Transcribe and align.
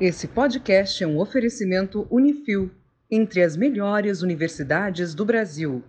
Esse 0.00 0.28
podcast 0.28 1.02
é 1.02 1.06
um 1.08 1.18
oferecimento 1.18 2.06
Unifil, 2.08 2.70
entre 3.10 3.42
as 3.42 3.56
melhores 3.56 4.22
universidades 4.22 5.12
do 5.12 5.24
Brasil. 5.24 5.82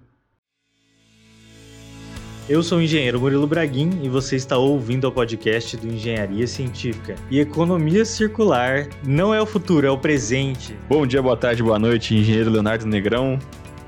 Eu 2.50 2.64
sou 2.64 2.80
o 2.80 2.82
engenheiro 2.82 3.20
Murilo 3.20 3.46
Braguin 3.46 4.00
e 4.02 4.10
você 4.10 4.36
está 4.36 4.58
ouvindo 4.58 5.08
o 5.08 5.12
podcast 5.12 5.78
do 5.78 5.88
Engenharia 5.88 6.48
Científica. 6.48 7.14
E 7.30 7.40
economia 7.40 8.04
circular 8.04 8.90
não 9.06 9.32
é 9.32 9.40
o 9.40 9.46
futuro, 9.46 9.86
é 9.86 9.92
o 9.92 10.00
presente. 10.00 10.76
Bom 10.90 11.06
dia, 11.06 11.22
boa 11.22 11.38
tarde, 11.38 11.62
boa 11.62 11.78
noite, 11.78 12.16
engenheiro 12.16 12.50
Leonardo 12.50 12.88
Negrão. 12.88 13.38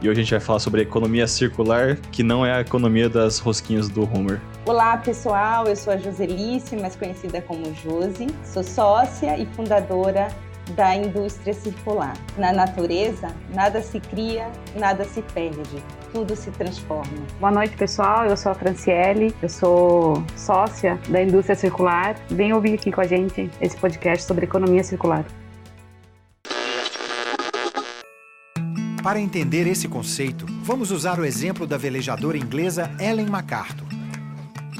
E 0.01 0.09
hoje 0.09 0.19
a 0.19 0.23
gente 0.23 0.31
vai 0.31 0.39
falar 0.39 0.57
sobre 0.57 0.81
economia 0.81 1.27
circular, 1.27 1.95
que 2.11 2.23
não 2.23 2.43
é 2.43 2.51
a 2.51 2.61
economia 2.61 3.07
das 3.07 3.37
rosquinhas 3.37 3.87
do 3.87 4.01
Homer. 4.01 4.41
Olá, 4.65 4.97
pessoal. 4.97 5.67
Eu 5.67 5.75
sou 5.75 5.93
a 5.93 5.97
Joselice, 5.97 6.75
mais 6.75 6.95
conhecida 6.95 7.39
como 7.39 7.71
Josi. 7.75 8.25
Sou 8.43 8.63
sócia 8.63 9.37
e 9.37 9.45
fundadora 9.45 10.29
da 10.75 10.95
indústria 10.95 11.53
circular. 11.53 12.13
Na 12.35 12.51
natureza, 12.51 13.27
nada 13.53 13.79
se 13.83 13.99
cria, 13.99 14.49
nada 14.75 15.03
se 15.03 15.21
perde, 15.21 15.83
tudo 16.11 16.35
se 16.35 16.49
transforma. 16.49 17.21
Boa 17.39 17.51
noite, 17.51 17.77
pessoal. 17.77 18.25
Eu 18.25 18.35
sou 18.35 18.53
a 18.53 18.55
Franciele, 18.55 19.35
eu 19.39 19.49
sou 19.49 20.23
sócia 20.35 20.99
da 21.09 21.21
indústria 21.21 21.55
circular. 21.55 22.15
Vem 22.27 22.53
ouvir 22.53 22.73
aqui 22.73 22.91
com 22.91 23.01
a 23.01 23.05
gente 23.05 23.51
esse 23.61 23.77
podcast 23.77 24.25
sobre 24.25 24.45
economia 24.45 24.83
circular. 24.83 25.23
Para 29.03 29.19
entender 29.19 29.65
esse 29.65 29.87
conceito, 29.87 30.45
vamos 30.63 30.91
usar 30.91 31.19
o 31.19 31.25
exemplo 31.25 31.65
da 31.65 31.75
velejadora 31.75 32.37
inglesa 32.37 32.91
Ellen 32.99 33.25
MacArthur. 33.25 33.87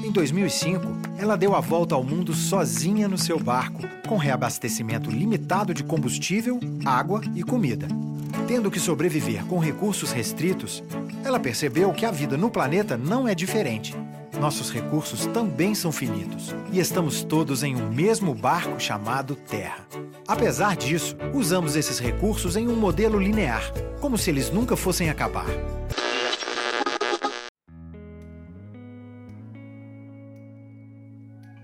Em 0.03 0.11
2005, 0.11 0.85
ela 1.17 1.35
deu 1.35 1.55
a 1.55 1.59
volta 1.59 1.95
ao 1.95 2.03
mundo 2.03 2.31
sozinha 2.31 3.07
no 3.07 3.17
seu 3.17 3.39
barco, 3.39 3.81
com 4.07 4.17
reabastecimento 4.17 5.09
limitado 5.09 5.73
de 5.73 5.84
combustível, 5.84 6.59
água 6.85 7.21
e 7.34 7.41
comida. 7.41 7.88
Tendo 8.47 8.70
que 8.70 8.80
sobreviver 8.80 9.44
com 9.45 9.58
recursos 9.58 10.11
restritos, 10.11 10.83
ela 11.23 11.39
percebeu 11.39 11.92
que 11.92 12.05
a 12.05 12.11
vida 12.11 12.38
no 12.38 12.52
planeta 12.52 12.95
não 12.95 13.27
é 13.27 13.33
diferente. 13.33 13.95
Nossos 14.42 14.72
recursos 14.72 15.28
também 15.28 15.75
são 15.75 15.92
finitos 15.92 16.56
e 16.73 16.80
estamos 16.80 17.23
todos 17.23 17.61
em 17.61 17.75
um 17.75 17.92
mesmo 17.92 18.34
barco 18.34 18.80
chamado 18.80 19.36
Terra. 19.36 19.86
Apesar 20.28 20.75
disso, 20.75 21.16
usamos 21.31 21.75
esses 21.75 22.00
recursos 22.00 22.58
em 22.58 22.67
um 22.67 22.75
modelo 22.75 23.20
linear, 23.20 23.61
como 24.02 24.17
se 24.17 24.31
eles 24.31 24.50
nunca 24.50 24.75
fossem 24.75 25.11
acabar. 25.11 25.45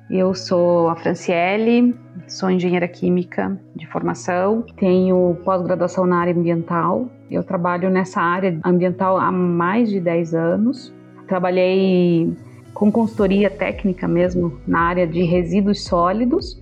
Eu 0.08 0.36
sou 0.36 0.90
a 0.90 0.96
Franciele, 0.96 1.96
sou 2.28 2.52
engenheira 2.52 2.88
química 2.88 3.60
de 3.76 3.88
formação, 3.88 4.64
tenho 4.78 5.36
pós-graduação 5.44 6.06
na 6.06 6.20
área 6.20 6.36
ambiental. 6.36 7.10
Eu 7.32 7.44
trabalho 7.44 7.90
nessa 7.90 8.22
área 8.22 8.60
ambiental 8.64 9.18
há 9.18 9.32
mais 9.32 9.90
de 9.90 10.00
10 10.00 10.36
anos. 10.36 10.94
Trabalhei 11.28 12.38
com 12.78 12.92
consultoria 12.92 13.50
técnica 13.50 14.08
mesmo 14.08 14.60
na 14.68 14.82
área 14.82 15.08
de 15.08 15.24
resíduos 15.24 15.84
sólidos 15.84 16.62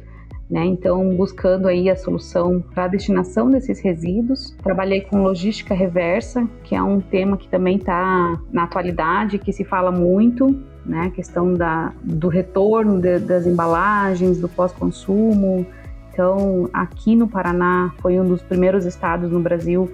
né? 0.49 0.63
Então, 0.65 1.15
buscando 1.15 1.67
aí 1.67 1.89
a 1.89 1.95
solução 1.95 2.63
para 2.73 2.85
a 2.85 2.87
destinação 2.87 3.49
desses 3.49 3.79
resíduos. 3.79 4.55
Trabalhei 4.63 5.01
com 5.01 5.23
logística 5.23 5.73
reversa, 5.73 6.47
que 6.63 6.75
é 6.75 6.81
um 6.81 7.01
tema 7.01 7.35
que 7.35 7.47
também 7.47 7.77
está 7.77 8.39
na 8.51 8.63
atualidade, 8.63 9.39
que 9.39 9.51
se 9.51 9.63
fala 9.63 9.91
muito, 9.91 10.55
né? 10.85 11.07
A 11.07 11.09
questão 11.09 11.53
da, 11.53 11.91
do 12.03 12.27
retorno 12.27 12.99
de, 12.99 13.19
das 13.19 13.47
embalagens, 13.47 14.39
do 14.39 14.47
pós-consumo. 14.47 15.65
Então, 16.11 16.69
aqui 16.71 17.15
no 17.15 17.27
Paraná 17.27 17.91
foi 17.99 18.19
um 18.19 18.25
dos 18.25 18.41
primeiros 18.41 18.85
estados 18.85 19.31
no 19.31 19.39
Brasil 19.39 19.91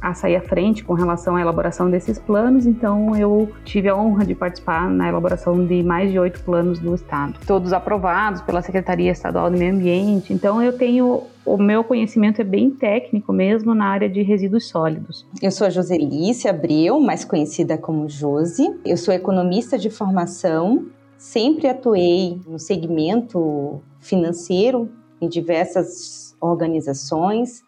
a 0.00 0.14
sair 0.14 0.36
à 0.36 0.40
frente 0.40 0.82
com 0.82 0.94
relação 0.94 1.36
à 1.36 1.40
elaboração 1.40 1.90
desses 1.90 2.18
planos, 2.18 2.66
então 2.66 3.14
eu 3.16 3.50
tive 3.64 3.88
a 3.88 3.96
honra 3.96 4.24
de 4.24 4.34
participar 4.34 4.88
na 4.88 5.08
elaboração 5.08 5.64
de 5.66 5.82
mais 5.82 6.10
de 6.10 6.18
oito 6.18 6.42
planos 6.42 6.78
do 6.78 6.94
Estado, 6.94 7.34
todos 7.46 7.72
aprovados 7.72 8.40
pela 8.40 8.62
Secretaria 8.62 9.10
Estadual 9.10 9.50
do 9.50 9.58
Meio 9.58 9.74
Ambiente. 9.74 10.32
Então 10.32 10.62
eu 10.62 10.76
tenho 10.76 11.24
o 11.44 11.56
meu 11.56 11.82
conhecimento 11.82 12.40
é 12.40 12.44
bem 12.44 12.70
técnico 12.70 13.32
mesmo 13.32 13.74
na 13.74 13.86
área 13.86 14.08
de 14.08 14.22
resíduos 14.22 14.68
sólidos. 14.68 15.26
Eu 15.42 15.50
sou 15.50 15.66
a 15.66 15.70
Joselice 15.70 16.48
Abreu, 16.48 17.00
mais 17.00 17.24
conhecida 17.24 17.76
como 17.76 18.08
Josi. 18.08 18.78
Eu 18.84 18.96
sou 18.96 19.12
economista 19.12 19.78
de 19.78 19.90
formação, 19.90 20.86
sempre 21.18 21.66
atuei 21.66 22.40
no 22.46 22.58
segmento 22.58 23.80
financeiro 23.98 24.90
em 25.20 25.28
diversas 25.28 26.36
organizações 26.40 27.64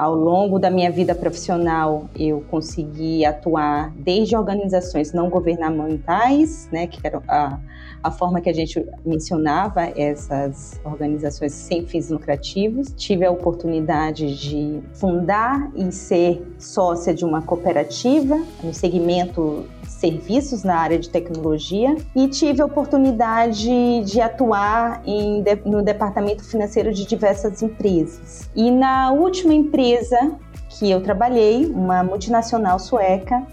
ao 0.00 0.14
longo 0.14 0.58
da 0.58 0.70
minha 0.70 0.90
vida 0.90 1.14
profissional, 1.14 2.08
eu 2.18 2.42
consegui 2.50 3.22
atuar 3.22 3.92
desde 3.94 4.34
organizações 4.34 5.12
não 5.12 5.28
governamentais, 5.28 6.70
né, 6.72 6.86
que 6.86 6.98
era 7.06 7.22
a, 7.28 7.58
a 8.02 8.10
forma 8.10 8.40
que 8.40 8.48
a 8.48 8.52
gente 8.54 8.82
mencionava 9.04 9.92
essas 9.94 10.80
organizações 10.86 11.52
sem 11.52 11.84
fins 11.84 12.08
lucrativos. 12.08 12.94
Tive 12.96 13.26
a 13.26 13.30
oportunidade 13.30 14.38
de 14.38 14.80
fundar 14.94 15.70
e 15.76 15.92
ser 15.92 16.50
sócia 16.58 17.12
de 17.12 17.26
uma 17.26 17.42
cooperativa 17.42 18.42
no 18.64 18.72
segmento 18.72 19.66
serviços 20.00 20.64
na 20.64 20.76
área 20.76 20.98
de 20.98 21.10
tecnologia 21.10 21.94
e 22.16 22.26
tive 22.26 22.62
a 22.62 22.64
oportunidade 22.64 24.02
de 24.04 24.20
atuar 24.20 25.02
em, 25.04 25.44
no 25.66 25.82
departamento 25.82 26.42
financeiro 26.42 26.92
de 26.92 27.06
diversas 27.06 27.62
empresas. 27.62 28.48
E 28.56 28.70
na 28.70 29.12
última 29.12 29.52
empresa 29.52 30.32
que 30.70 30.90
eu 30.90 31.02
trabalhei, 31.02 31.66
uma 31.66 32.02
multinacional 32.02 32.78
sueca, 32.78 33.46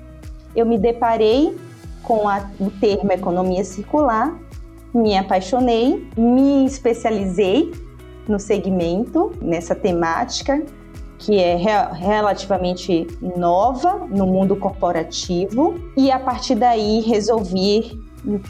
eu 0.55 0.65
me 0.65 0.77
deparei 0.77 1.57
com 2.01 2.29
a, 2.29 2.49
o 2.59 2.71
termo 2.71 3.11
economia 3.11 3.65
circular, 3.65 4.33
me 4.93 5.17
apaixonei, 5.17 6.07
me 6.17 6.65
especializei 6.65 7.71
no 8.25 8.39
segmento, 8.39 9.33
nessa 9.41 9.75
temática, 9.75 10.63
que 11.19 11.39
é 11.39 11.55
relativamente 11.55 13.07
nova 13.35 14.07
no 14.07 14.25
mundo 14.25 14.55
corporativo, 14.55 15.75
e 15.95 16.11
a 16.11 16.19
partir 16.19 16.55
daí 16.55 17.01
resolvi 17.01 17.99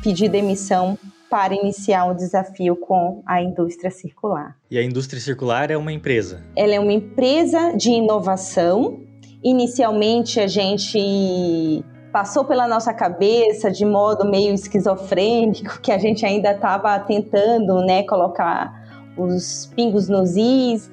pedir 0.02 0.30
demissão 0.30 0.98
para 1.30 1.54
iniciar 1.54 2.06
um 2.06 2.16
desafio 2.16 2.76
com 2.76 3.22
a 3.26 3.42
indústria 3.42 3.92
circular. 3.92 4.56
E 4.72 4.78
a 4.78 4.84
indústria 4.84 5.22
circular 5.22 5.70
é 5.70 5.78
uma 5.78 5.92
empresa? 5.92 6.44
Ela 6.56 6.76
é 6.76 6.80
uma 6.80 6.94
empresa 6.94 7.74
de 7.76 7.92
inovação. 7.92 9.00
Inicialmente 9.44 10.40
a 10.40 10.48
gente 10.48 11.84
passou 12.14 12.46
pela 12.46 12.68
nossa 12.68 12.94
cabeça 12.94 13.70
de 13.70 13.86
modo 13.86 14.26
meio 14.26 14.54
esquizofrênico 14.54 15.82
que 15.82 15.92
a 15.92 15.98
gente 15.98 16.26
ainda 16.26 16.52
estava 16.52 16.98
tentando, 17.00 17.82
né, 17.82 18.04
colocar 18.04 18.74
os 19.18 19.70
pingos 19.76 20.08
nos 20.08 20.36
is 20.36 20.90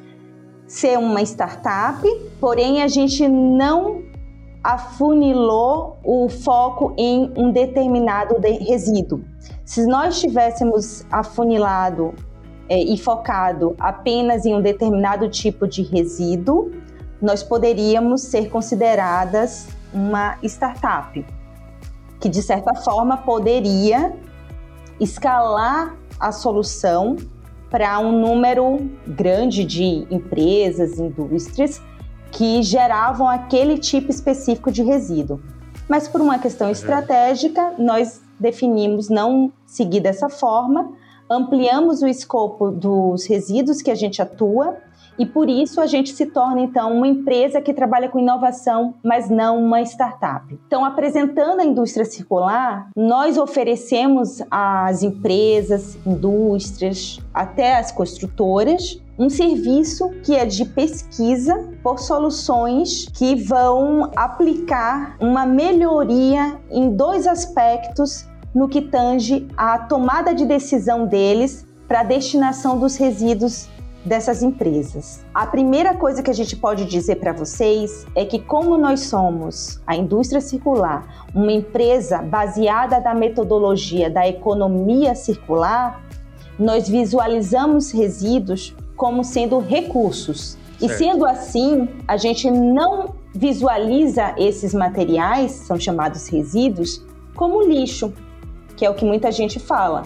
ser 0.75 0.99
uma 0.99 1.23
startup, 1.23 2.03
porém 2.41 2.83
a 2.83 2.89
gente 2.89 3.29
não 3.29 4.03
afunilou 4.62 5.99
o 6.03 6.29
foco 6.29 6.93
em 6.99 7.33
um 7.37 7.53
determinado 7.53 8.41
de 8.41 8.51
resíduo. 8.55 9.23
Se 9.65 9.87
nós 9.87 10.21
tivéssemos 10.21 11.07
afunilado 11.12 12.12
é, 12.69 12.77
e 12.77 12.99
focado 12.99 13.77
apenas 13.79 14.45
em 14.45 14.53
um 14.53 14.61
determinado 14.61 15.29
tipo 15.29 15.69
de 15.69 15.83
resíduo, 15.83 16.73
nós 17.23 17.41
poderíamos 17.41 18.23
ser 18.23 18.51
consideradas 18.51 19.69
uma 19.93 20.39
startup, 20.43 21.25
que 22.19 22.29
de 22.29 22.43
certa 22.43 22.75
forma 22.75 23.19
poderia 23.19 24.12
escalar 24.99 25.95
a 26.19 26.33
solução 26.33 27.17
para 27.75 27.99
um 27.99 28.12
número 28.12 28.89
grande 29.05 29.65
de 29.65 30.07
empresas, 30.09 31.00
indústrias 31.00 31.82
que 32.31 32.62
geravam 32.62 33.29
aquele 33.29 33.79
tipo 33.79 34.12
específico 34.12 34.71
de 34.71 34.81
resíduo. 34.85 35.41
Mas 35.88 36.06
por 36.06 36.21
uma 36.21 36.38
questão 36.38 36.71
estratégica, 36.71 37.75
nós 37.76 38.23
definimos 38.38 39.09
não 39.09 39.53
seguir 39.67 39.99
dessa 39.99 40.29
forma, 40.29 40.93
ampliamos 41.29 42.00
o 42.00 42.06
escopo 42.06 42.71
dos 42.71 43.26
resíduos 43.26 43.82
que 43.82 43.91
a 43.91 43.97
gente 43.97 44.23
atua 44.23 44.77
e 45.19 45.25
por 45.26 45.49
isso 45.49 45.81
a 45.81 45.87
gente 45.87 46.12
se 46.12 46.26
torna 46.26 46.61
então 46.61 46.93
uma 46.96 47.06
empresa 47.06 47.61
que 47.61 47.72
trabalha 47.72 48.08
com 48.08 48.19
inovação, 48.19 48.94
mas 49.02 49.31
não 49.31 49.64
uma 49.64 49.81
startup. 49.82 50.58
Então, 50.66 50.84
apresentando 50.84 51.61
a 51.61 51.64
indústria 51.64 52.05
circular, 52.05 52.88
nós 52.96 53.38
oferecemos 53.38 54.43
às 54.50 55.02
empresas, 55.02 55.96
indústrias, 56.06 57.20
até 57.32 57.76
às 57.76 57.93
construtoras, 57.93 59.00
um 59.19 59.31
serviço 59.31 60.11
que 60.25 60.34
é 60.34 60.44
de 60.44 60.64
pesquisa 60.64 61.69
por 61.82 62.00
soluções 62.00 63.06
que 63.14 63.37
vão 63.37 64.10
aplicar 64.17 65.17
uma 65.20 65.46
melhoria 65.46 66.58
em 66.70 66.90
dois 66.90 67.26
aspectos 67.26 68.26
no 68.55 68.69
que 68.69 68.81
tange 68.81 69.46
à 69.56 69.78
tomada 69.78 70.34
de 70.34 70.44
decisão 70.44 71.06
deles 71.06 71.67
para 71.87 72.00
a 72.00 72.05
destinação 72.05 72.78
dos 72.78 72.96
resíduos 72.96 73.69
dessas 74.05 74.43
empresas. 74.43 75.25
A 75.33 75.47
primeira 75.47 75.95
coisa 75.95 76.23
que 76.23 76.31
a 76.31 76.35
gente 76.35 76.56
pode 76.56 76.85
dizer 76.85 77.17
para 77.17 77.33
vocês 77.33 78.06
é 78.15 78.25
que, 78.25 78.39
como 78.39 78.77
nós 78.77 79.01
somos 79.01 79.81
a 79.87 79.97
indústria 79.97 80.41
circular, 80.41 81.27
uma 81.35 81.53
empresa 81.53 82.21
baseada 82.21 83.01
na 83.01 83.15
metodologia 83.15 84.11
da 84.11 84.29
economia 84.29 85.15
circular, 85.15 86.03
nós 86.59 86.89
visualizamos 86.89 87.91
resíduos 87.91 88.75
como 88.97 89.25
sendo 89.25 89.59
recursos. 89.59 90.59
Certo. 90.79 90.93
E 90.93 90.97
sendo 90.97 91.25
assim, 91.25 91.89
a 92.06 92.17
gente 92.17 92.51
não 92.51 93.15
visualiza 93.35 94.35
esses 94.37 94.75
materiais, 94.75 95.53
são 95.53 95.79
chamados 95.79 96.29
resíduos, 96.29 97.03
como 97.35 97.62
lixo, 97.62 98.12
que 98.77 98.85
é 98.85 98.91
o 98.91 98.95
que 98.95 99.05
muita 99.05 99.33
gente 99.33 99.59
fala. 99.59 100.05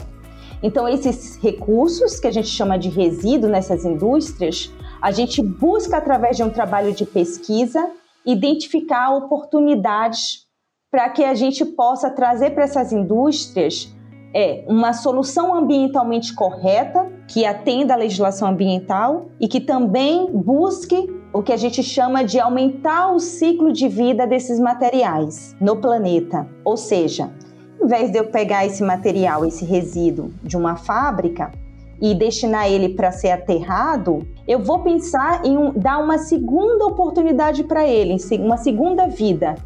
Então, 0.62 0.88
esses 0.88 1.36
recursos 1.36 2.18
que 2.18 2.26
a 2.26 2.32
gente 2.32 2.48
chama 2.48 2.78
de 2.78 2.88
resíduo 2.88 3.48
nessas 3.48 3.84
indústrias, 3.84 4.72
a 5.00 5.10
gente 5.12 5.42
busca, 5.42 5.98
através 5.98 6.36
de 6.36 6.42
um 6.42 6.50
trabalho 6.50 6.92
de 6.92 7.04
pesquisa, 7.04 7.90
identificar 8.26 9.14
oportunidades 9.14 10.46
para 10.90 11.08
que 11.10 11.22
a 11.22 11.34
gente 11.34 11.64
possa 11.64 12.10
trazer 12.10 12.50
para 12.50 12.64
essas 12.64 12.92
indústrias 12.92 13.94
é, 14.34 14.64
uma 14.66 14.92
solução 14.92 15.54
ambientalmente 15.54 16.34
correta, 16.34 17.10
que 17.28 17.44
atenda 17.44 17.94
à 17.94 17.96
legislação 17.96 18.48
ambiental 18.48 19.26
e 19.40 19.48
que 19.48 19.60
também 19.60 20.30
busque 20.32 21.08
o 21.32 21.42
que 21.42 21.52
a 21.52 21.56
gente 21.56 21.82
chama 21.82 22.24
de 22.24 22.40
aumentar 22.40 23.12
o 23.12 23.18
ciclo 23.18 23.72
de 23.72 23.88
vida 23.88 24.26
desses 24.26 24.58
materiais 24.58 25.54
no 25.60 25.76
planeta. 25.76 26.46
Ou 26.64 26.76
seja, 26.76 27.30
em 27.80 27.86
vez 27.86 28.10
de 28.10 28.18
eu 28.18 28.24
pegar 28.24 28.66
esse 28.66 28.82
material, 28.82 29.44
esse 29.44 29.64
resíduo 29.64 30.32
de 30.42 30.56
uma 30.56 30.76
fábrica 30.76 31.52
e 32.00 32.14
destinar 32.14 32.68
ele 32.68 32.90
para 32.90 33.10
ser 33.10 33.30
aterrado, 33.30 34.26
eu 34.46 34.62
vou 34.62 34.80
pensar 34.80 35.44
em 35.44 35.56
um, 35.56 35.72
dar 35.72 35.98
uma 35.98 36.18
segunda 36.18 36.86
oportunidade 36.86 37.64
para 37.64 37.86
ele, 37.86 38.16
uma 38.38 38.56
segunda 38.56 39.08
vida. 39.08 39.56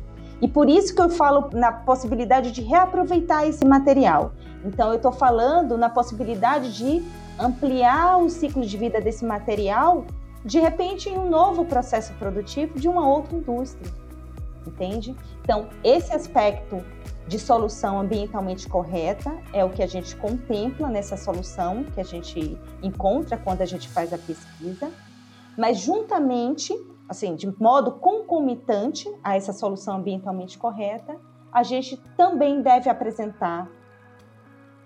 E 0.41 0.49
por 0.49 0.69
isso 0.69 0.95
que 0.95 1.01
eu 1.01 1.09
falo 1.09 1.51
na 1.53 1.71
possibilidade 1.71 2.51
de 2.51 2.63
reaproveitar 2.63 3.47
esse 3.47 3.65
material. 3.65 4.33
Então, 4.65 4.89
eu 4.89 4.97
estou 4.97 5.13
falando 5.13 5.79
na 5.79 5.89
possibilidade 5.89 6.77
de 6.77 7.03
ampliar 7.39 8.19
o 8.19 8.29
ciclo 8.29 8.63
de 8.63 8.77
vida 8.77 9.01
desse 9.01 9.25
material, 9.25 10.05
de 10.45 10.59
repente, 10.59 11.09
em 11.09 11.17
um 11.17 11.29
novo 11.29 11.65
processo 11.65 12.13
produtivo 12.15 12.79
de 12.79 12.89
uma 12.89 13.07
outra 13.07 13.37
indústria. 13.37 13.91
Entende? 14.67 15.15
Então, 15.43 15.69
esse 15.85 16.13
aspecto 16.13 16.83
de 17.33 17.39
solução 17.39 17.99
ambientalmente 17.99 18.69
correta 18.69 19.35
é 19.55 19.65
o 19.65 19.71
que 19.71 19.83
a 19.83 19.87
gente 19.87 20.15
contempla 20.15 20.89
nessa 20.89 21.17
solução 21.17 21.83
que 21.83 21.99
a 21.99 22.05
gente 22.05 22.59
encontra 22.83 23.39
quando 23.39 23.63
a 23.63 23.65
gente 23.65 23.89
faz 23.89 24.13
a 24.13 24.19
pesquisa, 24.19 24.93
mas 25.57 25.79
juntamente, 25.79 26.75
assim, 27.09 27.35
de 27.35 27.51
modo 27.59 27.93
concomitante 27.93 29.11
a 29.25 29.35
essa 29.35 29.55
solução 29.55 29.97
ambientalmente 29.97 30.59
correta, 30.59 31.17
a 31.51 31.63
gente 31.63 31.97
também 32.19 32.61
deve 32.61 32.91
apresentar, 32.91 33.67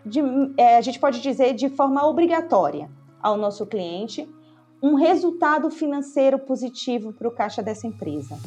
de, 0.05 0.21
é, 0.57 0.77
a 0.77 0.81
gente 0.83 1.01
pode 1.01 1.21
dizer 1.21 1.53
de 1.53 1.69
forma 1.69 2.07
obrigatória 2.07 2.89
ao 3.21 3.37
nosso 3.37 3.67
cliente, 3.67 4.33
um 4.81 4.95
resultado 4.95 5.69
financeiro 5.69 6.39
positivo 6.39 7.13
para 7.13 7.27
o 7.27 7.33
caixa 7.33 7.61
dessa 7.61 7.89
empresa. 7.89 8.39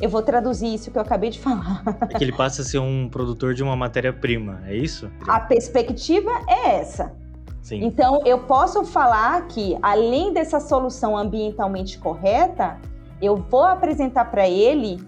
Eu 0.00 0.10
vou 0.10 0.22
traduzir 0.22 0.74
isso 0.74 0.90
que 0.90 0.98
eu 0.98 1.02
acabei 1.02 1.30
de 1.30 1.40
falar. 1.40 1.82
É 2.10 2.18
que 2.18 2.24
ele 2.24 2.32
passa 2.32 2.62
a 2.62 2.64
ser 2.64 2.78
um 2.78 3.08
produtor 3.08 3.54
de 3.54 3.62
uma 3.62 3.74
matéria-prima, 3.74 4.62
é 4.66 4.76
isso? 4.76 5.10
A 5.26 5.40
perspectiva 5.40 6.30
é 6.48 6.76
essa. 6.76 7.14
Sim. 7.62 7.82
Então, 7.82 8.20
eu 8.24 8.40
posso 8.40 8.84
falar 8.84 9.46
que, 9.48 9.76
além 9.82 10.32
dessa 10.32 10.60
solução 10.60 11.16
ambientalmente 11.16 11.98
correta, 11.98 12.78
eu 13.20 13.36
vou 13.36 13.64
apresentar 13.64 14.26
para 14.26 14.48
ele 14.48 15.00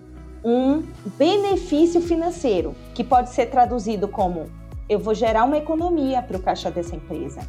um 0.43 0.83
benefício 1.17 2.01
financeiro, 2.01 2.75
que 2.95 3.05
pode 3.05 3.31
ser 3.31 3.47
traduzido 3.47 4.09
como 4.09 4.47
eu 4.89 4.99
vou 4.99 5.15
gerar 5.15 5.45
uma 5.45 5.59
economia 5.59 6.23
para 6.23 6.37
o 6.37 6.41
caixa 6.41 6.71
dessa 6.71 6.97
empresa. 6.97 7.41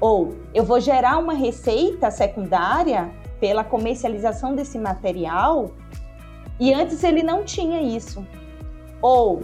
Ou 0.00 0.34
eu 0.52 0.64
vou 0.64 0.80
gerar 0.80 1.18
uma 1.18 1.32
receita 1.32 2.10
secundária 2.10 3.10
pela 3.40 3.62
comercialização 3.62 4.54
desse 4.54 4.78
material 4.78 5.70
e 6.60 6.72
antes 6.74 7.04
ele 7.04 7.22
não 7.22 7.44
tinha 7.44 7.80
isso. 7.80 8.26
Ou, 9.00 9.42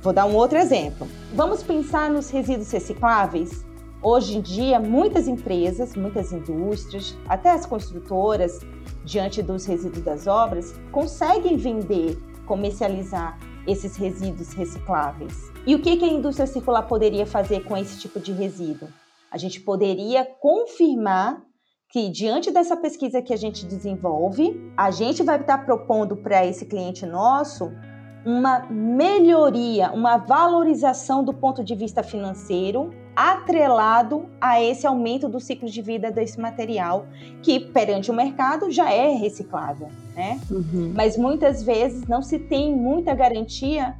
vou 0.00 0.12
dar 0.12 0.26
um 0.26 0.34
outro 0.34 0.58
exemplo. 0.58 1.06
Vamos 1.32 1.62
pensar 1.62 2.10
nos 2.10 2.28
resíduos 2.30 2.70
recicláveis? 2.70 3.64
Hoje 4.02 4.36
em 4.36 4.40
dia, 4.40 4.78
muitas 4.78 5.26
empresas, 5.26 5.96
muitas 5.96 6.32
indústrias, 6.32 7.16
até 7.28 7.50
as 7.50 7.64
construtoras, 7.64 8.60
diante 9.04 9.42
dos 9.42 9.64
resíduos 9.64 10.04
das 10.04 10.26
obras, 10.26 10.74
conseguem 10.90 11.56
vender, 11.56 12.18
comercializar 12.46 13.38
esses 13.66 13.96
resíduos 13.96 14.52
recicláveis. 14.52 15.50
E 15.66 15.74
o 15.74 15.80
que 15.80 15.90
a 16.04 16.08
indústria 16.08 16.46
circular 16.46 16.82
poderia 16.82 17.26
fazer 17.26 17.64
com 17.64 17.76
esse 17.76 17.98
tipo 17.98 18.20
de 18.20 18.32
resíduo? 18.32 18.88
A 19.30 19.38
gente 19.38 19.60
poderia 19.60 20.24
confirmar 20.24 21.42
que 21.96 22.10
diante 22.10 22.50
dessa 22.50 22.76
pesquisa 22.76 23.22
que 23.22 23.32
a 23.32 23.38
gente 23.38 23.64
desenvolve, 23.64 24.70
a 24.76 24.90
gente 24.90 25.22
vai 25.22 25.40
estar 25.40 25.64
propondo 25.64 26.14
para 26.14 26.44
esse 26.44 26.66
cliente 26.66 27.06
nosso 27.06 27.72
uma 28.22 28.66
melhoria, 28.68 29.90
uma 29.92 30.18
valorização 30.18 31.24
do 31.24 31.32
ponto 31.32 31.64
de 31.64 31.74
vista 31.74 32.02
financeiro, 32.02 32.90
atrelado 33.16 34.26
a 34.38 34.62
esse 34.62 34.86
aumento 34.86 35.26
do 35.26 35.40
ciclo 35.40 35.70
de 35.70 35.80
vida 35.80 36.10
desse 36.10 36.38
material, 36.38 37.06
que 37.42 37.58
perante 37.58 38.10
o 38.10 38.14
mercado 38.14 38.70
já 38.70 38.92
é 38.92 39.14
reciclável, 39.14 39.88
né? 40.14 40.38
Uhum. 40.50 40.92
Mas 40.94 41.16
muitas 41.16 41.62
vezes 41.62 42.06
não 42.06 42.20
se 42.20 42.38
tem 42.38 42.76
muita 42.76 43.14
garantia 43.14 43.96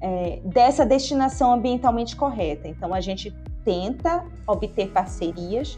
é, 0.00 0.38
dessa 0.44 0.86
destinação 0.86 1.52
ambientalmente 1.52 2.14
correta. 2.14 2.68
Então 2.68 2.94
a 2.94 3.00
gente 3.00 3.34
tenta 3.64 4.24
obter 4.46 4.92
parcerias 4.92 5.76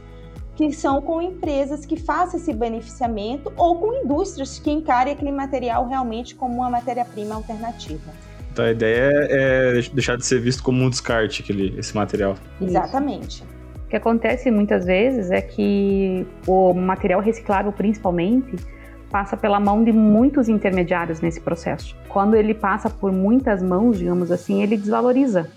que 0.71 0.77
são 0.77 1.03
com 1.03 1.21
empresas 1.21 1.85
que 1.85 1.97
façam 1.97 2.39
esse 2.39 2.53
beneficiamento 2.53 3.53
ou 3.57 3.77
com 3.77 3.93
indústrias 4.05 4.59
que 4.59 4.71
encarem 4.71 5.13
aquele 5.13 5.33
material 5.33 5.89
realmente 5.89 6.35
como 6.35 6.55
uma 6.59 6.71
matéria-prima 6.71 7.35
alternativa. 7.35 8.13
Então 8.53 8.65
a 8.65 8.71
ideia 8.71 9.11
é 9.13 9.83
deixar 9.93 10.17
de 10.17 10.25
ser 10.25 10.41
visto 10.41 10.63
como 10.63 10.85
um 10.85 10.91
descarte 10.91 11.43
aquele, 11.43 11.77
esse 11.79 11.97
material. 11.97 12.37
Exatamente. 12.61 13.43
O 13.85 13.89
que 13.89 13.97
acontece 13.97 14.51
muitas 14.51 14.85
vezes 14.85 15.31
é 15.31 15.41
que 15.41 16.27
o 16.47 16.73
material 16.73 17.21
reciclável, 17.21 17.73
principalmente, 17.73 18.55
passa 19.11 19.37
pela 19.37 19.59
mão 19.59 19.83
de 19.83 19.93
muitos 19.93 20.49
intermediários 20.49 21.21
nesse 21.21 21.41
processo. 21.41 21.97
Quando 22.09 22.35
ele 22.35 22.55
passa 22.55 22.89
por 22.89 23.11
muitas 23.11 23.63
mãos, 23.63 23.99
digamos 23.99 24.31
assim, 24.31 24.63
ele 24.63 24.77
desvaloriza 24.77 25.51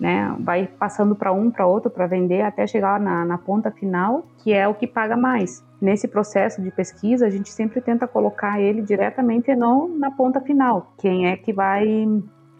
né? 0.00 0.34
Vai 0.40 0.66
passando 0.66 1.14
para 1.14 1.30
um, 1.30 1.50
para 1.50 1.66
outro, 1.66 1.90
para 1.90 2.06
vender, 2.06 2.40
até 2.40 2.66
chegar 2.66 2.98
na, 2.98 3.24
na 3.24 3.36
ponta 3.36 3.70
final, 3.70 4.26
que 4.38 4.52
é 4.52 4.66
o 4.66 4.74
que 4.74 4.86
paga 4.86 5.14
mais. 5.14 5.62
Nesse 5.80 6.08
processo 6.08 6.62
de 6.62 6.70
pesquisa, 6.70 7.26
a 7.26 7.30
gente 7.30 7.50
sempre 7.50 7.82
tenta 7.82 8.08
colocar 8.08 8.58
ele 8.58 8.80
diretamente 8.80 9.54
não 9.54 9.88
na 9.88 10.10
ponta 10.10 10.40
final. 10.40 10.92
Quem 10.98 11.28
é 11.28 11.36
que 11.36 11.52
vai 11.52 12.06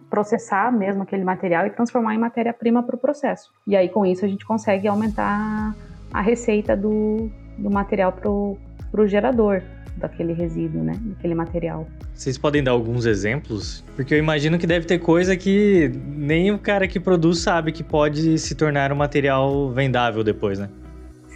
processar 0.09 0.71
mesmo 0.71 1.03
aquele 1.03 1.23
material 1.23 1.65
e 1.65 1.69
transformar 1.71 2.13
em 2.13 2.17
matéria-prima 2.17 2.83
para 2.83 2.95
o 2.95 2.99
processo. 2.99 3.51
E 3.65 3.75
aí, 3.75 3.89
com 3.89 4.05
isso, 4.05 4.25
a 4.25 4.27
gente 4.27 4.45
consegue 4.45 4.87
aumentar 4.87 5.73
a 6.13 6.21
receita 6.21 6.75
do, 6.75 7.29
do 7.57 7.71
material 7.71 8.11
para 8.11 8.29
o 8.29 9.07
gerador 9.07 9.63
daquele 10.01 10.33
resíduo, 10.33 10.83
né? 10.83 10.99
Daquele 11.01 11.35
material. 11.35 11.87
Vocês 12.13 12.37
podem 12.37 12.63
dar 12.63 12.71
alguns 12.71 13.05
exemplos? 13.05 13.83
Porque 13.95 14.13
eu 14.13 14.17
imagino 14.17 14.57
que 14.57 14.67
deve 14.67 14.85
ter 14.85 14.99
coisa 14.99 15.35
que 15.37 15.91
nem 16.15 16.51
o 16.51 16.59
cara 16.59 16.87
que 16.87 16.99
produz 16.99 17.39
sabe 17.39 17.71
que 17.71 17.83
pode 17.83 18.37
se 18.37 18.55
tornar 18.55 18.91
um 18.91 18.95
material 18.95 19.71
vendável 19.71 20.23
depois, 20.23 20.59
né? 20.59 20.69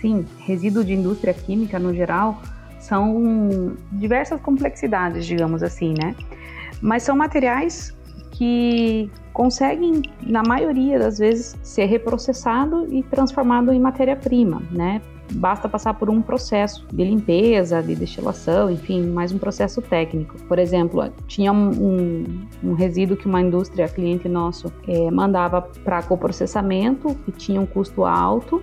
Sim, 0.01 0.25
resíduo 0.39 0.84
de 0.84 0.93
indústria 0.93 1.34
química 1.34 1.79
no 1.79 1.93
geral 1.93 2.41
são 2.79 3.75
diversas 3.93 4.39
complexidades, 4.41 5.25
digamos 5.25 5.63
assim, 5.63 5.93
né? 6.00 6.15
Mas 6.81 7.03
são 7.03 7.15
materiais 7.15 7.95
que 8.31 9.10
conseguem, 9.34 10.01
na 10.22 10.43
maioria 10.43 11.00
das 11.00 11.17
vezes, 11.17 11.55
ser 11.63 11.86
reprocessado 11.86 12.88
e 12.93 13.01
transformado 13.03 13.72
em 13.72 13.79
matéria-prima, 13.79 14.62
né? 14.72 15.01
Basta 15.32 15.67
passar 15.67 15.94
por 15.94 16.10
um 16.10 16.22
processo 16.22 16.86
de 16.91 17.03
limpeza, 17.03 17.82
de 17.82 17.96
destilação, 17.96 18.70
enfim, 18.70 19.05
mais 19.05 19.32
um 19.32 19.38
processo 19.38 19.82
técnico. 19.82 20.36
Por 20.48 20.60
exemplo, 20.60 21.03
tinha 21.27 21.51
um, 21.51 22.25
um, 22.63 22.74
resíduo 22.74 23.17
que 23.17 23.25
uma 23.25 23.41
indústria 23.41 23.88
cliente 23.88 24.27
nosso 24.29 24.72
é, 24.88 25.10
mandava 25.12 25.62
para 25.62 26.01
coprocessamento 26.03 27.15
e 27.27 27.32
tinha 27.32 27.60
um 27.60 27.65
custo 27.65 28.03
alto. 28.03 28.62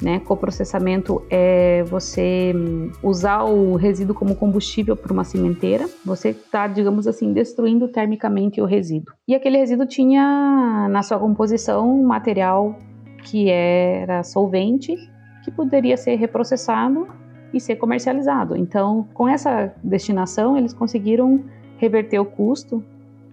Né? 0.00 0.18
Coprocessamento 0.18 1.22
é 1.30 1.84
você 1.84 2.52
usar 3.00 3.44
o 3.44 3.76
resíduo 3.76 4.16
como 4.16 4.34
combustível 4.34 4.96
para 4.96 5.12
uma 5.12 5.22
cimenteira. 5.22 5.88
Você 6.04 6.30
está, 6.30 6.66
digamos 6.66 7.06
assim, 7.06 7.32
destruindo 7.32 7.86
termicamente 7.86 8.60
o 8.60 8.64
resíduo. 8.64 9.14
E 9.28 9.34
aquele 9.34 9.58
resíduo 9.58 9.86
tinha 9.86 10.88
na 10.90 11.02
sua 11.04 11.20
composição 11.20 11.88
um 11.88 12.04
material 12.04 12.76
que 13.22 13.48
era 13.48 14.24
solvente 14.24 14.96
que 15.42 15.50
poderia 15.50 15.96
ser 15.96 16.16
reprocessado 16.16 17.08
e 17.52 17.60
ser 17.60 17.76
comercializado. 17.76 18.56
Então, 18.56 19.06
com 19.12 19.28
essa 19.28 19.74
destinação, 19.82 20.56
eles 20.56 20.72
conseguiram 20.72 21.44
reverter 21.76 22.18
o 22.18 22.24
custo 22.24 22.82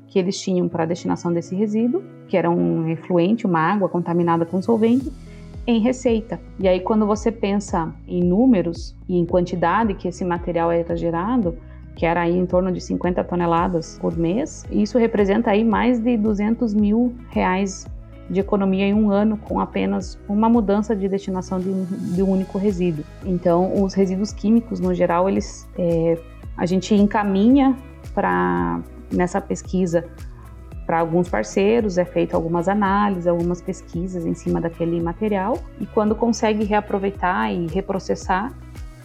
que 0.08 0.18
eles 0.18 0.40
tinham 0.40 0.68
para 0.68 0.84
a 0.84 0.86
destinação 0.86 1.32
desse 1.32 1.56
resíduo, 1.56 2.04
que 2.28 2.36
era 2.36 2.50
um 2.50 2.88
efluente, 2.90 3.46
uma 3.46 3.60
água 3.60 3.88
contaminada 3.88 4.46
com 4.46 4.62
solvente, 4.62 5.12
em 5.68 5.80
receita. 5.80 6.40
E 6.60 6.68
aí, 6.68 6.80
quando 6.80 7.06
você 7.06 7.32
pensa 7.32 7.94
em 8.08 8.24
números 8.24 8.96
e 9.08 9.18
em 9.18 9.26
quantidade 9.26 9.94
que 9.94 10.08
esse 10.08 10.26
material 10.26 10.72
era 10.72 10.98
gerado, 10.98 11.56
que 11.96 12.06
era 12.06 12.22
aí 12.22 12.36
em 12.36 12.46
torno 12.46 12.72
de 12.72 12.82
50 12.82 13.24
toneladas 13.24 14.00
por 14.00 14.18
mês, 14.18 14.66
isso 14.72 14.98
representa 14.98 15.52
aí 15.52 15.64
mais 15.64 16.00
de 16.00 16.18
200 16.18 16.74
mil 16.74 17.14
reais 17.30 17.86
de 18.30 18.40
economia 18.40 18.86
em 18.86 18.94
um 18.94 19.10
ano 19.10 19.38
com 19.38 19.60
apenas 19.60 20.20
uma 20.28 20.48
mudança 20.48 20.96
de 20.96 21.08
destinação 21.08 21.60
de 21.60 21.70
de 22.16 22.22
um 22.22 22.32
único 22.32 22.58
resíduo. 22.58 23.04
Então, 23.26 23.82
os 23.84 23.94
resíduos 23.94 24.32
químicos, 24.32 24.80
no 24.80 24.94
geral, 24.94 25.28
eles 25.28 25.68
é, 25.78 26.18
a 26.56 26.66
gente 26.66 26.94
encaminha 26.94 27.76
para 28.14 28.82
nessa 29.12 29.42
pesquisa 29.42 30.06
para 30.86 31.00
alguns 31.00 31.30
parceiros, 31.30 32.00
é 32.00 32.06
feito 32.06 32.34
algumas 32.34 32.68
análises, 32.68 33.28
algumas 33.28 33.62
pesquisas 33.62 34.26
em 34.26 34.34
cima 34.34 34.60
daquele 34.60 35.00
material 35.00 35.60
e 35.80 35.86
quando 35.86 36.16
consegue 36.16 36.64
reaproveitar 36.64 37.54
e 37.54 37.68
reprocessar, 37.68 38.52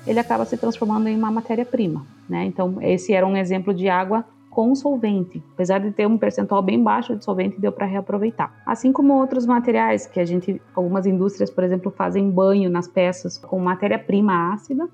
ele 0.07 0.19
acaba 0.19 0.47
se 0.47 0.57
transformando 0.57 1.09
em 1.09 1.17
uma 1.17 1.31
matéria-prima. 1.31 2.07
Né? 2.27 2.45
Então, 2.47 2.79
esse 2.81 3.13
era 3.13 3.27
um 3.27 3.37
exemplo 3.37 3.75
de 3.75 3.89
água 3.89 4.25
com 4.55 4.73
solvente. 4.75 5.43
Apesar 5.53 5.81
de 5.81 5.91
ter 5.91 6.07
um 6.07 6.17
percentual 6.17 6.63
bem 6.63 6.81
baixo 6.81 7.17
de 7.17 7.25
solvente, 7.25 7.61
deu 7.61 7.73
para 7.73 7.87
reaproveitar. 7.87 8.63
Assim 8.65 8.93
como 8.93 9.13
outros 9.13 9.45
materiais 9.45 10.07
que 10.07 10.21
a 10.21 10.25
gente, 10.25 10.63
algumas 10.75 11.07
indústrias, 11.07 11.51
por 11.51 11.65
exemplo, 11.65 11.91
fazem 11.91 12.31
banho 12.31 12.71
nas 12.71 12.87
peças 12.87 13.37
com 13.37 13.59
matéria-prima 13.59 14.53
ácida, 14.55 14.89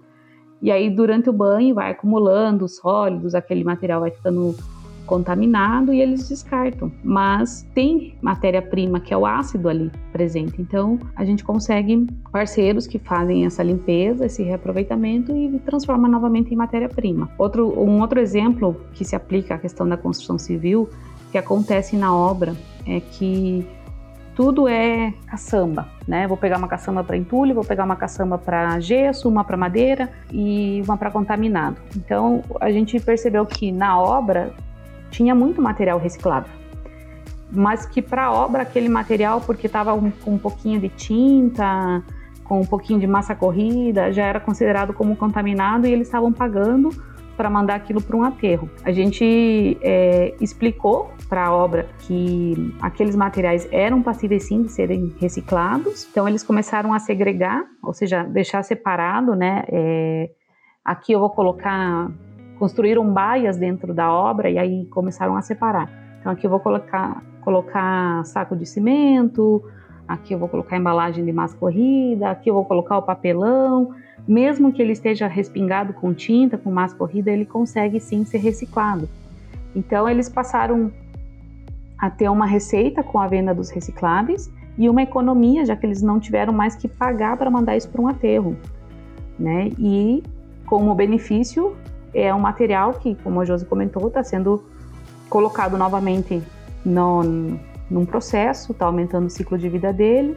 e 0.63 0.71
aí 0.71 0.89
durante 0.89 1.29
o 1.29 1.33
banho 1.33 1.75
vai 1.75 1.91
acumulando 1.91 2.67
sólidos, 2.69 3.35
aquele 3.35 3.63
material 3.63 4.01
vai 4.01 4.11
ficando 4.11 4.55
contaminado 5.11 5.93
e 5.93 6.01
eles 6.01 6.29
descartam. 6.29 6.93
Mas 7.03 7.67
tem 7.75 8.15
matéria-prima 8.23 9.01
que 9.01 9.13
é 9.13 9.17
o 9.17 9.27
ácido 9.27 9.69
ali 9.69 9.91
presente. 10.13 10.63
Então 10.63 11.01
a 11.17 11.25
gente 11.25 11.43
consegue 11.43 12.07
parceiros 12.31 12.87
que 12.87 13.01
fazem 13.01 13.45
essa 13.45 13.61
limpeza, 13.61 14.27
esse 14.27 14.45
reaproveitamento 14.45 15.37
e 15.37 15.59
transforma 15.67 16.09
novamente 16.09 16.55
em 16.55 16.57
matéria-prima. 16.57 17.29
Outro, 17.37 17.69
um 17.77 18.01
outro 18.01 18.21
exemplo 18.21 18.81
que 18.93 19.05
se 19.05 19.17
aplica 19.17 19.57
à 19.57 19.59
questão 19.59 19.89
da 19.89 19.97
construção 19.97 20.39
civil 20.39 20.89
que 21.33 21.39
acontece 21.39 21.97
na 21.97 22.15
obra 22.15 22.55
é 22.87 23.01
que 23.01 23.67
tudo 24.37 24.69
é 24.69 25.13
caçamba, 25.27 25.89
né? 26.07 26.27
Vou 26.27 26.37
pegar 26.37 26.57
uma 26.57 26.69
caçamba 26.69 27.03
para 27.03 27.17
entulho, 27.17 27.55
vou 27.55 27.65
pegar 27.65 27.85
uma 27.85 27.97
caçamba 27.97 28.39
para 28.39 28.79
gesso, 28.79 29.29
uma 29.29 29.45
para 29.45 29.57
madeira 29.57 30.09
e 30.33 30.81
uma 30.85 30.97
para 30.97 31.11
contaminado. 31.11 31.77
Então 31.97 32.43
a 32.61 32.71
gente 32.71 32.99
percebeu 33.01 33.45
que 33.45 33.73
na 33.73 34.01
obra 34.01 34.53
tinha 35.11 35.35
muito 35.35 35.61
material 35.61 35.99
reciclável. 35.99 36.53
Mas 37.53 37.85
que 37.85 38.01
para 38.01 38.33
obra, 38.33 38.63
aquele 38.63 38.89
material, 38.89 39.41
porque 39.41 39.67
estava 39.67 39.93
um, 39.93 40.11
com 40.11 40.35
um 40.35 40.39
pouquinho 40.39 40.81
de 40.81 40.89
tinta, 40.89 42.03
com 42.45 42.61
um 42.61 42.67
pouquinho 42.67 42.99
de 43.01 43.07
massa 43.07 43.35
corrida, 43.35 44.13
já 44.13 44.25
era 44.25 44.41
considerado 44.41 44.93
como 44.93 45.17
contaminado 45.17 45.87
e 45.87 45.93
eles 45.93 46.07
estavam 46.07 46.33
pagando 46.33 46.91
para 47.37 47.49
mandar 47.49 47.77
aquilo 47.77 48.03
para 48.03 48.17
um 48.17 48.23
aterro. 48.23 48.69
A 48.85 48.93
gente 48.93 49.79
é, 49.81 50.35
explicou 50.41 51.11
para 51.29 51.47
a 51.47 51.53
obra 51.55 51.89
que 52.01 52.75
aqueles 52.83 53.17
materiais 53.17 53.67
eram 53.73 54.03
passíveis 54.03 54.45
sim 54.45 54.63
de 54.63 54.71
serem 54.71 55.15
reciclados, 55.19 56.07
então 56.11 56.29
eles 56.29 56.43
começaram 56.43 56.93
a 56.93 56.99
segregar, 56.99 57.65
ou 57.83 57.95
seja, 57.95 58.25
deixar 58.25 58.63
separado, 58.63 59.35
né? 59.35 59.65
É, 59.69 60.31
aqui 60.85 61.13
eu 61.13 61.21
vou 61.21 61.31
colocar 61.31 62.11
construíram 62.61 63.11
baias 63.11 63.57
dentro 63.57 63.95
da 63.95 64.13
obra 64.13 64.51
e 64.51 64.59
aí 64.59 64.85
começaram 64.91 65.35
a 65.35 65.41
separar. 65.41 65.91
Então 66.21 66.31
aqui 66.31 66.47
eu 66.47 66.51
vou 66.51 66.61
colocar, 66.61 67.25
colocar 67.41 68.23
saco 68.27 68.55
de 68.55 68.67
cimento, 68.67 69.65
aqui 70.07 70.35
eu 70.35 70.39
vou 70.39 70.47
colocar 70.47 70.77
embalagem 70.77 71.25
de 71.25 71.33
massa 71.33 71.57
corrida, 71.57 72.31
aqui 72.31 72.51
eu 72.51 72.55
vou 72.55 72.67
colocar 72.67 72.99
o 72.99 73.03
papelão. 73.03 73.95
Mesmo 74.29 74.71
que 74.71 74.83
ele 74.83 74.93
esteja 74.93 75.27
respingado 75.27 75.95
com 75.95 76.13
tinta, 76.13 76.59
com 76.59 76.71
massa 76.71 76.95
corrida, 76.95 77.31
ele 77.31 77.47
consegue 77.47 77.99
sim 77.99 78.27
ser 78.27 78.39
reciclado. 78.39 79.09
Então 79.75 80.07
eles 80.07 80.29
passaram 80.29 80.93
a 81.99 82.11
ter 82.11 82.29
uma 82.29 82.45
receita 82.45 83.03
com 83.03 83.19
a 83.19 83.27
venda 83.27 83.55
dos 83.55 83.71
recicláveis 83.71 84.53
e 84.77 84.87
uma 84.87 85.03
economia, 85.03 85.65
já 85.65 85.75
que 85.75 85.87
eles 85.87 86.03
não 86.03 86.21
tiveram 86.21 86.53
mais 86.53 86.77
que 86.77 86.87
pagar 86.87 87.39
para 87.39 87.51
mandar 87.51 87.75
isso 87.75 87.89
para 87.89 88.03
um 88.03 88.09
aterro, 88.09 88.55
né? 89.39 89.71
E 89.79 90.23
como 90.67 90.95
benefício, 90.95 91.75
é 92.15 92.35
um 92.35 92.41
material 92.41 92.95
que, 92.95 93.15
como 93.17 93.41
a 93.41 93.45
Josi 93.45 93.65
comentou, 93.65 94.09
está 94.09 94.23
sendo 94.23 94.65
colocado 95.29 95.79
novamente 95.79 96.43
no, 96.85 97.23
num 97.91 98.05
processo, 98.05 98.73
está 98.73 98.87
aumentando 98.87 99.27
o 99.27 99.31
ciclo 99.31 99.57
de 99.57 99.69
vida 99.69 99.93
dele, 99.93 100.37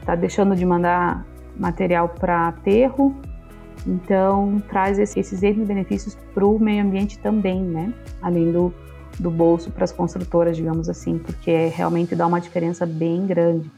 está 0.00 0.14
deixando 0.14 0.54
de 0.54 0.64
mandar 0.64 1.24
material 1.56 2.08
para 2.08 2.48
aterro, 2.48 3.14
então 3.86 4.62
traz 4.68 4.98
esses 4.98 5.42
N 5.42 5.64
benefícios 5.64 6.16
para 6.34 6.44
o 6.44 6.58
meio 6.58 6.82
ambiente 6.82 7.18
também, 7.18 7.62
né? 7.62 7.92
Além 8.20 8.52
do, 8.52 8.72
do 9.18 9.30
bolso 9.30 9.70
para 9.70 9.84
as 9.84 9.92
construtoras, 9.92 10.56
digamos 10.56 10.88
assim, 10.88 11.18
porque 11.18 11.68
realmente 11.68 12.14
dá 12.14 12.26
uma 12.26 12.40
diferença 12.40 12.84
bem 12.84 13.26
grande. 13.26 13.70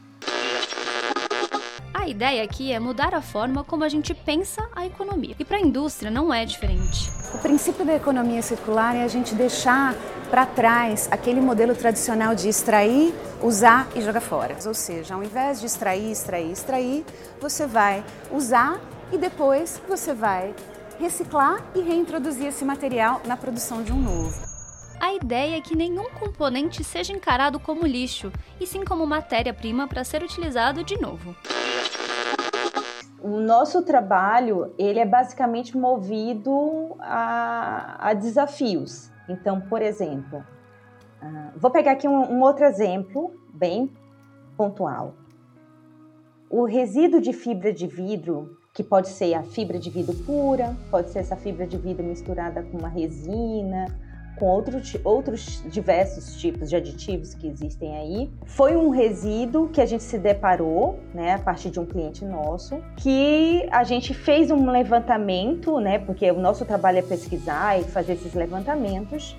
A 1.93 2.07
ideia 2.07 2.43
aqui 2.43 2.71
é 2.71 2.79
mudar 2.79 3.13
a 3.13 3.21
forma 3.21 3.63
como 3.63 3.83
a 3.83 3.89
gente 3.89 4.13
pensa 4.13 4.67
a 4.75 4.85
economia. 4.85 5.35
E 5.37 5.45
para 5.45 5.57
a 5.57 5.61
indústria 5.61 6.09
não 6.09 6.33
é 6.33 6.43
diferente. 6.43 7.18
O 7.33 7.37
princípio 7.37 7.85
da 7.85 7.95
economia 7.95 8.41
circular 8.41 8.95
é 8.95 9.03
a 9.03 9.07
gente 9.07 9.35
deixar 9.35 9.93
para 10.31 10.45
trás 10.45 11.07
aquele 11.11 11.39
modelo 11.39 11.75
tradicional 11.75 12.33
de 12.33 12.49
extrair, 12.49 13.13
usar 13.41 13.87
e 13.95 14.01
jogar 14.01 14.21
fora. 14.21 14.55
Ou 14.65 14.73
seja, 14.73 15.13
ao 15.13 15.23
invés 15.23 15.59
de 15.59 15.67
extrair, 15.67 16.11
extrair, 16.11 16.51
extrair, 16.51 17.05
você 17.39 17.67
vai 17.67 18.03
usar 18.31 18.79
e 19.11 19.17
depois 19.17 19.79
você 19.87 20.13
vai 20.13 20.55
reciclar 20.99 21.63
e 21.75 21.81
reintroduzir 21.81 22.47
esse 22.47 22.65
material 22.65 23.21
na 23.25 23.37
produção 23.37 23.83
de 23.83 23.91
um 23.91 23.99
novo. 23.99 24.49
A 24.99 25.13
ideia 25.13 25.57
é 25.57 25.61
que 25.61 25.75
nenhum 25.75 26.09
componente 26.09 26.83
seja 26.83 27.13
encarado 27.13 27.59
como 27.59 27.85
lixo, 27.85 28.33
e 28.59 28.67
sim 28.67 28.83
como 28.83 29.07
matéria-prima 29.07 29.87
para 29.87 30.03
ser 30.03 30.21
utilizado 30.23 30.83
de 30.83 30.99
novo 30.99 31.35
o 33.21 33.39
nosso 33.39 33.81
trabalho 33.83 34.73
ele 34.77 34.99
é 34.99 35.05
basicamente 35.05 35.77
movido 35.77 36.95
a, 36.99 38.09
a 38.09 38.13
desafios. 38.13 39.11
Então, 39.27 39.61
por 39.61 39.81
exemplo, 39.81 40.39
uh, 41.21 41.51
vou 41.57 41.69
pegar 41.69 41.91
aqui 41.93 42.07
um, 42.07 42.33
um 42.33 42.41
outro 42.41 42.65
exemplo 42.65 43.33
bem 43.53 43.91
pontual. 44.57 45.15
O 46.49 46.65
resíduo 46.65 47.21
de 47.21 47.31
fibra 47.31 47.71
de 47.71 47.85
vidro, 47.85 48.57
que 48.73 48.83
pode 48.83 49.09
ser 49.09 49.33
a 49.35 49.43
fibra 49.43 49.77
de 49.77 49.89
vidro 49.89 50.15
pura, 50.25 50.75
pode 50.89 51.11
ser 51.11 51.19
essa 51.19 51.35
fibra 51.35 51.67
de 51.67 51.77
vidro 51.77 52.03
misturada 52.03 52.63
com 52.63 52.77
uma 52.77 52.89
resina, 52.89 53.85
com 54.39 54.45
outros, 54.45 54.95
outros 55.03 55.61
diversos 55.67 56.37
tipos 56.37 56.69
de 56.69 56.75
aditivos 56.75 57.33
que 57.33 57.47
existem 57.47 57.97
aí. 57.97 58.31
Foi 58.45 58.75
um 58.75 58.89
resíduo 58.89 59.67
que 59.67 59.81
a 59.81 59.85
gente 59.85 60.03
se 60.03 60.17
deparou, 60.17 60.99
né, 61.13 61.33
a 61.33 61.39
partir 61.39 61.69
de 61.69 61.79
um 61.79 61.85
cliente 61.85 62.23
nosso, 62.23 62.81
que 62.95 63.67
a 63.71 63.83
gente 63.83 64.13
fez 64.13 64.49
um 64.49 64.71
levantamento, 64.71 65.79
né, 65.79 65.99
porque 65.99 66.31
o 66.31 66.39
nosso 66.39 66.65
trabalho 66.65 66.99
é 66.99 67.01
pesquisar 67.01 67.79
e 67.79 67.83
fazer 67.83 68.13
esses 68.13 68.33
levantamentos 68.33 69.35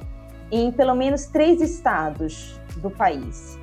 em 0.53 0.71
pelo 0.71 0.95
menos 0.95 1.27
três 1.27 1.61
estados 1.61 2.61
do 2.77 2.91
país. 2.91 3.59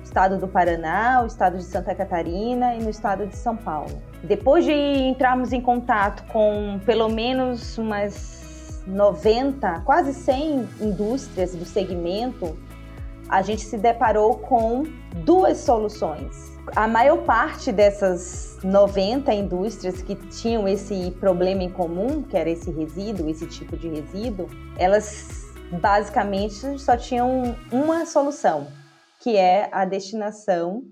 O 0.00 0.02
estado 0.02 0.38
do 0.38 0.48
Paraná, 0.48 1.22
o 1.22 1.26
estado 1.26 1.56
de 1.56 1.64
Santa 1.64 1.94
Catarina 1.94 2.74
e 2.74 2.82
no 2.82 2.90
estado 2.90 3.26
de 3.26 3.36
São 3.36 3.56
Paulo. 3.56 4.02
Depois 4.22 4.64
de 4.64 4.72
entrarmos 4.72 5.52
em 5.52 5.60
contato 5.60 6.24
com 6.30 6.78
pelo 6.84 7.08
menos 7.08 7.78
umas 7.78 8.41
90, 8.86 9.80
quase 9.80 10.12
100 10.12 10.68
indústrias 10.80 11.54
do 11.54 11.64
segmento, 11.64 12.56
a 13.28 13.40
gente 13.42 13.62
se 13.62 13.78
deparou 13.78 14.38
com 14.38 14.84
duas 15.24 15.58
soluções. 15.58 16.52
A 16.76 16.86
maior 16.86 17.18
parte 17.24 17.72
dessas 17.72 18.58
90 18.62 19.32
indústrias 19.32 20.02
que 20.02 20.14
tinham 20.14 20.68
esse 20.68 21.10
problema 21.18 21.62
em 21.62 21.70
comum, 21.70 22.22
que 22.22 22.36
era 22.36 22.50
esse 22.50 22.70
resíduo, 22.70 23.28
esse 23.28 23.46
tipo 23.46 23.76
de 23.76 23.88
resíduo, 23.88 24.46
elas 24.78 25.46
basicamente 25.80 26.78
só 26.78 26.96
tinham 26.96 27.56
uma 27.72 28.04
solução, 28.06 28.68
que 29.20 29.36
é 29.36 29.68
a 29.72 29.84
destinação 29.84 30.82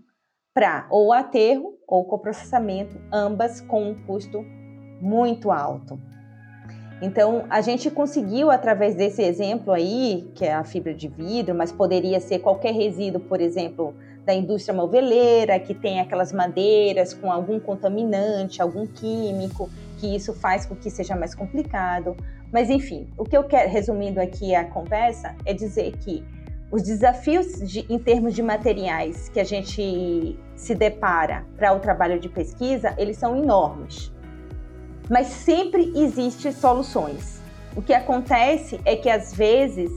para 0.54 0.86
ou 0.90 1.12
aterro 1.12 1.78
ou 1.86 2.04
coprocessamento, 2.04 3.00
ambas 3.12 3.60
com 3.60 3.90
um 3.90 4.06
custo 4.06 4.42
muito 5.00 5.50
alto. 5.50 6.00
Então, 7.02 7.46
a 7.48 7.62
gente 7.62 7.90
conseguiu, 7.90 8.50
através 8.50 8.94
desse 8.94 9.22
exemplo 9.22 9.72
aí, 9.72 10.30
que 10.34 10.44
é 10.44 10.52
a 10.52 10.62
fibra 10.62 10.92
de 10.92 11.08
vidro, 11.08 11.54
mas 11.54 11.72
poderia 11.72 12.20
ser 12.20 12.40
qualquer 12.40 12.74
resíduo, 12.74 13.20
por 13.20 13.40
exemplo, 13.40 13.94
da 14.24 14.34
indústria 14.34 14.74
moveleira, 14.74 15.58
que 15.58 15.72
tem 15.72 15.98
aquelas 15.98 16.30
madeiras 16.30 17.14
com 17.14 17.32
algum 17.32 17.58
contaminante, 17.58 18.60
algum 18.60 18.86
químico, 18.86 19.70
que 19.98 20.14
isso 20.14 20.34
faz 20.34 20.66
com 20.66 20.76
que 20.76 20.90
seja 20.90 21.16
mais 21.16 21.34
complicado. 21.34 22.14
Mas 22.52 22.68
enfim, 22.68 23.08
o 23.16 23.24
que 23.24 23.36
eu 23.36 23.44
quero, 23.44 23.70
resumindo 23.70 24.20
aqui 24.20 24.54
a 24.54 24.64
conversa, 24.64 25.34
é 25.46 25.54
dizer 25.54 25.92
que 25.98 26.22
os 26.70 26.82
desafios 26.82 27.58
de, 27.68 27.84
em 27.88 27.98
termos 27.98 28.34
de 28.34 28.42
materiais 28.42 29.28
que 29.30 29.40
a 29.40 29.44
gente 29.44 30.38
se 30.54 30.74
depara 30.74 31.44
para 31.56 31.72
o 31.72 31.80
trabalho 31.80 32.20
de 32.20 32.28
pesquisa, 32.28 32.94
eles 32.98 33.16
são 33.16 33.36
enormes. 33.36 34.12
Mas 35.10 35.26
sempre 35.26 35.92
existem 35.96 36.52
soluções. 36.52 37.42
O 37.74 37.82
que 37.82 37.92
acontece 37.92 38.80
é 38.84 38.94
que 38.94 39.10
às 39.10 39.34
vezes, 39.34 39.90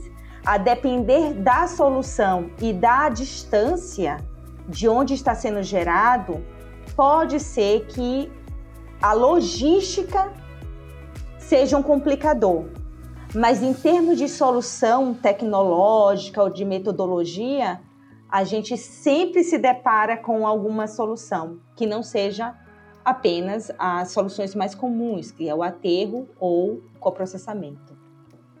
a 0.44 0.58
depender 0.58 1.34
da 1.34 1.68
solução 1.68 2.50
e 2.60 2.72
da 2.72 3.08
distância 3.08 4.16
de 4.68 4.88
onde 4.88 5.14
está 5.14 5.32
sendo 5.32 5.62
gerado, 5.62 6.44
pode 6.96 7.38
ser 7.38 7.86
que 7.86 8.30
a 9.00 9.12
logística 9.12 10.32
seja 11.38 11.76
um 11.78 11.82
complicador. 11.82 12.64
Mas 13.32 13.62
em 13.62 13.72
termos 13.72 14.18
de 14.18 14.28
solução 14.28 15.14
tecnológica 15.14 16.42
ou 16.42 16.50
de 16.50 16.64
metodologia, 16.64 17.80
a 18.28 18.42
gente 18.42 18.76
sempre 18.76 19.44
se 19.44 19.58
depara 19.58 20.16
com 20.16 20.44
alguma 20.44 20.88
solução 20.88 21.60
que 21.76 21.86
não 21.86 22.02
seja 22.02 22.54
apenas 23.04 23.70
as 23.78 24.10
soluções 24.10 24.54
mais 24.54 24.74
comuns, 24.74 25.30
que 25.30 25.48
é 25.48 25.54
o 25.54 25.62
aterro 25.62 26.28
ou 26.38 26.82
coprocessamento. 26.98 27.96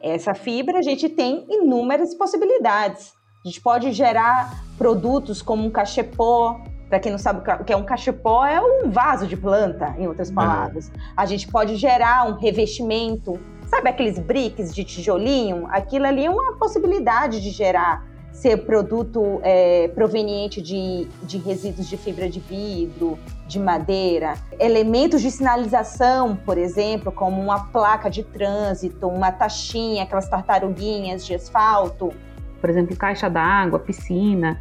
Essa 0.00 0.34
fibra 0.34 0.78
a 0.78 0.82
gente 0.82 1.08
tem 1.08 1.46
inúmeras 1.48 2.14
possibilidades. 2.14 3.14
A 3.44 3.48
gente 3.48 3.60
pode 3.60 3.92
gerar 3.92 4.64
produtos 4.76 5.40
como 5.40 5.64
um 5.64 5.70
cachepô, 5.70 6.56
para 6.88 7.00
quem 7.00 7.10
não 7.10 7.18
sabe 7.18 7.40
o 7.60 7.64
que 7.64 7.72
é 7.72 7.76
um 7.76 7.84
cachepô, 7.84 8.44
é 8.44 8.60
um 8.60 8.90
vaso 8.90 9.26
de 9.26 9.36
planta, 9.36 9.94
em 9.98 10.06
outras 10.06 10.30
palavras. 10.30 10.92
A 11.16 11.26
gente 11.26 11.48
pode 11.48 11.76
gerar 11.76 12.28
um 12.28 12.34
revestimento 12.34 13.38
Sabe 13.74 13.88
aqueles 13.88 14.18
bricks 14.18 14.74
de 14.74 14.84
tijolinho? 14.84 15.66
Aquilo 15.70 16.06
ali 16.06 16.24
é 16.24 16.30
uma 16.30 16.56
possibilidade 16.56 17.40
de 17.40 17.50
gerar 17.50 18.06
ser 18.34 18.58
produto 18.58 19.40
é, 19.44 19.88
proveniente 19.88 20.60
de, 20.60 21.06
de 21.22 21.38
resíduos 21.38 21.88
de 21.88 21.96
fibra 21.96 22.28
de 22.28 22.40
vidro, 22.40 23.16
de 23.46 23.60
madeira, 23.60 24.34
elementos 24.58 25.22
de 25.22 25.30
sinalização, 25.30 26.34
por 26.34 26.58
exemplo, 26.58 27.12
como 27.12 27.40
uma 27.40 27.66
placa 27.66 28.10
de 28.10 28.24
trânsito, 28.24 29.06
uma 29.06 29.30
taxinha, 29.30 30.02
aquelas 30.02 30.28
tartaruguinhas 30.28 31.24
de 31.24 31.34
asfalto. 31.34 32.12
Por 32.60 32.68
exemplo, 32.68 32.96
caixa 32.96 33.30
d'água, 33.30 33.78
piscina, 33.78 34.60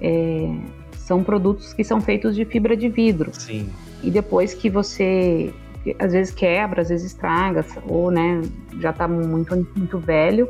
é, 0.00 0.52
são 0.98 1.22
produtos 1.22 1.72
que 1.72 1.84
são 1.84 2.00
feitos 2.00 2.34
de 2.34 2.44
fibra 2.44 2.76
de 2.76 2.88
vidro. 2.88 3.30
Sim. 3.32 3.70
E 4.02 4.10
depois 4.10 4.52
que 4.52 4.68
você 4.68 5.54
às 5.98 6.12
vezes 6.12 6.34
quebra, 6.34 6.82
às 6.82 6.88
vezes 6.88 7.12
estraga, 7.12 7.64
ou 7.86 8.10
né, 8.10 8.42
já 8.80 8.90
está 8.90 9.06
muito, 9.06 9.54
muito 9.76 9.98
velho. 9.98 10.48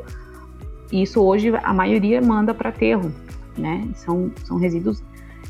Isso 0.91 1.21
hoje 1.21 1.51
a 1.63 1.73
maioria 1.73 2.21
manda 2.21 2.53
para 2.53 2.69
aterro, 2.69 3.11
né? 3.57 3.87
São, 3.95 4.31
são 4.43 4.57
resíduos 4.57 5.03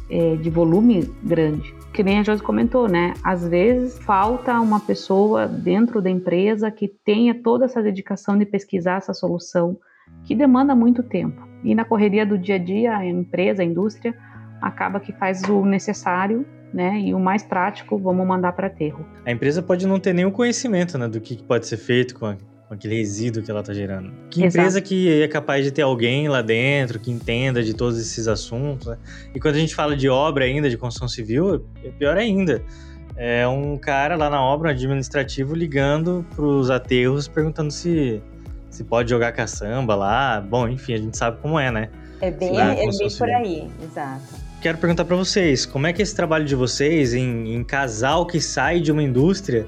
é, 0.09 0.35
de 0.35 0.49
volume 0.49 1.09
grande. 1.23 1.73
Que 1.93 2.03
nem 2.03 2.19
a 2.19 2.23
Josi 2.23 2.41
comentou, 2.41 2.87
né? 2.87 3.13
Às 3.23 3.47
vezes 3.47 3.97
falta 3.99 4.59
uma 4.59 4.79
pessoa 4.79 5.47
dentro 5.47 6.01
da 6.01 6.09
empresa 6.09 6.69
que 6.69 6.87
tenha 6.87 7.33
toda 7.33 7.65
essa 7.65 7.81
dedicação 7.81 8.37
de 8.37 8.45
pesquisar 8.45 8.97
essa 8.97 9.13
solução, 9.13 9.77
que 10.23 10.35
demanda 10.35 10.75
muito 10.75 11.01
tempo. 11.01 11.47
E 11.63 11.73
na 11.73 11.85
correria 11.85 12.25
do 12.25 12.37
dia 12.37 12.55
a 12.55 12.59
dia, 12.59 12.97
a 12.97 13.05
empresa, 13.05 13.61
a 13.61 13.65
indústria, 13.65 14.15
acaba 14.61 14.99
que 14.99 15.13
faz 15.13 15.43
o 15.43 15.65
necessário 15.65 16.45
né? 16.75 16.99
E 16.99 17.13
o 17.13 17.19
mais 17.19 17.41
prático, 17.41 17.97
vamos 17.97 18.27
mandar 18.27 18.51
para 18.51 18.67
aterro. 18.67 19.05
A 19.25 19.31
empresa 19.31 19.63
pode 19.63 19.87
não 19.87 19.97
ter 19.97 20.13
nenhum 20.13 20.29
conhecimento, 20.29 20.97
né, 20.97 21.07
do 21.07 21.21
que 21.21 21.41
pode 21.41 21.65
ser 21.65 21.77
feito 21.77 22.19
com, 22.19 22.35
com 22.67 22.73
aquele 22.73 22.95
resíduo 22.95 23.43
que 23.43 23.51
ela 23.51 23.59
está 23.59 23.73
gerando. 23.73 24.11
Que 24.29 24.43
Exato. 24.43 24.57
empresa 24.57 24.81
que 24.81 25.21
é 25.21 25.27
capaz 25.27 25.63
de 25.63 25.71
ter 25.71 25.83
alguém 25.83 26.27
lá 26.27 26.41
dentro 26.41 26.99
que 26.99 27.11
entenda 27.11 27.63
de 27.63 27.73
todos 27.73 27.99
esses 27.99 28.27
assuntos, 28.27 28.87
né? 28.87 28.97
E 29.33 29.39
quando 29.39 29.55
a 29.55 29.59
gente 29.59 29.75
fala 29.75 29.95
de 29.95 30.09
obra 30.09 30.45
ainda, 30.45 30.69
de 30.69 30.77
construção 30.77 31.07
civil, 31.07 31.65
é 31.83 31.89
pior 31.89 32.17
ainda. 32.17 32.63
É 33.15 33.47
um 33.47 33.77
cara 33.77 34.15
lá 34.15 34.29
na 34.29 34.41
obra, 34.41 34.69
um 34.69 34.71
administrativo, 34.71 35.55
ligando 35.55 36.25
para 36.35 36.43
os 36.43 36.69
aterros 36.69 37.27
perguntando 37.27 37.71
se 37.71 38.21
se 38.69 38.83
pode 38.83 39.09
jogar 39.09 39.31
caçamba 39.31 39.95
lá. 39.95 40.41
Bom, 40.41 40.67
enfim, 40.67 40.95
a 40.95 40.97
gente 40.97 41.17
sabe 41.17 41.37
como 41.41 41.57
é, 41.57 41.71
né? 41.71 41.89
É 42.19 42.29
bem, 42.29 42.59
é 42.59 42.75
bem 42.75 43.17
por 43.17 43.29
aí, 43.29 43.69
exato 43.81 44.45
quero 44.65 44.79
perguntar 44.79 45.05
para 45.05 45.15
vocês, 45.15 45.63
como 45.63 45.85
é 45.85 45.93
que 45.93 46.01
é 46.01 46.03
esse 46.03 46.15
trabalho 46.15 46.43
de 46.43 46.55
vocês 46.55 47.13
em, 47.13 47.53
em 47.53 47.63
casal 47.63 48.25
que 48.25 48.41
sai 48.41 48.79
de 48.79 48.91
uma 48.91 49.03
indústria 49.03 49.67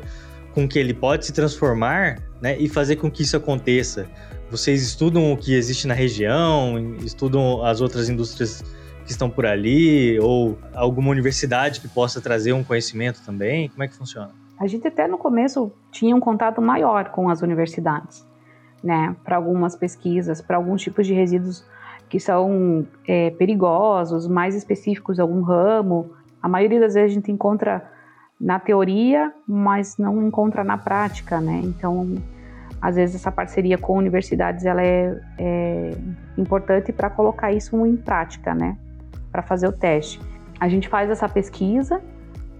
com 0.56 0.68
que 0.68 0.80
ele 0.80 0.92
pode 0.92 1.24
se 1.24 1.32
transformar, 1.32 2.18
né, 2.42 2.58
e 2.58 2.68
fazer 2.68 2.98
com 2.98 3.10
que 3.10 3.24
isso 3.24 3.38
aconteça? 3.38 4.08
Vocês 4.50 4.82
estudam 4.82 5.34
o 5.34 5.38
que 5.38 5.54
existe 5.54 5.88
na 5.88 5.94
região, 5.94 6.96
estudam 7.04 7.64
as 7.66 7.82
outras 7.82 8.10
indústrias 8.10 8.64
que 9.06 9.12
estão 9.12 9.30
por 9.30 9.46
ali, 9.46 10.20
ou 10.20 10.58
alguma 10.74 11.10
universidade 11.10 11.80
que 11.80 11.88
possa 11.88 12.22
trazer 12.22 12.54
um 12.54 12.64
conhecimento 12.64 13.22
também? 13.26 13.70
Como 13.70 13.84
é 13.84 13.88
que 13.88 13.96
funciona? 13.96 14.32
A 14.60 14.66
gente 14.68 14.88
até 14.88 15.08
no 15.08 15.18
começo 15.18 15.72
tinha 15.92 16.16
um 16.16 16.20
contato 16.20 16.62
maior 16.62 17.10
com 17.10 17.30
as 17.30 17.42
universidades, 17.42 18.26
né, 18.84 19.16
para 19.24 19.36
algumas 19.36 19.76
pesquisas, 19.76 20.42
para 20.42 20.58
alguns 20.58 20.82
tipos 20.82 21.06
de 21.06 21.14
resíduos 21.14 21.64
que 22.10 22.20
são 22.20 22.88
é, 23.08 23.32
perigosos, 23.32 24.28
mais 24.28 24.56
específicos 24.56 25.20
algum 25.20 25.42
ramo. 25.42 26.12
A 26.42 26.48
maioria 26.48 26.80
das 26.80 26.94
vezes 26.94 27.12
a 27.12 27.14
gente 27.14 27.32
encontra 27.32 27.90
na 28.40 28.60
teoria, 28.60 29.34
mas 29.48 29.98
não 29.98 30.22
encontra 30.26 30.64
na 30.64 30.78
prática, 30.78 31.42
né? 31.42 31.62
Então, 31.64 32.16
às 32.82 32.96
vezes 32.96 33.16
essa 33.16 33.32
parceria 33.32 33.78
com 33.78 33.98
universidades 33.98 34.66
ela 34.66 34.84
é, 34.84 35.20
é 35.38 35.98
importante 36.38 36.92
para 36.92 37.10
colocar 37.10 37.52
isso 37.52 37.86
em 37.86 37.96
prática, 37.96 38.54
né? 38.54 38.78
Para 39.32 39.42
fazer 39.42 39.68
o 39.68 39.72
teste. 39.72 40.20
A 40.60 40.68
gente 40.68 40.88
faz 40.88 41.10
essa 41.10 41.28
pesquisa, 41.28 42.02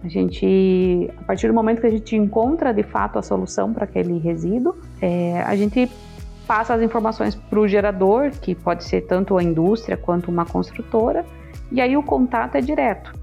a 0.04 0.08
gente, 0.08 1.12
a 1.20 1.24
partir 1.24 1.48
do 1.48 1.54
momento 1.54 1.82
que 1.82 1.88
a 1.88 1.92
gente 1.92 2.16
encontra 2.16 2.74
de 2.74 2.84
fato 2.84 3.18
a 3.18 3.22
solução 3.22 3.74
para 3.74 3.86
aquele 3.86 4.18
resíduo, 4.20 4.76
é, 5.02 5.42
a 5.42 5.56
gente 5.56 5.92
passa 6.48 6.74
as 6.74 6.82
informações 6.82 7.36
para 7.36 7.60
o 7.60 7.68
gerador, 7.68 8.32
que 8.32 8.56
pode 8.56 8.84
ser 8.84 9.02
tanto 9.02 9.38
a 9.38 9.44
indústria 9.44 9.98
quanto 9.98 10.32
uma 10.32 10.46
construtora, 10.46 11.26
e 11.72 11.82
aí 11.82 11.98
o 11.98 12.04
contato 12.04 12.56
é 12.56 12.62
direto. 12.62 13.14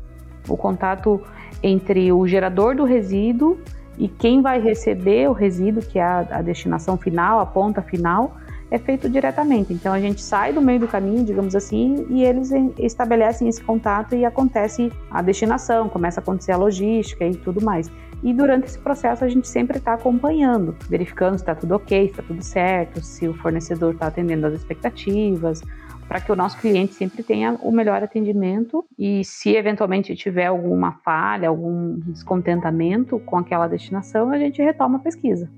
O 0.49 0.57
contato 0.57 1.23
entre 1.65 2.13
o 2.13 2.27
gerador 2.29 2.77
do 2.77 2.85
resíduo 2.85 3.59
e 3.97 4.07
quem 4.07 4.43
vai 4.43 4.61
receber 4.61 5.31
o 5.31 5.33
resíduo, 5.33 5.83
que 5.83 5.99
é 5.99 6.03
a, 6.03 6.19
a 6.31 6.43
destinação 6.43 6.99
final, 6.99 7.41
a 7.41 7.47
ponta 7.47 7.81
final, 7.81 8.37
é 8.71 8.79
feito 8.79 9.09
diretamente. 9.09 9.73
Então 9.73 9.93
a 9.93 9.99
gente 9.99 10.21
sai 10.21 10.53
do 10.53 10.61
meio 10.61 10.81
do 10.81 10.89
caminho, 10.89 11.25
digamos 11.25 11.57
assim, 11.57 12.07
e 12.11 12.23
eles 12.23 12.51
estabelecem 12.79 13.49
esse 13.49 13.63
contato 13.63 14.15
e 14.15 14.27
acontece 14.27 14.93
a 15.11 15.23
destinação, 15.23 15.89
começa 15.89 16.21
a 16.21 16.23
acontecer 16.23 16.53
a 16.53 16.57
logística 16.59 17.25
e 17.25 17.35
tudo 17.35 17.65
mais. 17.65 17.91
E 18.23 18.35
durante 18.35 18.67
esse 18.67 18.79
processo 18.79 19.25
a 19.25 19.29
gente 19.29 19.49
sempre 19.49 19.79
está 19.79 19.95
acompanhando, 19.95 20.75
verificando 20.89 21.37
se 21.37 21.43
está 21.43 21.55
tudo 21.55 21.77
ok, 21.77 22.07
se 22.07 22.11
está 22.11 22.23
tudo 22.23 22.43
certo, 22.43 23.01
se 23.01 23.27
o 23.27 23.35
fornecedor 23.35 23.95
está 23.95 24.09
atendendo 24.09 24.47
às 24.47 24.55
expectativas, 24.55 25.63
para 26.09 26.21
que 26.21 26.31
o 26.31 26.37
nosso 26.37 26.59
cliente 26.59 26.95
sempre 26.95 27.23
tenha 27.23 27.59
o 27.63 27.73
melhor 27.73 28.03
atendimento 28.03 28.85
e 28.99 29.25
se 29.25 29.55
eventualmente 29.57 30.15
tiver 30.15 30.47
alguma 30.47 30.93
falha, 31.05 31.49
algum 31.49 31.99
descontentamento 31.99 33.19
com 33.21 33.39
aquela 33.39 33.67
destinação, 33.67 34.31
a 34.31 34.39
gente 34.39 34.63
retoma 34.63 34.99
a 34.99 35.01
pesquisa. 35.01 35.51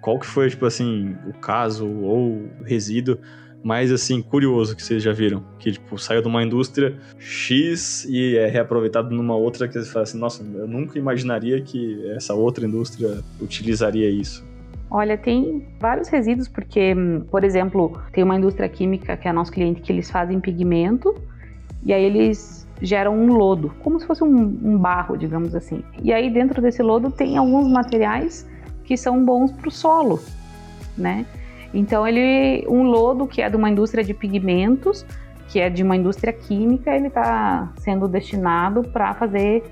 Qual 0.00 0.18
que 0.18 0.26
foi, 0.26 0.50
tipo 0.50 0.66
assim, 0.66 1.16
o 1.28 1.32
caso 1.34 1.88
ou 1.88 2.48
resíduo 2.64 3.18
mais 3.62 3.92
assim 3.92 4.20
curioso 4.20 4.74
que 4.74 4.82
vocês 4.82 5.02
já 5.02 5.12
viram? 5.12 5.44
Que 5.58 5.72
tipo 5.72 5.96
saiu 5.96 6.20
de 6.20 6.26
uma 6.26 6.42
indústria 6.42 6.98
X 7.18 8.04
e 8.08 8.36
é 8.36 8.48
reaproveitado 8.48 9.14
numa 9.14 9.36
outra 9.36 9.68
que 9.68 9.74
você 9.74 9.90
fala 9.90 10.02
assim, 10.02 10.18
nossa, 10.18 10.42
eu 10.42 10.66
nunca 10.66 10.98
imaginaria 10.98 11.60
que 11.60 12.04
essa 12.10 12.34
outra 12.34 12.66
indústria 12.66 13.22
utilizaria 13.40 14.10
isso. 14.10 14.44
Olha, 14.94 15.16
tem 15.16 15.66
vários 15.80 16.10
resíduos, 16.10 16.48
porque, 16.48 16.94
por 17.30 17.44
exemplo, 17.44 17.98
tem 18.12 18.22
uma 18.22 18.36
indústria 18.36 18.68
química 18.68 19.16
que 19.16 19.26
é 19.26 19.32
nosso 19.32 19.50
cliente 19.50 19.80
que 19.80 19.90
eles 19.90 20.10
fazem 20.10 20.38
pigmento 20.38 21.14
e 21.82 21.94
aí 21.94 22.04
eles 22.04 22.68
geram 22.78 23.18
um 23.18 23.32
lodo, 23.32 23.74
como 23.82 23.98
se 23.98 24.06
fosse 24.06 24.22
um, 24.22 24.36
um 24.62 24.76
barro, 24.76 25.16
digamos 25.16 25.54
assim. 25.54 25.82
E 26.02 26.12
aí 26.12 26.28
dentro 26.28 26.60
desse 26.60 26.82
lodo 26.82 27.10
tem 27.10 27.38
alguns 27.38 27.72
materiais 27.72 28.46
que 28.84 28.94
são 28.94 29.24
bons 29.24 29.50
para 29.50 29.66
o 29.66 29.70
solo, 29.70 30.20
né? 30.98 31.24
Então 31.72 32.06
ele, 32.06 32.66
um 32.68 32.82
lodo 32.82 33.26
que 33.26 33.40
é 33.40 33.48
de 33.48 33.56
uma 33.56 33.70
indústria 33.70 34.04
de 34.04 34.12
pigmentos, 34.12 35.06
que 35.48 35.58
é 35.58 35.70
de 35.70 35.82
uma 35.82 35.96
indústria 35.96 36.34
química, 36.34 36.94
ele 36.94 37.06
está 37.06 37.72
sendo 37.78 38.06
destinado 38.06 38.82
para 38.82 39.14
fazer 39.14 39.64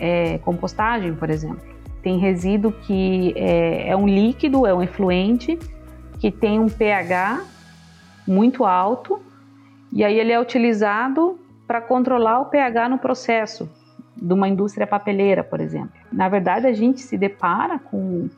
é, 0.00 0.38
compostagem, 0.38 1.12
por 1.14 1.28
exemplo. 1.28 1.71
Tem 2.02 2.18
resíduo 2.18 2.72
que 2.72 3.32
é, 3.36 3.90
é 3.90 3.96
um 3.96 4.06
líquido, 4.06 4.66
é 4.66 4.74
um 4.74 4.82
efluente, 4.82 5.58
que 6.18 6.30
tem 6.30 6.58
um 6.58 6.68
pH 6.68 7.44
muito 8.26 8.64
alto, 8.64 9.20
e 9.92 10.04
aí 10.04 10.18
ele 10.18 10.32
é 10.32 10.40
utilizado 10.40 11.38
para 11.66 11.80
controlar 11.80 12.40
o 12.40 12.46
pH 12.46 12.88
no 12.88 12.98
processo 12.98 13.68
de 14.16 14.32
uma 14.32 14.48
indústria 14.48 14.86
papeleira, 14.86 15.42
por 15.42 15.60
exemplo. 15.60 15.92
Na 16.12 16.28
verdade, 16.28 16.66
a 16.66 16.72
gente 16.72 17.00
se 17.00 17.16
depara 17.16 17.78
com 17.78 18.28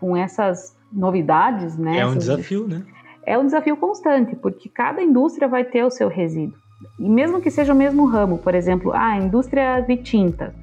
com 0.00 0.16
essas 0.16 0.76
novidades, 0.92 1.78
né? 1.78 2.00
É 2.00 2.06
um 2.06 2.16
desafio, 2.16 2.66
né? 2.66 2.82
é 3.24 3.38
um 3.38 3.44
desafio 3.44 3.76
constante, 3.76 4.34
porque 4.36 4.68
cada 4.68 5.02
indústria 5.02 5.48
vai 5.48 5.64
ter 5.64 5.84
o 5.84 5.90
seu 5.90 6.08
resíduo. 6.08 6.58
E 6.98 7.08
mesmo 7.08 7.40
que 7.40 7.50
seja 7.50 7.72
o 7.72 7.76
mesmo 7.76 8.04
ramo, 8.06 8.38
por 8.38 8.54
exemplo, 8.54 8.92
ah, 8.92 9.12
a 9.12 9.16
indústria 9.16 9.80
de 9.80 9.96
tinta. 9.96 10.54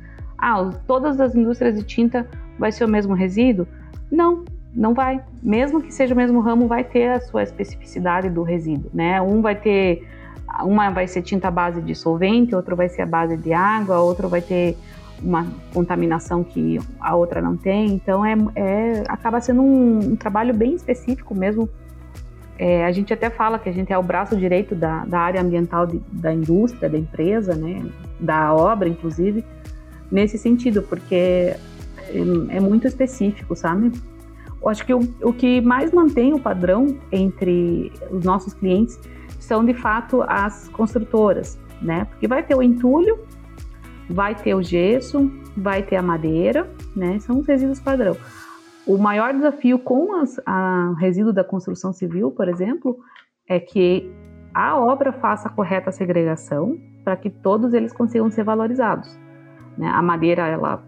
Ah, 0.41 0.69
todas 0.88 1.19
as 1.19 1.36
indústrias 1.36 1.75
de 1.75 1.84
tinta 1.84 2.28
vai 2.58 2.71
ser 2.71 2.86
o 2.86 2.88
mesmo 2.88 3.13
resíduo? 3.13 3.67
Não, 4.12 4.43
não 4.73 4.93
vai. 4.93 5.21
Mesmo 5.41 5.82
que 5.82 5.93
seja 5.93 6.13
o 6.13 6.17
mesmo 6.17 6.39
ramo, 6.39 6.67
vai 6.67 6.84
ter 6.84 7.10
a 7.10 7.19
sua 7.19 7.43
especificidade 7.43 8.30
do 8.30 8.43
resíduo, 8.43 8.89
né? 8.93 9.21
Um 9.21 9.41
vai 9.41 9.56
ter 9.56 10.08
uma 10.63 10.89
vai 10.89 11.08
ser 11.08 11.21
tinta 11.21 11.47
à 11.47 11.52
base 11.52 11.82
de 11.82 11.93
solvente, 11.93 12.56
outro 12.56 12.75
vai 12.75 12.89
ser 12.89 13.04
à 13.04 13.06
base 13.06 13.38
de 13.38 13.54
água, 13.54 13.99
outro 13.99 14.28
vai 14.28 14.41
ter 14.41 14.78
uma 15.21 15.45
contaminação 15.73 16.43
que 16.43 16.80
a 16.99 17.15
outra 17.15 17.41
não 17.41 17.56
tem. 17.56 17.88
Então 17.93 18.25
é, 18.25 18.36
é 18.56 19.04
acaba 19.08 19.39
sendo 19.41 19.62
um, 19.62 19.99
um 20.12 20.15
trabalho 20.15 20.54
bem 20.54 20.73
específico 20.73 21.36
mesmo 21.36 21.69
é, 22.60 22.84
a 22.84 22.91
gente 22.91 23.13
até 23.13 23.30
fala 23.30 23.58
que 23.58 23.69
a 23.69 23.71
gente 23.71 23.93
é 23.93 23.97
o 23.97 24.04
braço 24.04 24.36
direito 24.36 24.75
da, 24.75 25.06
da 25.06 25.19
área 25.21 25.41
ambiental 25.41 25.88
de- 25.88 26.02
da 26.12 26.34
indústria, 26.34 26.89
da 26.89 26.97
empresa, 26.97 27.56
né, 27.56 27.82
da 28.19 28.54
obra, 28.54 28.89
inclusive, 28.89 29.45
nesse 30.12 30.38
sentido, 30.38 30.82
porque 30.84 31.15
é, 31.15 31.58
é 32.50 32.60
muito 32.60 32.88
específico, 32.88 33.56
sabe? 33.56 33.91
Eu 34.62 34.69
acho 34.69 34.86
que 34.86 34.93
o, 34.93 35.00
o 35.22 35.34
que 35.34 35.62
mais 35.62 35.91
mantém 35.91 36.34
o 36.34 36.39
padrão 36.39 36.98
entre 37.12 37.91
os 38.12 38.24
nossos 38.24 38.54
clientes 38.54 39.00
são, 39.39 39.63
de 39.63 39.74
fato, 39.74 40.24
as 40.28 40.67
construtoras, 40.69 41.58
né? 41.82 42.06
Porque 42.06 42.28
vai 42.28 42.43
ter 42.43 42.56
o 42.56 42.62
entulho, 42.62 43.19
vai 44.10 44.36
ter 44.36 44.54
o 44.54 44.62
gesso, 44.62 45.32
vai 45.56 45.82
ter 45.82 45.95
a 45.95 46.02
madeira, 46.02 46.69
né? 46.95 47.19
São 47.19 47.39
os 47.39 47.48
resíduos 47.48 47.80
padrão. 47.80 48.17
O 48.86 48.98
maior 48.98 49.34
desafio 49.34 49.80
com 49.80 50.15
as, 50.15 50.39
a 50.45 50.93
resíduo 51.00 51.32
da 51.32 51.43
construção 51.43 51.93
civil, 51.93 52.32
por 52.32 52.50
exemplo, 52.50 52.98
é 53.48 53.60
que 53.60 54.12
a 54.54 54.78
obra 54.78 55.13
faça 55.13 55.48
a 55.48 55.52
correta 55.52 55.91
segregação 55.91 56.78
para 57.04 57.15
que 57.15 57.30
todos 57.30 57.74
eles 57.74 57.93
consigam 57.93 58.30
ser 58.30 58.43
valorizados. 58.43 59.17
Né? 59.80 59.88
A 59.88 60.02
madeira, 60.02 60.46
ela 60.46 60.84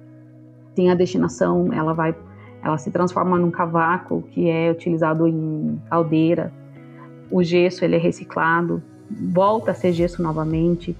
tem 0.76 0.92
a 0.92 0.96
destinação, 0.96 1.72
ela 1.74 1.94
vai, 1.94 2.14
ela 2.62 2.78
se 2.78 2.92
transforma 2.92 3.38
num 3.40 3.50
cavaco 3.50 4.24
que 4.32 4.50
é 4.50 4.70
utilizado 4.70 5.26
em 5.28 5.82
caldeira. 5.90 6.52
O 7.32 7.42
gesso 7.42 7.84
ele 7.86 7.96
é 7.96 8.00
reciclado, 8.00 8.84
volta 9.10 9.72
a 9.72 9.74
ser 9.74 9.94
gesso 9.94 10.22
novamente, 10.22 10.96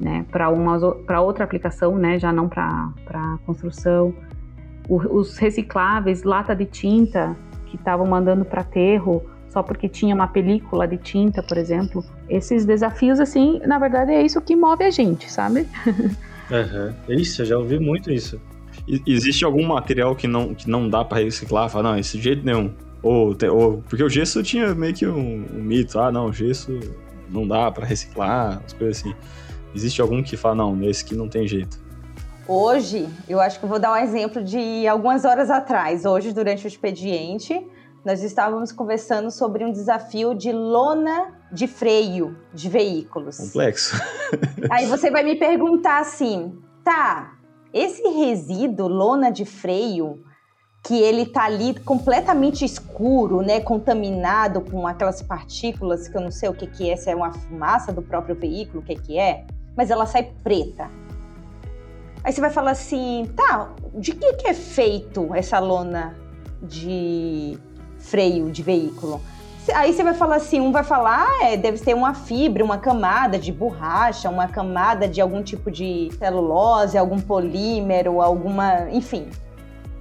né? 0.00 0.24
Para 0.30 0.48
uma 0.48 0.78
para 1.06 1.20
outra 1.20 1.44
aplicação, 1.44 1.96
né? 1.96 2.18
Já 2.18 2.32
não 2.32 2.48
para 2.48 2.88
para 3.04 3.38
construção 3.44 4.14
o- 4.88 5.18
os 5.18 5.36
recicláveis, 5.36 6.22
lata 6.22 6.54
de 6.56 6.64
tinta 6.64 7.36
que 7.66 7.76
estavam 7.76 8.06
mandando 8.06 8.44
para 8.44 8.62
aterro 8.62 9.22
só 9.48 9.62
porque 9.62 9.88
tinha 9.88 10.14
uma 10.14 10.28
película 10.28 10.86
de 10.86 10.96
tinta, 10.98 11.42
por 11.42 11.56
exemplo. 11.56 12.04
Esses 12.28 12.64
desafios, 12.66 13.18
assim, 13.20 13.60
na 13.66 13.78
verdade 13.78 14.12
é 14.12 14.22
isso 14.22 14.40
que 14.40 14.54
move 14.54 14.84
a 14.84 14.90
gente, 14.90 15.30
sabe? 15.30 15.66
Aham. 16.50 16.94
Isso, 17.08 17.42
eu 17.42 17.46
já 17.46 17.58
ouvi 17.58 17.78
muito 17.78 18.10
isso. 18.12 18.40
E- 18.86 19.02
Existe 19.06 19.44
algum 19.44 19.66
material 19.66 20.14
que 20.14 20.26
não, 20.28 20.54
que 20.54 20.68
não 20.68 20.88
dá 20.88 21.04
pra 21.04 21.18
reciclar? 21.18 21.68
Fala, 21.68 21.92
não, 21.92 21.98
esse 21.98 22.16
de 22.16 22.22
jeito 22.24 22.44
nenhum. 22.44 22.72
Ou, 23.02 23.34
te- 23.34 23.48
ou- 23.48 23.82
porque 23.88 24.02
o 24.02 24.08
gesso 24.08 24.42
tinha 24.42 24.74
meio 24.74 24.94
que 24.94 25.06
um, 25.06 25.44
um 25.54 25.62
mito, 25.62 25.98
ah, 25.98 26.10
não, 26.10 26.32
gesso 26.32 26.78
não 27.28 27.46
dá 27.46 27.70
pra 27.70 27.84
reciclar, 27.84 28.62
as 28.64 28.72
coisas 28.72 28.98
assim. 29.00 29.14
Existe 29.74 30.00
algum 30.00 30.22
que 30.22 30.36
fala, 30.36 30.54
não, 30.54 30.82
esse 30.88 31.04
aqui 31.04 31.14
não 31.16 31.28
tem 31.28 31.46
jeito. 31.46 31.78
Hoje, 32.48 33.08
eu 33.28 33.40
acho 33.40 33.58
que 33.58 33.64
eu 33.64 33.68
vou 33.68 33.78
dar 33.80 33.92
um 33.92 33.96
exemplo 33.96 34.42
de 34.42 34.86
algumas 34.86 35.24
horas 35.24 35.50
atrás. 35.50 36.04
Hoje, 36.04 36.32
durante 36.32 36.64
o 36.64 36.68
expediente, 36.68 37.60
nós 38.06 38.22
estávamos 38.22 38.70
conversando 38.70 39.32
sobre 39.32 39.64
um 39.64 39.72
desafio 39.72 40.32
de 40.32 40.52
lona 40.52 41.34
de 41.50 41.66
freio 41.66 42.38
de 42.54 42.68
veículos. 42.68 43.36
Complexo. 43.36 44.00
Aí 44.70 44.86
você 44.86 45.10
vai 45.10 45.24
me 45.24 45.34
perguntar 45.34 46.02
assim, 46.02 46.56
tá, 46.84 47.36
esse 47.74 48.06
resíduo, 48.06 48.86
lona 48.86 49.28
de 49.30 49.44
freio, 49.44 50.22
que 50.84 50.94
ele 50.94 51.26
tá 51.26 51.46
ali 51.46 51.74
completamente 51.80 52.64
escuro, 52.64 53.42
né, 53.42 53.58
contaminado 53.58 54.60
com 54.60 54.86
aquelas 54.86 55.20
partículas 55.20 56.06
que 56.06 56.16
eu 56.16 56.20
não 56.20 56.30
sei 56.30 56.48
o 56.48 56.54
que 56.54 56.68
que 56.68 56.88
é, 56.88 56.94
se 56.94 57.10
é 57.10 57.16
uma 57.16 57.32
fumaça 57.32 57.92
do 57.92 58.02
próprio 58.02 58.36
veículo, 58.36 58.82
o 58.82 58.84
que 58.84 58.94
que 58.94 59.18
é, 59.18 59.44
mas 59.76 59.90
ela 59.90 60.06
sai 60.06 60.32
preta. 60.44 60.88
Aí 62.22 62.32
você 62.32 62.40
vai 62.40 62.50
falar 62.50 62.70
assim, 62.70 63.28
tá, 63.34 63.74
de 63.94 64.12
que 64.12 64.34
que 64.34 64.46
é 64.46 64.54
feito 64.54 65.34
essa 65.34 65.58
lona 65.58 66.16
de 66.62 67.58
freio 68.06 68.50
de 68.50 68.62
veículo? 68.62 69.20
Aí 69.74 69.92
você 69.92 70.04
vai 70.04 70.14
falar 70.14 70.36
assim, 70.36 70.60
um 70.60 70.70
vai 70.70 70.84
falar, 70.84 71.26
ah, 71.26 71.44
é, 71.44 71.56
deve 71.56 71.76
ser 71.76 71.94
uma 71.94 72.14
fibra, 72.14 72.64
uma 72.64 72.78
camada 72.78 73.36
de 73.36 73.50
borracha, 73.50 74.30
uma 74.30 74.46
camada 74.46 75.08
de 75.08 75.20
algum 75.20 75.42
tipo 75.42 75.70
de 75.70 76.10
celulose, 76.18 76.96
algum 76.96 77.20
polímero, 77.20 78.20
alguma, 78.20 78.88
enfim. 78.92 79.28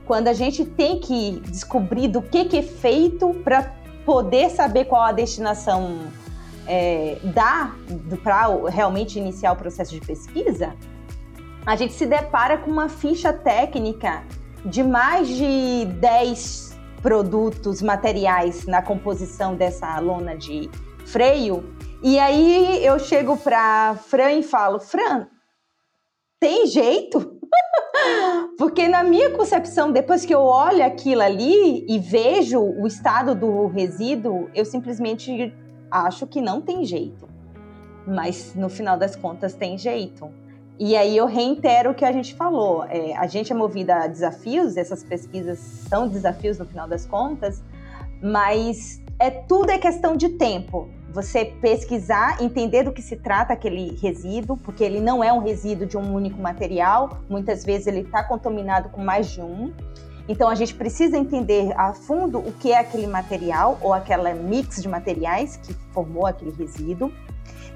Quando 0.06 0.28
a 0.28 0.34
gente 0.34 0.64
tem 0.64 1.00
que 1.00 1.42
descobrir 1.48 2.08
do 2.10 2.22
que, 2.22 2.46
que 2.46 2.58
é 2.58 2.62
feito 2.62 3.34
para 3.44 3.74
poder 4.06 4.52
saber 4.52 4.86
qual 4.86 5.02
a 5.02 5.12
destinação 5.12 5.98
é, 6.68 7.18
dá 7.24 7.74
para 8.24 8.48
realmente 8.70 9.18
iniciar 9.18 9.54
o 9.54 9.56
processo 9.56 9.92
de 9.92 10.00
pesquisa, 10.00 10.76
a 11.66 11.76
gente 11.76 11.94
se 11.94 12.06
depara 12.06 12.60
com 12.60 12.70
uma 12.70 12.88
ficha 12.88 13.34
técnica 13.34 14.22
de 14.64 14.84
mais 14.84 15.28
de 15.28 15.86
10 16.00 16.75
produtos, 17.06 17.84
materiais 17.84 18.66
na 18.66 18.82
composição 18.82 19.56
dessa 19.56 20.00
lona 20.00 20.36
de 20.36 20.72
freio. 21.06 21.64
E 22.02 22.18
aí 22.18 22.84
eu 22.84 22.98
chego 22.98 23.38
para 23.38 23.96
Fran 24.08 24.32
e 24.32 24.42
falo: 24.42 24.80
Fran, 24.80 25.28
tem 26.40 26.66
jeito? 26.66 27.40
Porque 28.58 28.88
na 28.88 29.04
minha 29.04 29.30
concepção, 29.30 29.92
depois 29.92 30.26
que 30.26 30.34
eu 30.34 30.42
olho 30.42 30.84
aquilo 30.84 31.22
ali 31.22 31.86
e 31.88 32.00
vejo 32.00 32.60
o 32.60 32.88
estado 32.88 33.36
do 33.36 33.68
resíduo, 33.68 34.50
eu 34.56 34.66
simplesmente 34.66 35.54
acho 35.92 36.26
que 36.26 36.42
não 36.42 36.60
tem 36.60 36.84
jeito. 36.84 37.30
Mas 38.08 38.56
no 38.56 38.68
final 38.68 38.98
das 38.98 39.16
contas 39.16 39.54
tem 39.54 39.78
jeito. 39.78 40.28
E 40.78 40.96
aí 40.98 41.16
eu 41.16 41.26
reitero 41.26 41.92
o 41.92 41.96
que 41.96 42.04
a 42.04 42.12
gente 42.12 42.36
falou. 42.36 42.84
É, 42.86 43.16
a 43.16 43.28
gente 43.28 43.52
é 43.52 43.56
movida 43.56 43.96
a 43.96 44.08
desafios, 44.08 44.76
essas 44.76 45.04
pesquisas 45.04 45.58
são 45.60 46.08
desafios 46.08 46.58
no 46.58 46.66
final 46.66 46.88
das 46.88 47.06
contas, 47.06 47.64
mas 48.22 49.02
é 49.18 49.30
tudo 49.30 49.70
é 49.70 49.78
questão 49.78 50.18
de 50.18 50.30
tempo. 50.30 50.90
Você 51.14 51.46
pesquisar, 51.46 52.42
entender 52.44 52.84
do 52.84 52.92
que 52.92 53.02
se 53.02 53.16
trata 53.16 53.54
aquele 53.54 53.96
resíduo, 54.02 54.58
porque 54.58 54.84
ele 54.84 55.00
não 55.00 55.24
é 55.24 55.32
um 55.32 55.40
resíduo 55.40 55.88
de 55.88 55.98
um 55.98 56.14
único 56.14 56.42
material, 56.42 57.20
muitas 57.30 57.64
vezes 57.64 57.88
ele 57.88 58.02
está 58.02 58.22
contaminado 58.22 58.90
com 58.90 59.02
mais 59.02 59.32
de 59.32 59.42
um. 59.42 59.74
Então 60.28 60.50
a 60.50 60.56
gente 60.56 60.74
precisa 60.74 61.18
entender 61.18 61.72
a 61.78 61.94
fundo 61.94 62.40
o 62.40 62.52
que 62.52 62.74
é 62.74 62.80
aquele 62.80 63.08
material 63.08 63.78
ou 63.82 63.94
aquela 63.94 64.34
mix 64.34 64.82
de 64.82 64.90
materiais 64.90 65.56
que 65.56 65.74
formou 65.94 66.26
aquele 66.26 66.52
resíduo 66.52 67.14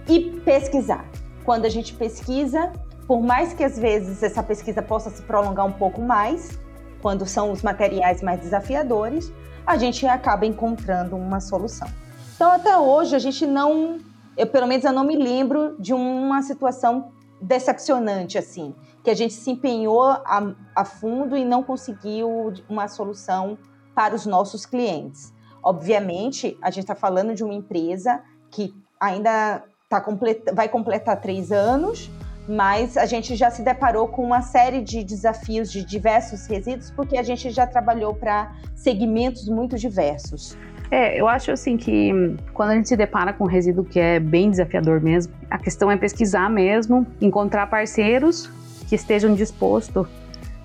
e 0.06 0.42
pesquisar. 0.44 1.06
Quando 1.46 1.66
a 1.66 1.70
gente 1.70 1.94
pesquisa, 1.94 2.74
por 3.10 3.24
mais 3.24 3.54
que 3.54 3.64
às 3.64 3.76
vezes 3.76 4.22
essa 4.22 4.44
pesquisa 4.44 4.84
possa 4.84 5.10
se 5.10 5.24
prolongar 5.24 5.66
um 5.66 5.72
pouco 5.72 6.00
mais, 6.00 6.60
quando 7.02 7.26
são 7.26 7.52
os 7.52 7.64
materiais 7.64 8.22
mais 8.22 8.40
desafiadores, 8.40 9.34
a 9.66 9.76
gente 9.78 10.06
acaba 10.06 10.46
encontrando 10.46 11.16
uma 11.16 11.40
solução. 11.40 11.88
Então, 12.36 12.52
até 12.52 12.78
hoje, 12.78 13.16
a 13.16 13.20
gente 13.20 13.48
não, 13.48 13.98
eu 14.38 14.46
pelo 14.46 14.68
menos 14.68 14.86
eu 14.86 14.94
não 14.94 15.04
me 15.04 15.16
lembro 15.16 15.76
de 15.80 15.92
uma 15.92 16.44
situação 16.44 17.12
decepcionante 17.42 18.38
assim, 18.38 18.76
que 19.04 19.10
a 19.10 19.16
gente 19.16 19.34
se 19.34 19.50
empenhou 19.50 20.04
a, 20.04 20.54
a 20.76 20.86
fundo 20.86 21.36
e 21.36 21.44
não 21.44 21.64
conseguiu 21.64 22.54
uma 22.70 22.88
solução 22.88 23.58
para 23.96 24.14
os 24.14 24.28
nossos 24.28 24.68
clientes. 24.68 25.34
Obviamente, 25.64 26.56
a 26.62 26.70
gente 26.70 26.84
está 26.84 26.94
falando 26.96 27.34
de 27.34 27.44
uma 27.44 27.56
empresa 27.56 28.22
que 28.52 28.72
ainda 29.00 29.64
tá 29.90 30.06
vai 30.54 30.70
completar 30.70 31.20
três 31.20 31.52
anos, 31.52 32.12
mas 32.48 32.98
a 32.98 33.06
gente 33.06 33.36
já 33.36 33.52
se 33.52 33.62
deparou 33.62 34.08
com 34.08 34.24
uma 34.24 34.42
série 34.42 34.82
de 34.82 35.04
desafios 35.04 35.72
de 35.72 35.84
diversos 35.84 36.48
resíduos, 36.48 36.92
porque 36.92 37.18
a 37.18 37.24
gente 37.24 37.50
já 37.52 37.68
trabalhou 37.68 38.14
para 38.14 38.52
segmentos 38.76 39.48
muito 39.48 39.78
diversos. 39.78 40.58
É, 40.92 41.20
eu 41.20 41.28
acho 41.28 41.52
assim 41.52 41.78
que 41.78 42.12
quando 42.54 42.72
a 42.72 42.76
gente 42.76 42.88
se 42.88 42.98
depara 42.98 43.32
com 43.32 43.44
um 43.44 43.48
resíduo 43.48 43.86
que 43.86 44.00
é 44.00 44.20
bem 44.20 44.50
desafiador 44.50 45.00
mesmo, 45.00 45.34
a 45.50 45.60
questão 45.60 45.92
é 45.92 45.98
pesquisar 45.98 46.50
mesmo, 46.50 47.06
encontrar 47.22 47.68
parceiros 47.68 48.50
que 48.88 48.96
estejam 48.96 49.36
dispostos 49.36 50.08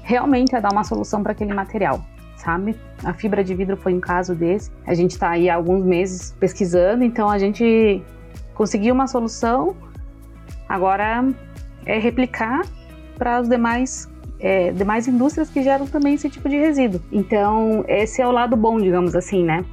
realmente 0.02 0.56
a 0.56 0.60
dar 0.60 0.72
uma 0.72 0.84
solução 0.84 1.22
para 1.22 1.32
aquele 1.32 1.52
material, 1.52 2.02
sabe? 2.36 2.74
A 3.02 3.12
fibra 3.12 3.44
de 3.44 3.54
vidro 3.54 3.76
foi 3.76 3.92
um 3.92 4.00
caso 4.00 4.34
desse. 4.34 4.70
A 4.86 4.94
gente 4.94 5.10
está 5.12 5.30
aí 5.30 5.50
há 5.50 5.54
alguns 5.54 5.84
meses 5.84 6.34
pesquisando, 6.40 7.04
então 7.04 7.28
a 7.28 7.38
gente 7.38 8.02
conseguiu 8.54 8.94
uma 8.94 9.06
solução. 9.06 9.76
Agora 10.66 11.24
é 11.86 11.98
replicar 11.98 12.62
para 13.16 13.40
os 13.40 13.48
demais 13.48 14.08
é, 14.40 14.72
demais 14.72 15.08
indústrias 15.08 15.48
que 15.48 15.62
geram 15.62 15.86
também 15.86 16.14
esse 16.14 16.28
tipo 16.28 16.48
de 16.48 16.56
resíduo. 16.56 17.00
Então, 17.10 17.84
esse 17.88 18.20
é 18.20 18.26
o 18.26 18.30
lado 18.30 18.56
bom, 18.56 18.78
digamos 18.80 19.14
assim, 19.14 19.42
né? 19.42 19.64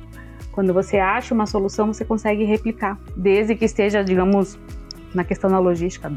Quando 0.51 0.73
você 0.73 0.97
acha 0.97 1.33
uma 1.33 1.45
solução, 1.45 1.93
você 1.93 2.05
consegue 2.05 2.43
replicar, 2.43 2.99
desde 3.15 3.55
que 3.55 3.65
esteja, 3.65 4.03
digamos, 4.03 4.57
na 5.13 5.23
questão 5.23 5.49
da 5.49 5.59
logística, 5.59 6.11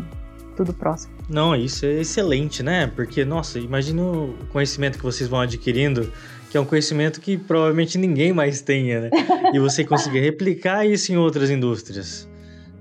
tudo 0.56 0.72
próximo. 0.72 1.12
Não, 1.28 1.54
isso 1.54 1.84
é 1.86 2.00
excelente, 2.00 2.62
né? 2.62 2.90
Porque, 2.94 3.24
nossa, 3.24 3.58
imagina 3.58 4.02
o 4.02 4.34
conhecimento 4.52 4.98
que 4.98 5.04
vocês 5.04 5.28
vão 5.28 5.40
adquirindo, 5.40 6.12
que 6.50 6.56
é 6.56 6.60
um 6.60 6.64
conhecimento 6.64 7.20
que 7.20 7.36
provavelmente 7.36 7.98
ninguém 7.98 8.32
mais 8.32 8.60
tenha, 8.60 9.02
né? 9.02 9.10
E 9.52 9.58
você 9.58 9.84
conseguir 9.84 10.20
replicar 10.20 10.84
isso 10.84 11.12
em 11.12 11.16
outras 11.16 11.50
indústrias. 11.50 12.28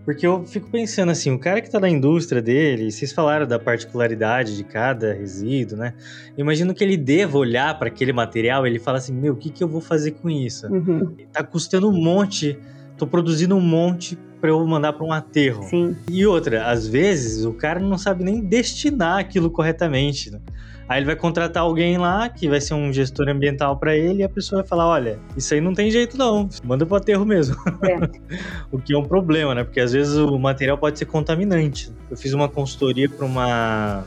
Porque 0.06 0.28
eu 0.28 0.44
fico 0.46 0.70
pensando 0.70 1.12
assim, 1.12 1.32
o 1.32 1.40
cara 1.40 1.62
que 1.62 1.68
está 1.68 1.80
na 1.80 1.90
indústria 1.90 2.42
dele, 2.42 2.92
vocês 2.92 3.14
falaram 3.14 3.48
da 3.48 3.58
particularidade 3.58 4.58
de 4.58 4.64
cada 4.64 5.14
resíduo, 5.14 5.78
né? 5.78 5.94
imagino 6.38 6.74
que 6.74 6.84
ele 6.84 6.98
deva 6.98 7.38
olhar 7.38 7.78
para 7.80 7.88
aquele 7.88 8.12
material 8.12 8.66
e 8.66 8.70
ele 8.70 8.80
fala 8.80 8.98
assim, 8.98 9.14
meu, 9.14 9.34
o 9.34 9.38
que, 9.38 9.50
que 9.50 9.64
eu 9.64 9.68
vou 9.68 9.80
fazer 9.80 10.12
com 10.12 10.30
isso? 10.30 10.68
Uhum. 10.68 11.16
Tá 11.32 11.44
custando 11.44 11.90
um 11.90 11.94
monte, 11.94 12.58
tô 12.98 13.08
produzindo 13.08 13.56
um 13.56 13.62
monte 13.62 14.18
para 14.42 14.50
eu 14.50 14.68
mandar 14.68 14.92
para 14.92 15.06
um 15.06 15.14
aterro. 15.14 15.64
Sim. 15.64 15.96
E 16.12 16.26
outra, 16.26 16.66
às 16.70 16.86
vezes 16.86 17.46
o 17.46 17.54
cara 17.54 17.80
não 17.80 17.98
sabe 17.98 18.26
nem 18.26 18.42
destinar 18.42 19.20
aquilo 19.20 19.50
corretamente. 19.50 20.30
Né? 20.32 20.40
Aí 20.88 21.00
ele 21.00 21.06
vai 21.06 21.16
contratar 21.16 21.64
alguém 21.64 21.98
lá 21.98 22.28
que 22.30 22.48
vai 22.48 22.60
ser 22.60 22.74
um 22.74 22.92
gestor 22.92 23.30
ambiental 23.30 23.78
para 23.78 23.96
ele 23.96 24.20
e 24.20 24.24
a 24.24 24.30
pessoa 24.30 24.62
vai 24.62 24.68
falar: 24.68 24.88
olha, 24.88 25.20
isso 25.36 25.54
aí 25.54 25.62
não 25.62 25.74
tem 25.74 25.90
jeito 25.90 26.18
não, 26.18 26.50
manda 26.64 26.86
pro 26.86 26.98
aterro 26.98 27.26
mesmo. 27.26 27.56
É. 27.84 28.38
o 28.72 28.78
que 28.78 28.94
é 28.94 28.98
um 28.98 29.06
problema, 29.06 29.56
né? 29.56 29.64
Porque 29.64 29.80
às 29.80 29.94
vezes 29.94 30.16
o 30.16 30.38
material 30.38 30.78
pode 30.78 31.00
ser 31.00 31.06
contaminante. 31.06 31.92
Eu 32.10 32.18
fiz 32.18 32.34
uma 32.34 32.50
consultoria 32.50 33.10
para 33.10 33.26
uma. 33.26 34.04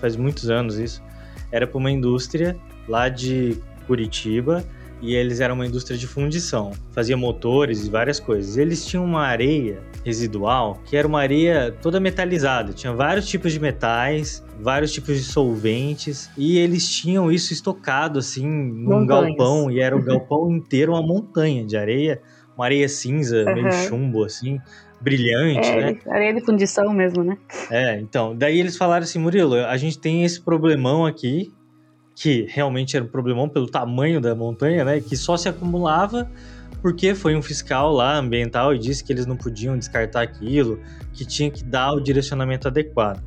faz 0.00 0.16
muitos 0.16 0.50
anos 0.50 0.76
isso. 0.76 1.02
Era 1.52 1.66
para 1.66 1.78
uma 1.78 1.90
indústria 1.90 2.56
lá 2.88 3.08
de 3.08 3.58
Curitiba 3.86 4.64
e 5.00 5.14
eles 5.14 5.40
eram 5.40 5.54
uma 5.54 5.66
indústria 5.66 5.96
de 5.96 6.06
fundição, 6.06 6.72
fazia 6.92 7.16
motores 7.16 7.86
e 7.86 7.90
várias 7.90 8.18
coisas. 8.18 8.56
Eles 8.56 8.84
tinham 8.84 9.04
uma 9.04 9.22
areia 9.22 9.78
residual 10.04 10.80
que 10.84 10.96
era 10.96 11.06
uma 11.06 11.20
areia 11.20 11.74
toda 11.82 12.00
metalizada, 12.00 12.72
tinha 12.72 12.92
vários 12.92 13.26
tipos 13.26 13.52
de 13.52 13.60
metais, 13.60 14.44
vários 14.60 14.92
tipos 14.92 15.16
de 15.16 15.24
solventes 15.24 16.30
e 16.36 16.58
eles 16.58 16.88
tinham 16.88 17.30
isso 17.30 17.52
estocado 17.52 18.18
assim 18.18 18.46
num 18.46 19.00
Montanhas. 19.00 19.36
galpão 19.36 19.70
e 19.70 19.80
era 19.80 19.96
o 19.96 20.02
galpão 20.02 20.50
inteiro 20.50 20.92
uma 20.92 21.02
montanha 21.02 21.64
de 21.64 21.76
areia, 21.76 22.20
uma 22.56 22.64
areia 22.64 22.88
cinza, 22.88 23.44
uhum. 23.44 23.54
meio 23.54 23.72
chumbo 23.72 24.24
assim 24.24 24.58
brilhante, 25.00 25.68
é, 25.68 25.80
né? 25.80 25.98
Areia 26.08 26.34
de 26.34 26.44
fundição 26.44 26.92
mesmo, 26.92 27.22
né? 27.22 27.38
É, 27.70 28.00
então, 28.00 28.34
daí 28.36 28.58
eles 28.58 28.76
falaram 28.76 29.04
assim, 29.04 29.18
Murilo, 29.18 29.54
a 29.54 29.76
gente 29.76 29.98
tem 29.98 30.24
esse 30.24 30.40
problemão 30.40 31.06
aqui 31.06 31.52
que 32.18 32.46
realmente 32.48 32.96
era 32.96 33.04
um 33.04 33.08
problemão 33.08 33.48
pelo 33.48 33.68
tamanho 33.68 34.20
da 34.20 34.34
montanha, 34.34 34.84
né? 34.84 35.00
Que 35.00 35.16
só 35.16 35.36
se 35.36 35.48
acumulava 35.48 36.28
porque 36.82 37.14
foi 37.14 37.36
um 37.36 37.42
fiscal 37.42 37.92
lá 37.92 38.16
ambiental 38.16 38.74
e 38.74 38.78
disse 38.78 39.04
que 39.04 39.12
eles 39.12 39.24
não 39.24 39.36
podiam 39.36 39.78
descartar 39.78 40.22
aquilo, 40.22 40.80
que 41.12 41.24
tinha 41.24 41.48
que 41.48 41.62
dar 41.62 41.92
o 41.92 42.00
direcionamento 42.00 42.66
adequado. 42.66 43.22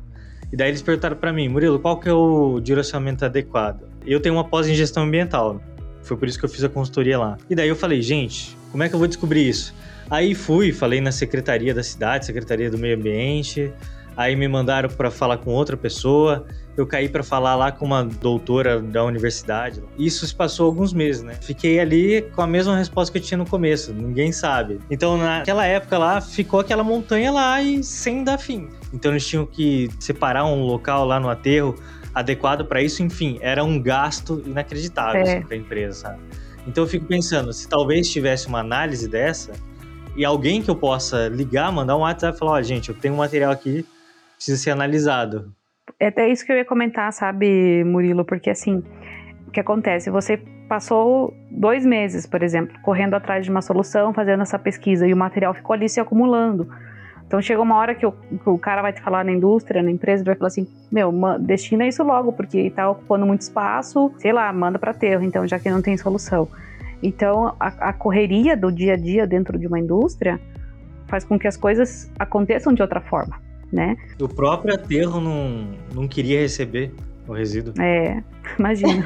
E 0.52 0.56
daí 0.56 0.68
eles 0.68 0.82
perguntaram 0.82 1.16
para 1.16 1.32
mim, 1.32 1.48
Murilo, 1.48 1.78
qual 1.78 1.98
que 1.98 2.08
é 2.08 2.12
o 2.12 2.60
direcionamento 2.60 3.24
adequado? 3.24 3.88
Eu 4.06 4.20
tenho 4.20 4.34
uma 4.34 4.44
pós 4.44 4.68
em 4.68 4.74
gestão 4.74 5.04
ambiental, 5.04 5.60
foi 6.02 6.16
por 6.16 6.28
isso 6.28 6.38
que 6.38 6.44
eu 6.44 6.48
fiz 6.48 6.62
a 6.62 6.68
consultoria 6.68 7.18
lá. 7.18 7.38
E 7.48 7.54
daí 7.54 7.68
eu 7.68 7.76
falei, 7.76 8.02
gente, 8.02 8.56
como 8.70 8.82
é 8.82 8.88
que 8.88 8.94
eu 8.94 8.98
vou 8.98 9.08
descobrir 9.08 9.48
isso? 9.48 9.74
Aí 10.10 10.34
fui, 10.34 10.70
falei 10.72 11.00
na 11.00 11.12
secretaria 11.12 11.74
da 11.74 11.82
cidade, 11.82 12.26
secretaria 12.26 12.70
do 12.70 12.76
meio 12.76 12.96
ambiente, 12.96 13.72
aí 14.14 14.36
me 14.36 14.48
mandaram 14.48 14.90
para 14.90 15.10
falar 15.10 15.38
com 15.38 15.52
outra 15.52 15.76
pessoa, 15.76 16.46
eu 16.76 16.86
caí 16.86 17.08
para 17.08 17.22
falar 17.22 17.54
lá 17.54 17.70
com 17.70 17.84
uma 17.84 18.02
doutora 18.02 18.80
da 18.80 19.04
universidade. 19.04 19.82
Isso 19.98 20.26
se 20.26 20.34
passou 20.34 20.66
alguns 20.66 20.92
meses, 20.92 21.22
né? 21.22 21.34
Fiquei 21.40 21.78
ali 21.78 22.22
com 22.34 22.40
a 22.40 22.46
mesma 22.46 22.76
resposta 22.76 23.12
que 23.12 23.18
eu 23.18 23.22
tinha 23.22 23.38
no 23.38 23.46
começo, 23.46 23.92
ninguém 23.92 24.32
sabe. 24.32 24.80
Então, 24.90 25.18
naquela 25.18 25.66
época 25.66 25.98
lá, 25.98 26.20
ficou 26.20 26.60
aquela 26.60 26.82
montanha 26.82 27.30
lá 27.30 27.62
e 27.62 27.82
sem 27.84 28.24
dar 28.24 28.38
fim. 28.38 28.68
Então, 28.92 29.10
eles 29.10 29.26
tinham 29.26 29.44
que 29.44 29.90
separar 30.00 30.46
um 30.46 30.62
local 30.62 31.04
lá 31.04 31.20
no 31.20 31.28
aterro 31.28 31.74
adequado 32.14 32.64
para 32.64 32.82
isso, 32.82 33.02
enfim, 33.02 33.38
era 33.40 33.64
um 33.64 33.80
gasto 33.80 34.42
inacreditável 34.46 35.20
é. 35.20 35.22
assim, 35.22 35.46
para 35.46 35.54
a 35.54 35.58
empresa, 35.58 36.00
sabe? 36.00 36.20
Então, 36.66 36.84
eu 36.84 36.88
fico 36.88 37.04
pensando, 37.04 37.52
se 37.52 37.68
talvez 37.68 38.08
tivesse 38.10 38.46
uma 38.46 38.60
análise 38.60 39.08
dessa 39.08 39.52
e 40.16 40.24
alguém 40.24 40.62
que 40.62 40.70
eu 40.70 40.76
possa 40.76 41.28
ligar, 41.28 41.70
mandar 41.72 41.96
um 41.96 42.00
WhatsApp 42.00 42.36
e 42.36 42.38
falar: 42.38 42.52
Ó, 42.52 42.58
oh, 42.58 42.62
gente, 42.62 42.88
eu 42.88 42.94
tenho 42.94 43.14
um 43.14 43.18
material 43.18 43.50
aqui, 43.50 43.84
precisa 44.36 44.62
ser 44.62 44.70
analisado 44.70 45.52
é 46.02 46.08
até 46.08 46.28
isso 46.28 46.44
que 46.44 46.50
eu 46.50 46.56
ia 46.56 46.64
comentar, 46.64 47.12
sabe, 47.12 47.84
Murilo? 47.84 48.24
Porque 48.24 48.50
assim, 48.50 48.82
o 49.46 49.52
que 49.52 49.60
acontece? 49.60 50.10
Você 50.10 50.36
passou 50.68 51.32
dois 51.48 51.86
meses, 51.86 52.26
por 52.26 52.42
exemplo, 52.42 52.76
correndo 52.82 53.14
atrás 53.14 53.44
de 53.44 53.52
uma 53.52 53.62
solução, 53.62 54.12
fazendo 54.12 54.42
essa 54.42 54.58
pesquisa, 54.58 55.06
e 55.06 55.14
o 55.14 55.16
material 55.16 55.54
ficou 55.54 55.74
ali 55.74 55.88
se 55.88 56.00
acumulando. 56.00 56.68
Então 57.24 57.40
chega 57.40 57.62
uma 57.62 57.76
hora 57.76 57.94
que 57.94 58.04
o, 58.04 58.10
que 58.10 58.48
o 58.48 58.58
cara 58.58 58.82
vai 58.82 58.92
te 58.92 59.00
falar 59.00 59.24
na 59.24 59.30
indústria, 59.30 59.80
na 59.80 59.92
empresa, 59.92 60.24
vai 60.24 60.34
falar 60.34 60.48
assim: 60.48 60.66
meu, 60.90 61.12
destina 61.38 61.86
isso 61.86 62.02
logo, 62.02 62.32
porque 62.32 62.58
está 62.58 62.90
ocupando 62.90 63.24
muito 63.24 63.42
espaço, 63.42 64.12
sei 64.18 64.32
lá, 64.32 64.52
manda 64.52 64.80
para 64.80 64.90
aterro, 64.90 65.22
então, 65.22 65.46
já 65.46 65.60
que 65.60 65.70
não 65.70 65.80
tem 65.80 65.96
solução. 65.96 66.48
Então 67.00 67.54
a, 67.60 67.90
a 67.90 67.92
correria 67.92 68.56
do 68.56 68.72
dia 68.72 68.94
a 68.94 68.96
dia 68.96 69.24
dentro 69.24 69.56
de 69.56 69.68
uma 69.68 69.78
indústria 69.78 70.40
faz 71.06 71.22
com 71.22 71.38
que 71.38 71.46
as 71.46 71.56
coisas 71.56 72.10
aconteçam 72.18 72.72
de 72.74 72.82
outra 72.82 73.00
forma 73.00 73.51
né? 73.72 73.96
O 74.20 74.28
próprio 74.28 74.74
aterro 74.74 75.20
não, 75.20 75.68
não 75.94 76.06
queria 76.06 76.40
receber 76.40 76.92
o 77.26 77.32
resíduo. 77.32 77.74
É, 77.80 78.22
imagina. 78.58 79.04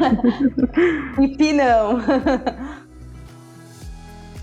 Ipi 1.21 1.53
não. 1.53 2.01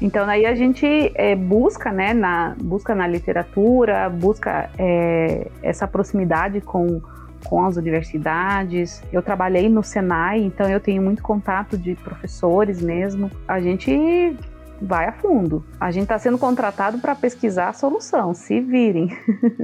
Então 0.01 0.27
aí 0.27 0.45
a 0.45 0.53
gente 0.53 0.85
é, 1.15 1.33
busca, 1.33 1.89
né, 1.89 2.13
na, 2.13 2.57
busca 2.61 2.93
na 2.93 3.07
literatura, 3.07 4.09
busca 4.09 4.69
é, 4.77 5.47
essa 5.61 5.87
proximidade 5.87 6.59
com, 6.59 7.01
com 7.45 7.63
as 7.63 7.77
universidades. 7.77 9.01
Eu 9.13 9.21
trabalhei 9.21 9.69
no 9.69 9.81
Senai, 9.81 10.41
então 10.41 10.69
eu 10.69 10.81
tenho 10.81 11.01
muito 11.01 11.23
contato 11.23 11.77
de 11.77 11.95
professores 11.95 12.81
mesmo. 12.81 13.31
A 13.47 13.61
gente 13.61 14.35
vai 14.83 15.07
a 15.07 15.13
fundo. 15.13 15.63
A 15.79 15.91
gente 15.91 16.03
está 16.03 16.19
sendo 16.19 16.37
contratado 16.37 16.99
para 16.99 17.15
pesquisar 17.15 17.69
a 17.69 17.73
solução, 17.73 18.33
se 18.33 18.59
virem. 18.59 19.07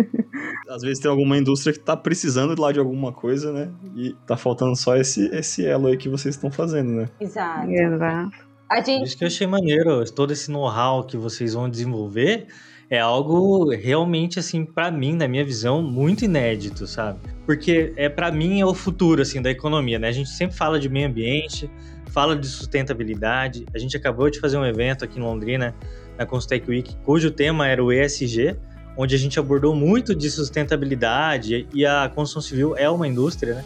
Às 0.69 0.81
vezes 0.81 0.99
tem 0.99 1.11
alguma 1.11 1.37
indústria 1.37 1.73
que 1.73 1.79
está 1.79 1.97
precisando 1.97 2.59
lá 2.59 2.71
de 2.71 2.79
alguma 2.79 3.11
coisa, 3.11 3.51
né? 3.51 3.69
E 3.95 4.15
tá 4.25 4.37
faltando 4.37 4.75
só 4.75 4.95
esse, 4.95 5.27
esse 5.35 5.65
elo 5.65 5.87
aí 5.87 5.97
que 5.97 6.07
vocês 6.07 6.35
estão 6.35 6.49
fazendo, 6.49 6.91
né? 6.91 7.09
Exato. 7.19 7.69
Exato. 7.69 8.49
A 8.69 8.81
gente... 8.81 9.05
Isso 9.05 9.17
que 9.17 9.23
eu 9.23 9.27
achei 9.27 9.45
maneiro, 9.45 10.03
todo 10.11 10.31
esse 10.31 10.49
know-how 10.49 11.03
que 11.03 11.17
vocês 11.17 11.53
vão 11.53 11.69
desenvolver 11.69 12.47
é 12.89 12.99
algo 12.99 13.69
realmente 13.69 14.39
assim 14.39 14.65
para 14.65 14.89
mim, 14.89 15.13
na 15.13 15.27
minha 15.27 15.45
visão, 15.45 15.81
muito 15.81 16.25
inédito, 16.25 16.87
sabe? 16.87 17.19
Porque 17.45 17.93
é 17.95 18.09
para 18.09 18.31
mim 18.31 18.59
é 18.59 18.65
o 18.65 18.73
futuro 18.73 19.21
assim 19.21 19.41
da 19.41 19.51
economia, 19.51 19.99
né? 19.99 20.07
A 20.07 20.11
gente 20.11 20.29
sempre 20.29 20.55
fala 20.55 20.79
de 20.79 20.89
meio 20.89 21.07
ambiente, 21.07 21.69
fala 22.09 22.35
de 22.35 22.47
sustentabilidade. 22.47 23.65
A 23.73 23.77
gente 23.77 23.95
acabou 23.95 24.29
de 24.29 24.39
fazer 24.39 24.57
um 24.57 24.65
evento 24.65 25.05
aqui 25.05 25.19
em 25.19 25.21
Londrina, 25.21 25.75
na 26.17 26.25
Constec 26.25 26.69
Week, 26.69 26.95
cujo 27.05 27.31
tema 27.31 27.67
era 27.67 27.83
o 27.83 27.93
ESG, 27.93 28.57
onde 28.97 29.15
a 29.15 29.17
gente 29.17 29.39
abordou 29.39 29.73
muito 29.73 30.13
de 30.13 30.29
sustentabilidade 30.29 31.65
e 31.73 31.85
a 31.85 32.09
construção 32.13 32.41
civil 32.41 32.75
é 32.75 32.89
uma 32.89 33.07
indústria, 33.07 33.55
né? 33.55 33.65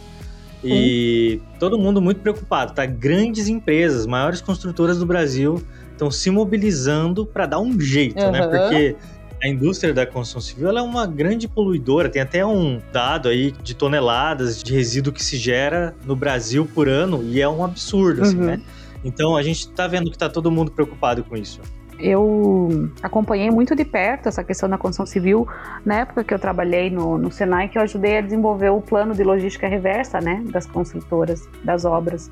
E 0.62 1.40
hum. 1.42 1.56
todo 1.58 1.78
mundo 1.78 2.00
muito 2.00 2.20
preocupado, 2.20 2.72
tá? 2.72 2.86
Grandes 2.86 3.48
empresas, 3.48 4.06
maiores 4.06 4.40
construtoras 4.40 4.98
do 4.98 5.04
Brasil 5.04 5.62
estão 5.92 6.10
se 6.10 6.30
mobilizando 6.30 7.26
para 7.26 7.46
dar 7.46 7.60
um 7.60 7.78
jeito, 7.80 8.22
uhum. 8.22 8.30
né? 8.30 8.46
Porque 8.46 8.96
a 9.44 9.48
indústria 9.48 9.92
da 9.92 10.06
construção 10.06 10.40
civil 10.40 10.70
é 10.70 10.80
uma 10.80 11.06
grande 11.06 11.46
poluidora. 11.46 12.08
Tem 12.08 12.22
até 12.22 12.46
um 12.46 12.80
dado 12.90 13.28
aí 13.28 13.52
de 13.62 13.74
toneladas 13.74 14.62
de 14.62 14.72
resíduo 14.72 15.12
que 15.12 15.22
se 15.22 15.36
gera 15.36 15.94
no 16.06 16.16
Brasil 16.16 16.66
por 16.74 16.88
ano 16.88 17.22
e 17.22 17.42
é 17.42 17.48
um 17.48 17.62
absurdo, 17.62 18.22
assim, 18.22 18.38
uhum. 18.38 18.46
né? 18.46 18.62
Então 19.04 19.36
a 19.36 19.42
gente 19.42 19.58
está 19.58 19.86
vendo 19.86 20.06
que 20.06 20.16
está 20.16 20.30
todo 20.30 20.50
mundo 20.50 20.70
preocupado 20.70 21.22
com 21.22 21.36
isso. 21.36 21.60
Eu 21.98 22.90
acompanhei 23.02 23.50
muito 23.50 23.76
de 23.76 23.84
perto 23.84 24.30
essa 24.30 24.42
questão 24.42 24.66
da 24.66 24.78
construção 24.78 25.04
civil 25.04 25.46
na 25.84 26.00
época 26.00 26.24
que 26.24 26.32
eu 26.32 26.38
trabalhei 26.38 26.88
no, 26.88 27.18
no 27.18 27.30
Senai, 27.30 27.68
que 27.68 27.76
eu 27.76 27.82
ajudei 27.82 28.16
a 28.16 28.20
desenvolver 28.22 28.70
o 28.70 28.80
plano 28.80 29.14
de 29.14 29.22
logística 29.22 29.68
reversa, 29.68 30.22
né, 30.22 30.42
das 30.50 30.64
construtoras, 30.64 31.46
das 31.62 31.84
obras. 31.84 32.30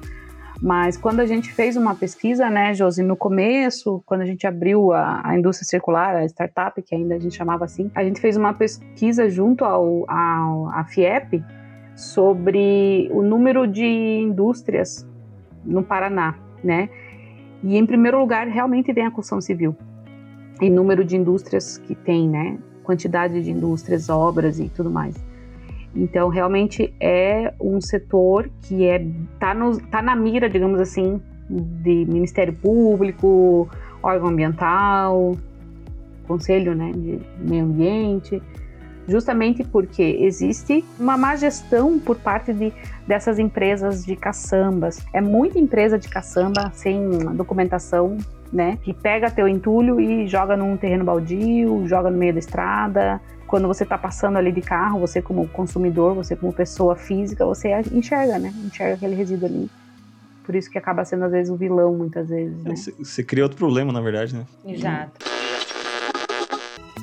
Mas 0.63 0.97
quando 0.97 1.19
a 1.19 1.27
gente 1.27 1.53
fez 1.53 1.77
uma 1.77 1.93
pesquisa, 1.93 2.49
né, 2.49 2.73
Josi, 2.73 3.03
no 3.03 3.17
começo, 3.17 4.01
quando 4.07 4.21
a 4.21 4.25
gente 4.25 4.47
abriu 4.47 4.93
a, 4.93 5.21
a, 5.25 5.37
indústria 5.37 5.67
circular, 5.67 6.15
a 6.15 6.25
startup, 6.25 6.81
que 6.81 6.95
ainda 6.95 7.17
a 7.17 7.19
gente 7.19 7.35
chamava 7.35 7.65
assim, 7.65 7.91
a 7.93 8.05
gente 8.05 8.21
fez 8.21 8.37
uma 8.37 8.55
pesquisa 8.55 9.29
junto 9.29 9.65
ao, 9.65 10.09
ao 10.09 10.69
à 10.69 10.85
FIEP 10.85 11.43
sobre 11.97 13.11
o 13.11 13.23
número 13.23 13.67
de 13.67 13.85
indústrias 13.85 15.05
no 15.65 15.83
Paraná, 15.83 16.37
né? 16.63 16.89
E 17.65 17.77
em 17.77 17.85
primeiro 17.85 18.21
lugar, 18.21 18.47
realmente 18.47 18.93
vem 18.93 19.07
a 19.07 19.11
construção 19.11 19.41
civil. 19.41 19.75
Em 20.61 20.71
número 20.71 21.05
de 21.05 21.17
indústrias 21.17 21.77
que 21.77 21.97
tem, 21.97 22.29
né? 22.29 22.57
Quantidade 22.85 23.43
de 23.43 23.51
indústrias, 23.51 24.09
obras 24.09 24.61
e 24.61 24.69
tudo 24.69 24.91
mais. 24.91 25.17
Então, 25.95 26.29
realmente 26.29 26.95
é 26.99 27.53
um 27.61 27.81
setor 27.81 28.51
que 28.63 28.87
é 28.87 29.05
tá, 29.39 29.53
no, 29.53 29.79
tá 29.79 30.01
na 30.01 30.17
mira, 30.17 30.49
digamos 30.49 30.81
assim, 30.81 31.21
de 31.49 32.07
Ministério 32.07 32.53
Público, 32.53 33.69
órgão 34.03 34.29
ambiental, 34.29 35.37
Conselho 36.27 36.75
né, 36.75 36.93
de 36.95 37.21
Meio 37.39 37.65
Ambiente, 37.65 38.43
justamente 39.07 39.65
porque 39.65 40.03
existe 40.21 40.85
uma 40.99 41.19
má 41.19 41.37
gestão 41.37 41.99
por 41.99 42.17
parte 42.17 42.53
de, 42.53 42.73
dessas 43.07 43.39
empresas 43.39 44.05
de 44.05 44.17
caçambas. 44.17 45.05
É 45.13 45.21
muita 45.21 45.59
empresa 45.59 45.99
de 45.99 46.09
caçamba 46.09 46.71
sem 46.73 47.19
documentação, 47.35 48.17
né, 48.53 48.79
que 48.83 48.93
pega 48.95 49.31
teu 49.31 49.49
entulho 49.49 50.01
e 50.01 50.27
joga 50.27 50.57
num 50.57 50.77
terreno 50.77 51.05
baldio, 51.05 51.87
joga 51.87 52.11
no 52.11 52.19
meio 52.19 52.33
da 52.33 52.39
estrada. 52.39 53.21
Quando 53.53 53.69
você 53.69 53.83
está 53.83 53.99
passando 53.99 54.39
ali 54.39 54.51
de 54.51 54.63
carro, 54.63 54.99
você 54.99 55.21
como 55.21 55.47
consumidor, 55.47 56.15
você 56.15 56.35
como 56.35 56.55
pessoa 56.55 56.97
física, 56.97 57.45
você 57.45 57.69
enxerga, 57.93 58.39
né? 58.39 58.51
Enxerga 58.65 58.95
aquele 58.95 59.15
resíduo 59.15 59.47
ali. 59.47 59.71
Por 60.43 60.55
isso 60.55 60.71
que 60.71 60.79
acaba 60.79 61.05
sendo, 61.05 61.27
às 61.27 61.33
vezes, 61.33 61.53
o 61.53 61.57
vilão, 61.57 61.93
muitas 61.95 62.31
vezes. 62.31 62.57
Né? 62.65 62.75
Você 62.75 63.23
cria 63.23 63.43
outro 63.43 63.59
problema, 63.59 63.93
na 63.93 64.01
verdade, 64.01 64.35
né? 64.35 64.47
Exato. 64.65 65.27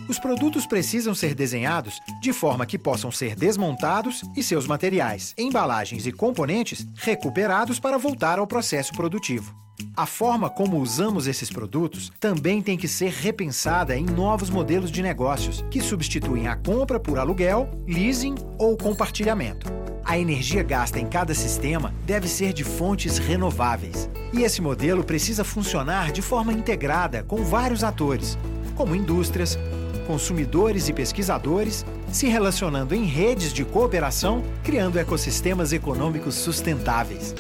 Os 0.10 0.18
produtos 0.18 0.66
precisam 0.66 1.14
ser 1.14 1.36
desenhados 1.36 2.00
de 2.20 2.34
forma 2.34 2.66
que 2.66 2.80
possam 2.80 3.12
ser 3.12 3.36
desmontados 3.36 4.24
e 4.36 4.42
seus 4.42 4.66
materiais, 4.66 5.36
embalagens 5.38 6.08
e 6.08 6.12
componentes 6.12 6.84
recuperados 6.96 7.80
para 7.80 8.00
voltar 8.00 8.40
ao 8.40 8.48
processo 8.48 8.92
produtivo. 8.94 9.54
A 10.00 10.06
forma 10.06 10.50
como 10.50 10.80
usamos 10.80 11.28
esses 11.28 11.50
produtos 11.50 12.10
também 12.22 12.62
tem 12.62 12.78
que 12.78 12.88
ser 12.88 13.12
repensada 13.12 13.98
em 13.98 14.06
novos 14.06 14.50
modelos 14.50 14.92
de 14.92 15.02
negócios 15.02 15.62
que 15.70 15.82
substituem 15.82 16.48
a 16.48 16.56
compra 16.56 16.98
por 16.98 17.20
aluguel, 17.20 17.70
leasing 17.86 18.36
ou 18.58 18.78
compartilhamento. 18.78 19.70
A 20.06 20.18
energia 20.18 20.64
gasta 20.64 21.00
em 21.00 21.06
cada 21.06 21.34
sistema 21.34 21.94
deve 22.06 22.30
ser 22.30 22.54
de 22.54 22.64
fontes 22.64 23.18
renováveis. 23.18 24.10
E 24.32 24.44
esse 24.44 24.62
modelo 24.62 25.04
precisa 25.04 25.44
funcionar 25.44 26.14
de 26.14 26.22
forma 26.22 26.54
integrada 26.54 27.24
com 27.24 27.44
vários 27.44 27.84
atores, 27.84 28.38
como 28.76 28.96
indústrias, 28.96 29.60
consumidores 30.08 30.88
e 30.88 30.94
pesquisadores, 30.94 31.86
se 32.12 32.28
relacionando 32.28 32.96
em 32.96 33.04
redes 33.04 33.52
de 33.52 33.66
cooperação, 33.66 34.44
criando 34.64 34.98
ecossistemas 34.98 35.74
econômicos 35.74 36.36
sustentáveis. 36.36 37.36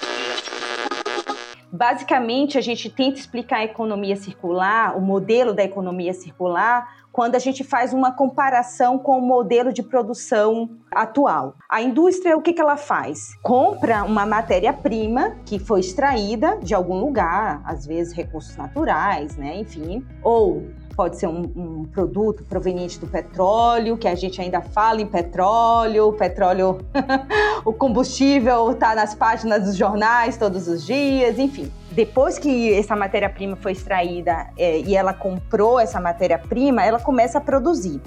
Basicamente, 1.72 2.58
a 2.58 2.62
gente 2.62 2.90
tenta 2.90 3.20
explicar 3.20 3.58
a 3.58 3.66
economia 3.66 4.16
circular, 4.16 4.98
o 4.98 5.02
modelo 5.02 5.54
da 5.54 5.64
economia 5.64 6.14
circular, 6.14 6.88
quando 7.12 7.36
a 7.36 7.40
gente 7.40 7.64
faz 7.64 7.94
uma 7.94 8.12
comparação 8.12 8.98
com 8.98 9.18
o 9.18 9.22
modelo 9.22 9.74
de 9.74 9.84
produção 9.84 10.70
atual. 10.92 11.56
A 11.70 11.82
indústria, 11.82 12.38
o 12.38 12.42
que, 12.42 12.54
que 12.54 12.62
ela 12.62 12.78
faz? 12.78 13.36
Compra 13.42 14.04
uma 14.04 14.26
matéria-prima 14.26 15.36
que 15.46 15.60
foi 15.60 15.80
extraída 15.80 16.58
de 16.58 16.74
algum 16.74 17.00
lugar, 17.00 17.62
às 17.66 17.86
vezes 17.86 18.14
recursos 18.14 18.56
naturais, 18.56 19.36
né? 19.38 19.60
Enfim, 19.60 20.06
ou 20.24 20.68
pode 21.00 21.18
ser 21.18 21.28
um, 21.28 21.50
um, 21.56 21.86
produto 21.86 22.44
proveniente 22.44 23.00
do 23.00 23.08
petróleo, 23.08 23.98
que 23.98 24.06
a 24.06 24.16
gente 24.16 24.42
ainda 24.42 24.60
fala 24.60 25.00
em 25.00 25.06
petróleo, 25.06 26.12
petróleo, 26.12 26.80
o 27.64 27.72
combustível 27.72 28.72
está 28.72 28.94
nas 28.94 29.16
páginas 29.16 29.64
dos 29.64 29.78
jornais 29.78 30.36
todos 30.36 30.68
os 30.68 30.86
dias, 30.86 31.40
enfim. 31.40 31.72
Depois 31.92 32.38
que 32.38 32.74
essa 32.74 32.98
matéria-prima 32.98 33.56
foi 33.56 33.72
extraída 33.72 34.48
é, 34.58 34.82
e 34.82 34.94
ela 34.94 35.14
comprou 35.14 35.80
essa 35.80 36.02
matéria-prima, 36.02 36.84
ela 36.84 37.00
começa 37.00 37.38
a 37.38 37.42
produzir. 37.42 38.02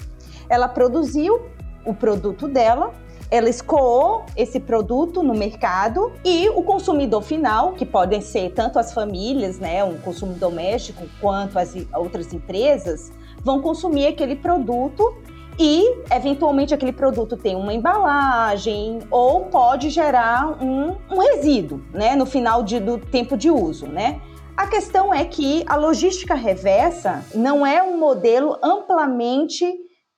Ela 0.47 0.67
produziu 0.67 1.47
o 1.83 1.95
produto 1.95 2.47
dela, 2.47 2.93
ela 3.33 3.49
escoou 3.49 4.27
esse 4.37 4.59
produto 4.59 5.23
no 5.23 5.33
mercado 5.33 6.11
e 6.23 6.47
o 6.49 6.61
consumidor 6.61 7.23
final, 7.23 7.73
que 7.73 7.83
podem 7.83 8.21
ser 8.21 8.51
tanto 8.51 8.77
as 8.77 8.93
famílias, 8.93 9.57
né, 9.57 9.83
um 9.83 9.97
consumo 9.97 10.35
doméstico, 10.35 11.07
quanto 11.19 11.57
as 11.57 11.75
outras 11.95 12.31
empresas, 12.31 13.11
vão 13.43 13.59
consumir 13.59 14.05
aquele 14.05 14.35
produto 14.35 15.17
e, 15.59 15.83
eventualmente, 16.11 16.75
aquele 16.75 16.93
produto 16.93 17.35
tem 17.35 17.55
uma 17.55 17.73
embalagem 17.73 18.99
ou 19.09 19.45
pode 19.45 19.89
gerar 19.89 20.63
um, 20.63 20.95
um 21.09 21.17
resíduo, 21.17 21.83
né, 21.91 22.15
no 22.15 22.27
final 22.27 22.61
de, 22.61 22.79
do 22.79 22.99
tempo 22.99 23.35
de 23.35 23.49
uso, 23.49 23.87
né? 23.87 24.21
A 24.55 24.67
questão 24.67 25.11
é 25.11 25.25
que 25.25 25.63
a 25.65 25.75
logística 25.75 26.35
reversa 26.35 27.25
não 27.33 27.65
é 27.65 27.81
um 27.81 27.97
modelo 27.97 28.59
amplamente 28.61 29.65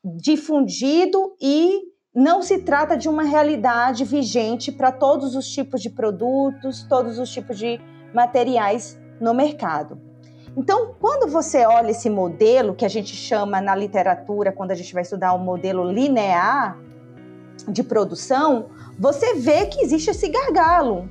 difundido 0.03 1.33
e 1.41 1.94
não 2.15 2.41
se 2.41 2.59
trata 2.59 2.95
de 2.95 3.09
uma 3.09 3.23
realidade 3.23 4.05
vigente 4.05 4.71
para 4.71 4.89
todos 4.89 5.35
os 5.35 5.45
tipos 5.49 5.81
de 5.81 5.89
produtos, 5.89 6.83
todos 6.83 7.19
os 7.19 7.29
tipos 7.29 7.57
de 7.57 7.77
materiais 8.13 8.97
no 9.19 9.33
mercado. 9.33 9.99
Então, 10.55 10.95
quando 10.97 11.29
você 11.29 11.65
olha 11.65 11.91
esse 11.91 12.09
modelo 12.09 12.73
que 12.73 12.85
a 12.85 12.87
gente 12.87 13.13
chama 13.13 13.59
na 13.59 13.75
literatura, 13.75 14.53
quando 14.53 14.71
a 14.71 14.75
gente 14.75 14.93
vai 14.93 15.03
estudar 15.03 15.33
o 15.33 15.35
um 15.35 15.43
modelo 15.43 15.91
linear 15.91 16.79
de 17.67 17.83
produção, 17.83 18.67
você 18.97 19.33
vê 19.33 19.65
que 19.65 19.81
existe 19.81 20.09
esse 20.09 20.29
gargalo. 20.29 21.09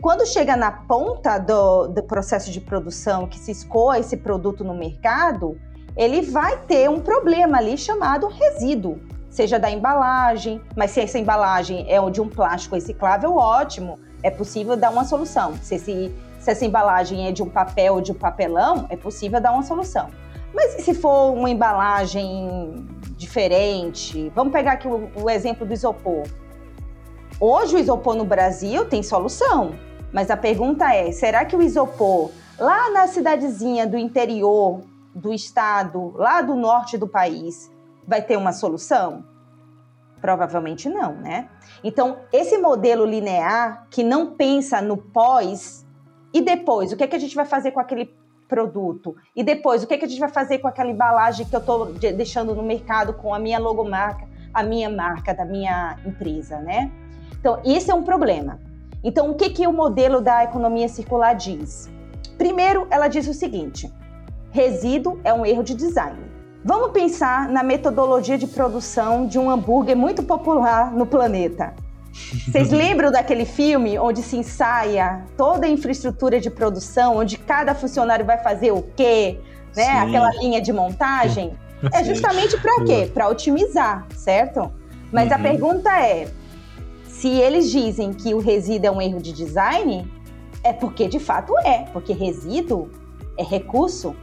Quando 0.00 0.26
chega 0.26 0.56
na 0.56 0.72
ponta 0.72 1.38
do, 1.38 1.86
do 1.86 2.02
processo 2.02 2.50
de 2.50 2.60
produção, 2.60 3.28
que 3.28 3.38
se 3.38 3.52
escoa 3.52 4.00
esse 4.00 4.16
produto 4.16 4.64
no 4.64 4.74
mercado, 4.74 5.56
ele 5.96 6.20
vai 6.20 6.58
ter 6.62 6.90
um 6.90 6.98
problema 6.98 7.58
ali 7.58 7.78
chamado 7.78 8.26
resíduo 8.26 8.98
seja 9.32 9.58
da 9.58 9.70
embalagem, 9.70 10.60
mas 10.76 10.90
se 10.90 11.00
essa 11.00 11.18
embalagem 11.18 11.90
é 11.90 11.98
de 12.10 12.20
um 12.20 12.28
plástico 12.28 12.74
reciclável, 12.74 13.34
ótimo, 13.34 13.98
é 14.22 14.30
possível 14.30 14.76
dar 14.76 14.90
uma 14.90 15.04
solução. 15.04 15.54
Se, 15.62 15.76
esse, 15.76 16.14
se 16.38 16.50
essa 16.50 16.64
embalagem 16.66 17.26
é 17.26 17.32
de 17.32 17.42
um 17.42 17.48
papel 17.48 17.94
ou 17.94 18.00
de 18.02 18.12
um 18.12 18.14
papelão, 18.14 18.86
é 18.90 18.96
possível 18.96 19.40
dar 19.40 19.52
uma 19.52 19.62
solução. 19.62 20.10
Mas 20.52 20.82
se 20.84 20.92
for 20.92 21.32
uma 21.32 21.48
embalagem 21.48 22.86
diferente? 23.16 24.30
Vamos 24.34 24.52
pegar 24.52 24.72
aqui 24.72 24.86
o, 24.86 25.10
o 25.16 25.30
exemplo 25.30 25.66
do 25.66 25.72
isopor. 25.72 26.24
Hoje 27.40 27.76
o 27.76 27.78
isopor 27.78 28.14
no 28.14 28.26
Brasil 28.26 28.84
tem 28.84 29.02
solução, 29.02 29.72
mas 30.12 30.30
a 30.30 30.36
pergunta 30.36 30.94
é: 30.94 31.10
será 31.10 31.46
que 31.46 31.56
o 31.56 31.62
isopor 31.62 32.30
lá 32.58 32.90
na 32.90 33.06
cidadezinha 33.06 33.86
do 33.86 33.96
interior 33.96 34.82
do 35.14 35.32
estado, 35.32 36.12
lá 36.16 36.42
do 36.42 36.54
norte 36.54 36.98
do 36.98 37.08
país, 37.08 37.71
vai 38.06 38.22
ter 38.22 38.36
uma 38.36 38.52
solução? 38.52 39.24
Provavelmente 40.20 40.88
não, 40.88 41.14
né? 41.14 41.48
Então, 41.82 42.18
esse 42.32 42.58
modelo 42.58 43.04
linear 43.04 43.86
que 43.90 44.02
não 44.04 44.34
pensa 44.34 44.80
no 44.80 44.96
pós 44.96 45.84
e 46.32 46.40
depois, 46.40 46.92
o 46.92 46.96
que, 46.96 47.04
é 47.04 47.06
que 47.06 47.16
a 47.16 47.18
gente 47.18 47.34
vai 47.34 47.44
fazer 47.44 47.72
com 47.72 47.80
aquele 47.80 48.14
produto? 48.48 49.16
E 49.34 49.42
depois, 49.42 49.82
o 49.82 49.86
que, 49.86 49.94
é 49.94 49.98
que 49.98 50.04
a 50.04 50.08
gente 50.08 50.20
vai 50.20 50.28
fazer 50.28 50.58
com 50.58 50.68
aquela 50.68 50.90
embalagem 50.90 51.44
que 51.46 51.54
eu 51.54 51.60
estou 51.60 51.92
deixando 51.92 52.54
no 52.54 52.62
mercado 52.62 53.14
com 53.14 53.34
a 53.34 53.38
minha 53.38 53.58
logomarca, 53.58 54.26
a 54.54 54.62
minha 54.62 54.88
marca 54.88 55.34
da 55.34 55.44
minha 55.44 55.96
empresa, 56.06 56.58
né? 56.60 56.90
Então, 57.38 57.60
esse 57.64 57.90
é 57.90 57.94
um 57.94 58.02
problema. 58.02 58.60
Então, 59.02 59.30
o 59.30 59.34
que, 59.34 59.50
que 59.50 59.66
o 59.66 59.72
modelo 59.72 60.20
da 60.20 60.44
economia 60.44 60.88
circular 60.88 61.34
diz? 61.34 61.90
Primeiro, 62.38 62.86
ela 62.90 63.08
diz 63.08 63.26
o 63.26 63.34
seguinte: 63.34 63.92
resíduo 64.50 65.20
é 65.24 65.34
um 65.34 65.44
erro 65.44 65.62
de 65.62 65.74
design. 65.74 66.22
Vamos 66.64 66.92
pensar 66.92 67.48
na 67.48 67.62
metodologia 67.64 68.38
de 68.38 68.46
produção 68.46 69.26
de 69.26 69.36
um 69.36 69.50
hambúrguer 69.50 69.96
muito 69.96 70.22
popular 70.22 70.92
no 70.92 71.04
planeta. 71.04 71.74
Vocês 72.46 72.70
lembram 72.72 73.10
daquele 73.10 73.44
filme 73.44 73.98
onde 73.98 74.22
se 74.22 74.36
ensaia 74.36 75.24
toda 75.36 75.66
a 75.66 75.68
infraestrutura 75.68 76.40
de 76.40 76.50
produção, 76.50 77.16
onde 77.16 77.36
cada 77.36 77.74
funcionário 77.74 78.24
vai 78.24 78.38
fazer 78.38 78.70
o 78.70 78.82
quê? 78.96 79.40
Né? 79.74 79.88
Aquela 79.88 80.30
linha 80.34 80.60
de 80.60 80.72
montagem? 80.72 81.52
É 81.92 82.04
justamente 82.04 82.56
para 82.58 82.84
quê? 82.84 83.10
Para 83.12 83.28
otimizar, 83.28 84.06
certo? 84.14 84.70
Mas 85.10 85.30
uhum. 85.30 85.34
a 85.34 85.38
pergunta 85.40 85.90
é: 85.98 86.28
se 87.08 87.26
eles 87.26 87.72
dizem 87.72 88.12
que 88.12 88.32
o 88.34 88.38
resíduo 88.38 88.86
é 88.86 88.90
um 88.92 89.02
erro 89.02 89.20
de 89.20 89.32
design, 89.32 90.08
é 90.62 90.72
porque 90.72 91.08
de 91.08 91.18
fato 91.18 91.52
é, 91.64 91.86
porque 91.92 92.12
resíduo 92.12 92.88
é 93.36 93.42
recurso. 93.42 94.14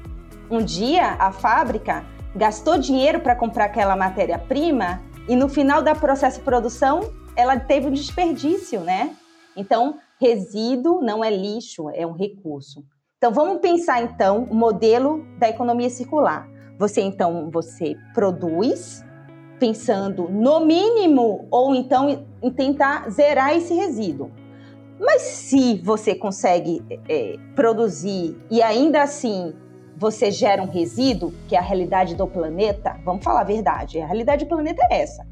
Um 0.50 0.64
dia 0.64 1.18
a 1.20 1.34
fábrica 1.34 2.06
gastou 2.36 2.78
dinheiro 2.78 3.20
para 3.20 3.36
comprar 3.36 3.66
aquela 3.66 3.96
matéria-prima 3.96 5.02
e 5.28 5.36
no 5.36 5.50
final 5.50 5.82
da 5.82 5.96
processo 5.96 6.40
de 6.40 6.46
produção 6.46 7.12
ela 7.36 7.58
teve 7.60 7.88
um 7.88 7.92
desperdício, 7.92 8.82
né? 8.82 9.16
Então, 9.56 9.98
resíduo 10.20 11.02
não 11.02 11.24
é 11.24 11.30
lixo, 11.30 11.90
é 11.90 12.06
um 12.06 12.12
recurso. 12.12 12.84
Então, 13.18 13.32
vamos 13.32 13.60
pensar 13.60 14.02
então 14.02 14.44
o 14.50 14.56
modelo 14.56 15.26
da 15.38 15.50
economia 15.50 15.90
circular. 15.90 16.48
Você 16.78 17.02
então 17.02 17.50
você 17.52 17.98
produz 18.14 19.04
pensando 19.60 20.30
no 20.30 20.66
mínimo 20.66 21.48
ou 21.52 21.76
então 21.76 22.26
em 22.42 22.52
tentar 22.52 23.10
zerar 23.10 23.54
esse 23.54 23.74
resíduo. 23.74 24.32
Mas 24.98 25.22
se 25.22 25.78
você 25.84 26.16
consegue 26.16 26.82
é, 27.08 27.36
produzir 27.56 28.38
e 28.50 28.62
ainda 28.62 29.02
assim 29.02 29.54
você 30.00 30.32
gera 30.32 30.64
um 30.64 30.70
resíduo, 30.70 31.34
que 31.50 31.56
é 31.58 31.60
a 31.60 31.62
realidade 31.62 32.16
do 32.16 32.26
planeta, 32.26 32.96
vamos 33.04 33.22
falar 33.22 33.42
a 33.42 33.44
verdade, 33.44 34.00
a 34.00 34.06
realidade 34.06 34.46
do 34.46 34.48
planeta 34.48 34.82
é 34.90 35.02
essa. 35.02 35.28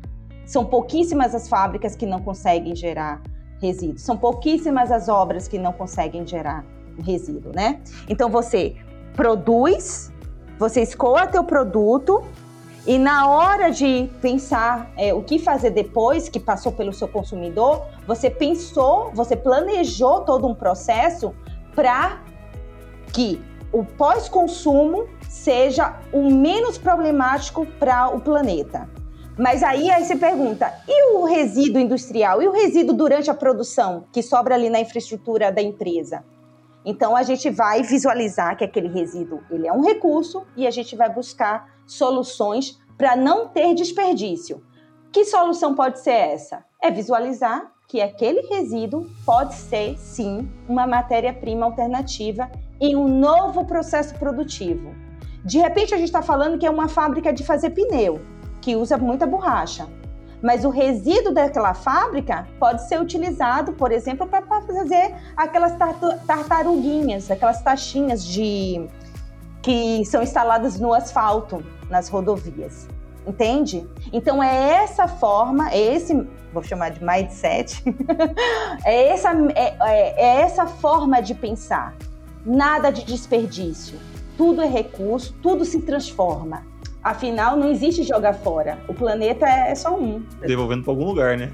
São 0.45 0.65
pouquíssimas 0.65 1.33
as 1.33 1.47
fábricas 1.47 1.95
que 1.95 2.05
não 2.05 2.21
conseguem 2.21 2.75
gerar 2.75 3.21
resíduo. 3.61 3.97
São 3.97 4.17
pouquíssimas 4.17 4.91
as 4.91 5.07
obras 5.07 5.47
que 5.47 5.57
não 5.57 5.71
conseguem 5.71 6.27
gerar 6.27 6.65
resíduo, 7.01 7.53
né? 7.55 7.81
Então 8.09 8.29
você 8.29 8.75
produz, 9.15 10.11
você 10.59 10.81
escoa 10.81 11.25
teu 11.27 11.45
produto 11.45 12.21
e 12.85 12.97
na 12.97 13.29
hora 13.29 13.69
de 13.69 14.09
pensar 14.21 14.91
é, 14.97 15.13
o 15.13 15.23
que 15.23 15.39
fazer 15.39 15.69
depois 15.69 16.27
que 16.27 16.41
passou 16.41 16.73
pelo 16.73 16.91
seu 16.91 17.07
consumidor, 17.07 17.85
você 18.05 18.29
pensou, 18.29 19.11
você 19.13 19.35
planejou 19.35 20.21
todo 20.21 20.45
um 20.45 20.53
processo 20.53 21.33
para 21.73 22.21
que 23.13 23.41
o 23.71 23.83
pós-consumo 23.83 25.07
seja 25.29 25.99
o 26.13 26.31
menos 26.31 26.77
problemático 26.77 27.65
para 27.79 28.09
o 28.09 28.21
planeta. 28.21 28.89
Mas 29.37 29.61
aí, 29.61 29.89
aí 29.91 30.03
você 30.03 30.15
pergunta, 30.15 30.73
e 30.87 31.13
o 31.13 31.25
resíduo 31.25 31.79
industrial? 31.79 32.41
E 32.41 32.47
o 32.47 32.51
resíduo 32.51 32.95
durante 32.95 33.29
a 33.29 33.35
produção, 33.35 34.05
que 34.11 34.23
sobra 34.23 34.55
ali 34.55 34.69
na 34.69 34.79
infraestrutura 34.79 35.51
da 35.51 35.61
empresa? 35.61 36.23
Então, 36.83 37.15
a 37.15 37.21
gente 37.21 37.49
vai 37.49 37.83
visualizar 37.83 38.57
que 38.57 38.63
aquele 38.63 38.87
resíduo 38.87 39.41
ele 39.51 39.67
é 39.67 39.73
um 39.73 39.83
recurso 39.83 40.43
e 40.55 40.65
a 40.65 40.71
gente 40.71 40.95
vai 40.95 41.13
buscar 41.13 41.69
soluções 41.85 42.79
para 42.97 43.15
não 43.15 43.47
ter 43.47 43.75
desperdício. 43.75 44.63
Que 45.11 45.23
solução 45.25 45.75
pode 45.75 45.99
ser 45.99 46.11
essa? 46.11 46.63
É 46.81 46.89
visualizar 46.89 47.71
que 47.87 48.01
aquele 48.01 48.41
resíduo 48.47 49.07
pode 49.25 49.53
ser, 49.53 49.97
sim, 49.97 50.49
uma 50.67 50.87
matéria-prima 50.87 51.65
alternativa 51.65 52.49
em 52.79 52.95
um 52.95 53.07
novo 53.07 53.65
processo 53.65 54.13
produtivo. 54.15 54.93
De 55.43 55.57
repente, 55.59 55.93
a 55.93 55.97
gente 55.97 56.07
está 56.07 56.21
falando 56.21 56.57
que 56.57 56.65
é 56.65 56.69
uma 56.69 56.87
fábrica 56.87 57.31
de 57.31 57.43
fazer 57.43 57.71
pneu 57.71 58.21
que 58.61 58.75
usa 58.75 58.97
muita 58.97 59.25
borracha. 59.25 59.87
Mas 60.41 60.63
o 60.63 60.69
resíduo 60.69 61.33
daquela 61.33 61.73
fábrica 61.73 62.47
pode 62.59 62.87
ser 62.87 63.01
utilizado, 63.01 63.73
por 63.73 63.91
exemplo, 63.91 64.27
para 64.27 64.41
fazer 64.43 65.15
aquelas 65.35 65.73
tartaruguinhas, 66.27 67.31
aquelas 67.31 67.61
taxinhas 67.61 68.23
de 68.23 68.87
que 69.61 70.05
são 70.05 70.21
instaladas 70.21 70.79
no 70.79 70.93
asfalto 70.93 71.63
nas 71.89 72.07
rodovias. 72.09 72.87
Entende? 73.25 73.85
Então 74.13 74.41
é 74.41 74.83
essa 74.83 75.07
forma, 75.07 75.69
é 75.71 75.95
esse, 75.95 76.13
vou 76.53 76.63
chamar 76.63 76.91
de 76.91 77.03
mindset, 77.03 77.83
é, 78.85 79.09
essa, 79.09 79.31
é, 79.53 79.75
é, 79.81 80.23
é 80.23 80.41
essa 80.41 80.65
forma 80.65 81.21
de 81.21 81.33
pensar. 81.33 81.93
Nada 82.47 82.89
de 82.89 83.03
desperdício. 83.03 83.99
Tudo 84.37 84.61
é 84.61 84.67
recurso, 84.67 85.35
tudo 85.43 85.65
se 85.65 85.81
transforma. 85.81 86.65
Afinal, 87.03 87.57
não 87.57 87.69
existe 87.69 88.03
jogar 88.03 88.33
fora. 88.33 88.79
O 88.87 88.93
planeta 88.93 89.45
é 89.45 89.75
só 89.75 89.99
um. 89.99 90.23
Devolvendo 90.45 90.83
para 90.83 90.93
algum 90.93 91.05
lugar, 91.05 91.37
né? 91.37 91.51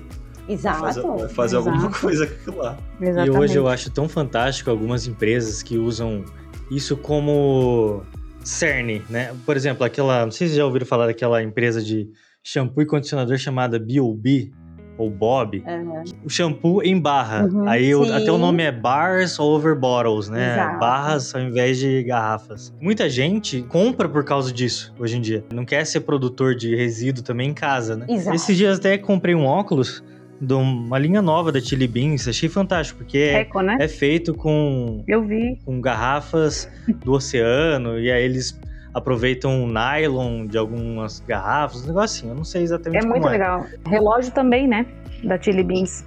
Exato. 0.47 0.79
Fazer, 0.81 1.29
fazer 1.29 1.57
Exato. 1.57 1.69
alguma 1.69 1.91
coisa 1.91 2.27
com 2.27 2.33
aquilo 2.33 2.57
lá. 2.57 2.77
Exatamente. 3.01 3.35
E 3.35 3.39
hoje 3.39 3.55
eu 3.55 3.67
acho 3.67 3.89
tão 3.89 4.07
fantástico 4.07 4.69
algumas 4.69 5.07
empresas 5.07 5.63
que 5.63 5.77
usam 5.77 6.23
isso 6.69 6.95
como 6.95 8.03
cerne, 8.43 9.01
né? 9.09 9.33
Por 9.45 9.55
exemplo, 9.55 9.83
aquela, 9.83 10.25
não 10.25 10.31
sei 10.31 10.47
se 10.47 10.55
já 10.55 10.65
ouviram 10.65 10.85
falar 10.85 11.07
daquela 11.07 11.41
empresa 11.41 11.81
de 11.81 12.09
shampoo 12.43 12.81
e 12.81 12.85
condicionador 12.85 13.37
chamada 13.37 13.79
B.O.B 13.79 14.51
ou 15.03 15.09
Bob, 15.09 15.63
uhum. 15.65 16.03
o 16.25 16.29
shampoo 16.29 16.81
em 16.81 16.99
barra. 16.99 17.45
Uhum, 17.45 17.67
Aí 17.67 17.93
o, 17.93 18.03
até 18.03 18.31
o 18.31 18.37
nome 18.37 18.63
é 18.63 18.71
Bars 18.71 19.39
Over 19.39 19.75
Bottles, 19.75 20.29
né? 20.29 20.53
Exato. 20.53 20.79
Barras 20.79 21.35
ao 21.35 21.41
invés 21.41 21.77
de 21.77 22.03
garrafas. 22.03 22.73
Muita 22.79 23.09
gente 23.09 23.61
compra 23.63 24.07
por 24.07 24.23
causa 24.23 24.51
disso 24.51 24.93
hoje 24.97 25.17
em 25.17 25.21
dia. 25.21 25.43
Não 25.53 25.65
quer 25.65 25.85
ser 25.85 26.01
produtor 26.01 26.55
de 26.55 26.75
resíduo 26.75 27.23
também 27.23 27.49
em 27.49 27.53
casa, 27.53 27.95
né? 27.95 28.05
Exato. 28.09 28.35
Esses 28.35 28.57
dias 28.57 28.79
até 28.79 28.97
comprei 28.97 29.35
um 29.35 29.45
óculos 29.45 30.03
de 30.39 30.53
uma 30.53 30.97
linha 30.97 31.21
nova 31.21 31.51
da 31.51 31.59
Chili 31.59 31.87
Beans, 31.87 32.27
achei 32.27 32.49
fantástico, 32.49 32.99
porque 32.99 33.17
é, 33.17 33.41
Eco, 33.41 33.61
né? 33.61 33.77
é 33.79 33.87
feito 33.87 34.33
com, 34.33 35.03
Eu 35.07 35.23
vi. 35.23 35.57
com 35.63 35.79
garrafas 35.79 36.69
do 37.03 37.13
oceano, 37.13 37.99
e 37.99 38.11
aí 38.11 38.23
eles 38.23 38.59
aproveitam 38.93 39.67
nylon 39.67 40.45
de 40.45 40.57
algumas 40.57 41.19
garrafas, 41.21 41.83
um 41.83 41.87
negócio 41.87 42.19
assim, 42.19 42.29
eu 42.29 42.35
não 42.35 42.43
sei 42.43 42.63
exatamente 42.63 43.03
é 43.03 43.07
muito 43.07 43.27
legal. 43.27 43.65
Relógio 43.85 44.31
também, 44.31 44.67
né? 44.67 44.85
Da 45.23 45.41
Chili 45.41 45.63
Beans. 45.63 46.05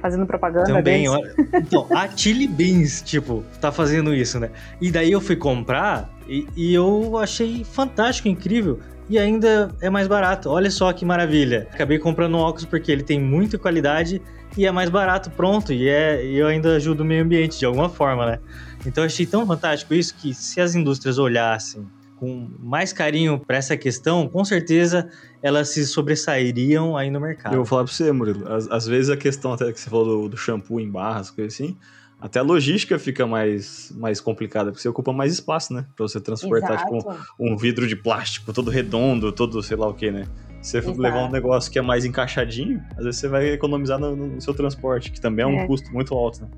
Fazendo 0.00 0.26
propaganda 0.26 0.66
Também, 0.66 1.08
deles. 1.08 1.34
então, 1.54 1.86
a 1.96 2.08
Chili 2.08 2.48
Beans, 2.48 3.02
tipo, 3.02 3.44
tá 3.60 3.70
fazendo 3.70 4.12
isso, 4.12 4.40
né? 4.40 4.50
E 4.80 4.90
daí 4.90 5.12
eu 5.12 5.20
fui 5.20 5.36
comprar 5.36 6.10
e, 6.26 6.44
e 6.56 6.74
eu 6.74 7.16
achei 7.18 7.62
fantástico, 7.62 8.26
incrível 8.26 8.80
e 9.08 9.16
ainda 9.16 9.70
é 9.80 9.88
mais 9.88 10.08
barato. 10.08 10.50
Olha 10.50 10.70
só 10.72 10.92
que 10.92 11.04
maravilha. 11.04 11.68
Acabei 11.72 12.00
comprando 12.00 12.34
um 12.34 12.38
óculos 12.38 12.64
porque 12.64 12.90
ele 12.90 13.04
tem 13.04 13.20
muita 13.20 13.56
qualidade 13.58 14.20
e 14.56 14.66
é 14.66 14.72
mais 14.72 14.90
barato, 14.90 15.30
pronto. 15.30 15.72
E 15.72 15.88
é, 15.88 16.24
eu 16.24 16.48
ainda 16.48 16.74
ajudo 16.74 17.02
o 17.02 17.04
meio 17.04 17.22
ambiente 17.22 17.58
de 17.58 17.64
alguma 17.64 17.88
forma, 17.88 18.26
né? 18.26 18.38
Então 18.84 19.04
eu 19.04 19.06
achei 19.06 19.24
tão 19.24 19.46
fantástico 19.46 19.94
isso 19.94 20.14
que 20.16 20.34
se 20.34 20.60
as 20.60 20.74
indústrias 20.74 21.18
olhassem 21.18 21.86
com 22.22 22.48
mais 22.60 22.92
carinho 22.92 23.36
para 23.36 23.56
essa 23.56 23.76
questão, 23.76 24.28
com 24.28 24.44
certeza 24.44 25.10
elas 25.42 25.70
se 25.70 25.84
sobressairiam 25.84 26.96
aí 26.96 27.10
no 27.10 27.20
mercado. 27.20 27.52
Eu 27.52 27.56
vou 27.56 27.66
falar 27.66 27.82
para 27.82 27.92
você, 27.92 28.12
Murilo. 28.12 28.46
Às, 28.46 28.70
às, 28.70 28.86
vezes 28.86 29.10
a 29.10 29.16
questão 29.16 29.52
até 29.52 29.72
que 29.72 29.80
você 29.80 29.90
falou 29.90 30.22
do, 30.22 30.28
do 30.28 30.36
shampoo 30.36 30.78
em 30.78 30.88
barras, 30.88 31.32
coisa 31.32 31.52
assim, 31.52 31.76
até 32.20 32.38
a 32.38 32.42
logística 32.42 32.96
fica 32.96 33.26
mais, 33.26 33.92
mais 33.96 34.20
complicada, 34.20 34.70
porque 34.70 34.80
você 34.80 34.88
ocupa 34.88 35.12
mais 35.12 35.32
espaço, 35.32 35.74
né? 35.74 35.84
Pra 35.96 36.06
você 36.06 36.20
transportar, 36.20 36.84
tipo, 36.84 37.12
um, 37.40 37.54
um, 37.54 37.56
vidro 37.56 37.88
de 37.88 37.96
plástico 37.96 38.52
todo 38.52 38.70
redondo, 38.70 39.32
todo 39.32 39.60
sei 39.60 39.76
lá 39.76 39.88
o 39.88 39.94
que, 39.94 40.12
né? 40.12 40.28
Se 40.60 40.70
você 40.70 40.78
Exato. 40.78 41.00
levar 41.00 41.24
um 41.26 41.30
negócio 41.32 41.72
que 41.72 41.78
é 41.80 41.82
mais 41.82 42.04
encaixadinho, 42.04 42.80
às 42.96 43.04
vezes 43.04 43.18
você 43.18 43.26
vai 43.26 43.48
economizar 43.48 43.98
no, 43.98 44.14
no 44.14 44.40
seu 44.40 44.54
transporte, 44.54 45.10
que 45.10 45.20
também 45.20 45.42
é 45.42 45.48
um 45.48 45.58
é. 45.58 45.66
custo 45.66 45.92
muito 45.92 46.14
alto, 46.14 46.42
né? 46.42 46.48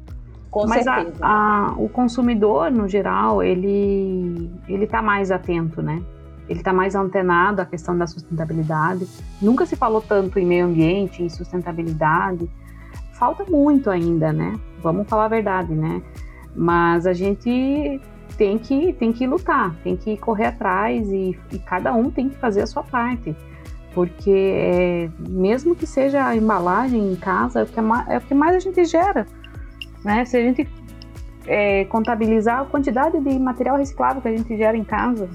Com 0.55 0.69
Mas 0.69 0.87
a, 0.87 1.05
a, 1.21 1.75
o 1.77 1.89
consumidor, 1.89 2.71
no 2.71 2.87
geral, 2.87 3.43
ele 3.43 4.49
ele 4.69 4.85
está 4.85 5.03
mais 5.03 5.33
atento, 5.33 5.83
né? 5.83 6.01
Ele 6.49 6.61
está 6.61 6.73
mais 6.73 6.95
antenado 6.95 7.61
à 7.61 7.67
questão 7.67 7.99
da 7.99 8.07
sustentabilidade. 8.07 9.05
Nunca 9.43 9.67
se 9.67 9.75
falou 9.75 10.01
tanto 10.01 10.39
em 10.39 10.47
meio 10.47 10.67
ambiente, 10.67 11.25
em 11.25 11.29
sustentabilidade. 11.29 12.49
Falta 13.15 13.45
muito 13.51 13.91
ainda, 13.91 14.33
né? 14.33 14.57
Vamos 14.81 15.09
falar 15.09 15.25
a 15.25 15.29
verdade, 15.29 15.75
né? 15.75 16.01
Mas 16.55 17.05
a 17.05 17.13
gente 17.13 18.01
tem 18.39 18.57
que, 18.57 18.93
tem 18.93 19.13
que 19.13 19.27
lutar, 19.27 19.75
tem 19.83 19.97
que 19.97 20.17
correr 20.17 20.47
atrás 20.47 21.11
e, 21.11 21.37
e 21.51 21.59
cada 21.59 21.93
um 21.93 22.13
tem 22.13 22.29
que 22.29 22.37
fazer 22.37 22.63
a 22.63 22.67
sua 22.69 22.85
parte. 22.85 23.35
Porque 23.93 24.31
é, 24.31 25.11
mesmo 25.19 25.75
que 25.75 25.85
seja 25.85 26.25
a 26.25 26.37
embalagem 26.37 27.13
em 27.13 27.17
casa, 27.17 27.59
é 27.59 27.63
o 27.65 27.67
que, 27.67 27.81
é, 27.81 27.83
é 28.15 28.19
o 28.19 28.21
que 28.21 28.35
mais 28.35 28.55
a 28.55 28.61
gente 28.61 28.85
gera. 28.85 29.27
Né? 30.05 30.25
Se 30.25 30.37
a 30.37 30.41
gente 30.41 30.69
é, 31.47 31.85
contabilizar 31.87 32.61
a 32.61 32.65
quantidade 32.65 33.19
de 33.21 33.39
material 33.39 33.77
reciclável 33.77 34.21
que 34.21 34.29
a 34.29 34.37
gente 34.37 34.57
gera 34.57 34.77
em 34.77 34.85
casa, 34.85 35.29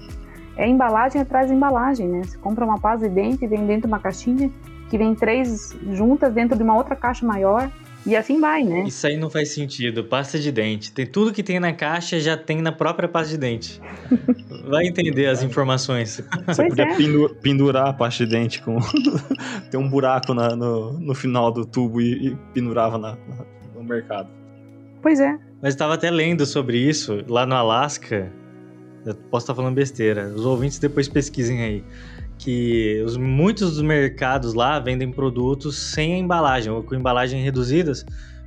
é 0.56 0.68
embalagem 0.68 1.22
atrás 1.22 1.48
de 1.48 1.54
embalagem, 1.54 2.08
né? 2.08 2.22
Você 2.24 2.38
compra 2.38 2.66
uma 2.66 2.78
pasta 2.78 3.08
de 3.08 3.16
dente, 3.16 3.48
vem 3.48 3.66
dentro 3.66 3.84
de 3.84 3.88
uma 3.88 4.00
caixinha, 4.00 4.52
que 4.90 4.98
vem 4.98 5.16
três 5.16 5.76
juntas 5.92 6.34
dentro 6.34 6.58
de 6.58 6.64
uma 6.64 6.76
outra 6.76 6.96
caixa 6.96 7.26
maior. 7.26 7.72
E 8.06 8.16
assim 8.16 8.40
vai, 8.40 8.64
né? 8.64 8.84
Isso 8.84 9.06
aí 9.06 9.18
não 9.18 9.30
faz 9.30 9.54
sentido. 9.54 10.04
Pasta 10.04 10.40
de 10.40 10.52
dente. 10.52 10.92
Tem 10.92 11.06
tudo 11.06 11.34
que 11.34 11.44
tem 11.44 11.60
na 11.60 11.74
caixa 11.74 12.20
já 12.20 12.36
tem 12.36 12.62
na 12.62 12.72
própria 12.72 13.08
pasta 13.08 13.32
de 13.32 13.38
dente. 13.38 13.82
Vai 14.70 14.86
entender 14.86 15.28
as 15.28 15.44
informações. 15.44 16.24
Você 16.46 16.68
podia 16.68 16.86
é. 16.86 16.96
pendurar 17.42 17.88
a 17.88 17.94
pasta 17.94 18.26
de 18.26 18.32
dente 18.32 18.62
com. 18.62 18.78
tem 19.70 19.80
um 19.80 19.90
buraco 19.90 20.34
na, 20.34 20.56
no, 20.56 20.94
no 20.94 21.14
final 21.14 21.52
do 21.52 21.66
tubo 21.66 22.00
e, 22.00 22.30
e 22.30 22.36
pendurava 22.54 22.98
na, 22.98 23.12
na, 23.12 23.46
no 23.76 23.84
mercado. 23.84 24.39
Pois 25.02 25.20
é. 25.20 25.38
Mas 25.62 25.74
estava 25.74 25.94
até 25.94 26.10
lendo 26.10 26.46
sobre 26.46 26.78
isso 26.78 27.24
lá 27.28 27.46
no 27.46 27.56
Alasca. 27.56 28.32
Eu 29.06 29.16
posso 29.16 29.44
estar 29.44 29.56
falando 29.56 29.76
besteira. 29.76 30.28
Os 30.36 30.46
ouvintes 30.46 30.80
depois 30.80 31.08
pesquisem 31.08 31.62
aí. 31.62 31.84
Que 32.38 33.02
os, 33.06 33.18
muitos 33.18 33.72
dos 33.72 33.82
mercados 33.82 34.54
lá 34.54 34.80
vendem 34.80 35.12
produtos 35.12 35.78
sem 35.78 36.20
embalagem, 36.20 36.72
ou 36.72 36.82
com 36.82 36.96
embalagens 36.96 37.44
reduzidas, 37.44 38.06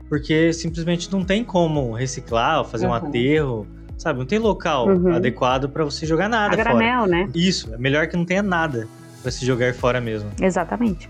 porque 0.08 0.52
simplesmente 0.52 1.12
não 1.12 1.24
tem 1.24 1.44
como 1.44 1.92
reciclar 1.92 2.58
ou 2.58 2.64
fazer 2.64 2.86
uhum. 2.86 2.92
um 2.92 2.94
aterro. 2.94 3.66
Sabe, 3.98 4.18
não 4.18 4.26
tem 4.26 4.38
local 4.38 4.88
uhum. 4.88 5.14
adequado 5.14 5.68
para 5.68 5.84
você 5.84 6.04
jogar 6.06 6.28
nada 6.28 6.54
A 6.54 6.56
granel, 6.56 7.00
fora. 7.00 7.10
né? 7.10 7.28
Isso, 7.34 7.72
é 7.72 7.78
melhor 7.78 8.08
que 8.08 8.16
não 8.16 8.24
tenha 8.24 8.42
nada 8.42 8.88
para 9.20 9.30
se 9.30 9.46
jogar 9.46 9.72
fora 9.74 10.00
mesmo. 10.00 10.28
Exatamente. 10.40 11.08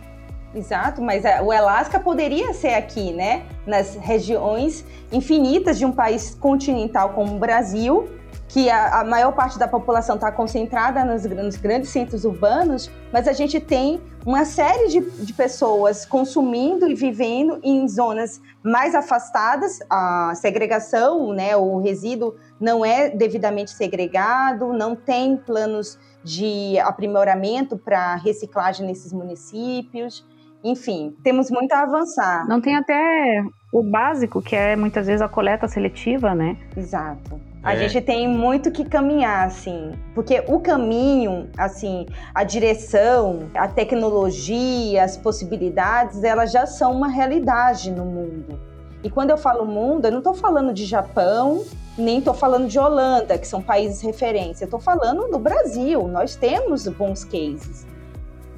Exato, 0.54 1.00
mas 1.00 1.24
o 1.42 1.50
Alasca 1.50 1.98
poderia 1.98 2.52
ser 2.52 2.74
aqui, 2.74 3.12
né? 3.12 3.46
Nas 3.66 3.96
regiões 3.96 4.84
infinitas 5.10 5.78
de 5.78 5.86
um 5.86 5.92
país 5.92 6.34
continental 6.34 7.10
como 7.10 7.36
o 7.36 7.38
Brasil, 7.38 8.06
que 8.52 8.68
a, 8.68 9.00
a 9.00 9.04
maior 9.04 9.32
parte 9.32 9.58
da 9.58 9.66
população 9.66 10.16
está 10.16 10.30
concentrada 10.30 11.02
nos, 11.06 11.24
nos, 11.24 11.56
grandes 11.56 11.88
centros 11.88 12.26
urbanos, 12.26 12.90
mas 13.10 13.26
a 13.26 13.32
gente 13.32 13.58
tem 13.58 13.98
uma 14.26 14.44
série 14.44 14.88
de, 14.88 15.00
de, 15.00 15.32
pessoas 15.32 16.04
consumindo 16.04 16.86
e 16.86 16.94
vivendo 16.94 17.58
em 17.62 17.88
zonas 17.88 18.42
mais 18.62 18.94
afastadas. 18.94 19.78
A 19.88 20.34
segregação, 20.34 21.32
né, 21.32 21.56
o 21.56 21.78
resíduo 21.78 22.34
não 22.60 22.84
é 22.84 23.08
devidamente 23.08 23.70
segregado, 23.70 24.70
não 24.74 24.94
tem 24.94 25.34
planos 25.34 25.98
de 26.22 26.78
aprimoramento 26.80 27.78
para 27.78 28.16
reciclagem 28.16 28.86
nesses 28.86 29.14
municípios. 29.14 30.26
Enfim, 30.64 31.14
temos 31.22 31.50
muito 31.50 31.72
a 31.72 31.82
avançar. 31.82 32.46
Não 32.48 32.60
tem 32.60 32.76
até 32.76 33.42
o 33.72 33.82
básico, 33.82 34.40
que 34.42 34.54
é 34.54 34.76
muitas 34.76 35.06
vezes 35.06 35.22
a 35.22 35.28
coleta 35.28 35.66
seletiva, 35.68 36.34
né? 36.34 36.56
Exato. 36.76 37.40
A 37.62 37.74
É. 37.74 37.76
gente 37.88 38.00
tem 38.04 38.28
muito 38.28 38.70
que 38.72 38.84
caminhar, 38.84 39.46
assim, 39.46 39.92
porque 40.14 40.42
o 40.48 40.58
caminho, 40.60 41.48
assim, 41.56 42.06
a 42.34 42.42
direção, 42.42 43.48
a 43.54 43.68
tecnologia, 43.68 45.04
as 45.04 45.16
possibilidades, 45.16 46.22
elas 46.24 46.50
já 46.52 46.66
são 46.66 46.92
uma 46.92 47.08
realidade 47.08 47.90
no 47.90 48.04
mundo. 48.04 48.58
E 49.04 49.10
quando 49.10 49.30
eu 49.30 49.38
falo 49.38 49.64
mundo, 49.64 50.04
eu 50.06 50.10
não 50.12 50.18
estou 50.18 50.34
falando 50.34 50.72
de 50.72 50.84
Japão, 50.84 51.64
nem 51.98 52.18
estou 52.18 52.34
falando 52.34 52.68
de 52.68 52.78
Holanda, 52.78 53.36
que 53.36 53.46
são 53.46 53.60
países 53.60 54.00
referência. 54.00 54.64
Eu 54.64 54.66
estou 54.66 54.80
falando 54.80 55.28
do 55.28 55.38
Brasil. 55.38 56.06
Nós 56.06 56.36
temos 56.36 56.86
bons 56.88 57.24
cases. 57.24 57.86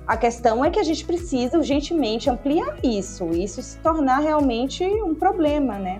A 0.06 0.16
questão 0.16 0.62
é 0.62 0.70
que 0.70 0.78
a 0.78 0.82
gente 0.82 1.04
precisa 1.04 1.56
urgentemente 1.56 2.28
ampliar 2.28 2.76
isso, 2.82 3.30
isso 3.30 3.62
se 3.62 3.78
tornar 3.78 4.18
realmente 4.18 4.84
um 4.84 5.14
problema, 5.14 5.78
né? 5.78 5.98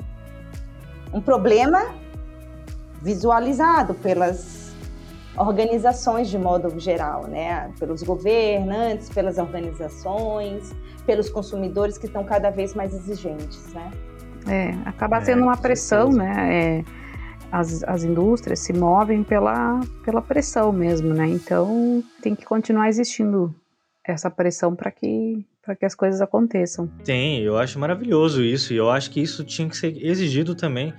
Um 1.12 1.22
problema 1.22 1.94
visualizado 3.00 3.94
pelas 3.94 4.74
organizações 5.36 6.28
de 6.28 6.38
modo 6.38 6.78
geral, 6.78 7.26
né? 7.26 7.72
Pelos 7.78 8.02
governantes, 8.02 9.08
pelas 9.08 9.38
organizações, 9.38 10.74
pelos 11.06 11.30
consumidores 11.30 11.96
que 11.96 12.06
estão 12.06 12.24
cada 12.24 12.50
vez 12.50 12.74
mais 12.74 12.92
exigentes, 12.92 13.72
né? 13.72 13.90
É, 14.46 14.74
acaba 14.86 15.16
É, 15.16 15.24
sendo 15.24 15.44
uma 15.44 15.56
com 15.56 15.62
pressão, 15.62 16.12
né? 16.12 16.34
É, 16.52 16.84
as, 17.50 17.82
as 17.84 18.04
indústrias 18.04 18.58
se 18.60 18.72
movem 18.74 19.22
pela, 19.22 19.80
pela 20.04 20.20
pressão 20.20 20.72
mesmo, 20.72 21.14
né? 21.14 21.26
Então 21.26 22.04
tem 22.20 22.34
que 22.34 22.44
continuar 22.44 22.88
existindo 22.88 23.54
essa 24.12 24.30
pressão 24.30 24.74
para 24.74 24.90
que, 24.90 25.44
para 25.62 25.74
que 25.74 25.84
as 25.84 25.94
coisas 25.94 26.20
aconteçam. 26.20 26.86
Tem, 27.04 27.40
eu 27.40 27.56
acho 27.56 27.78
maravilhoso 27.78 28.42
isso. 28.42 28.72
E 28.72 28.76
eu 28.76 28.90
acho 28.90 29.10
que 29.10 29.20
isso 29.20 29.44
tinha 29.44 29.68
que 29.68 29.76
ser 29.76 29.96
exigido 30.04 30.54
também 30.54 30.92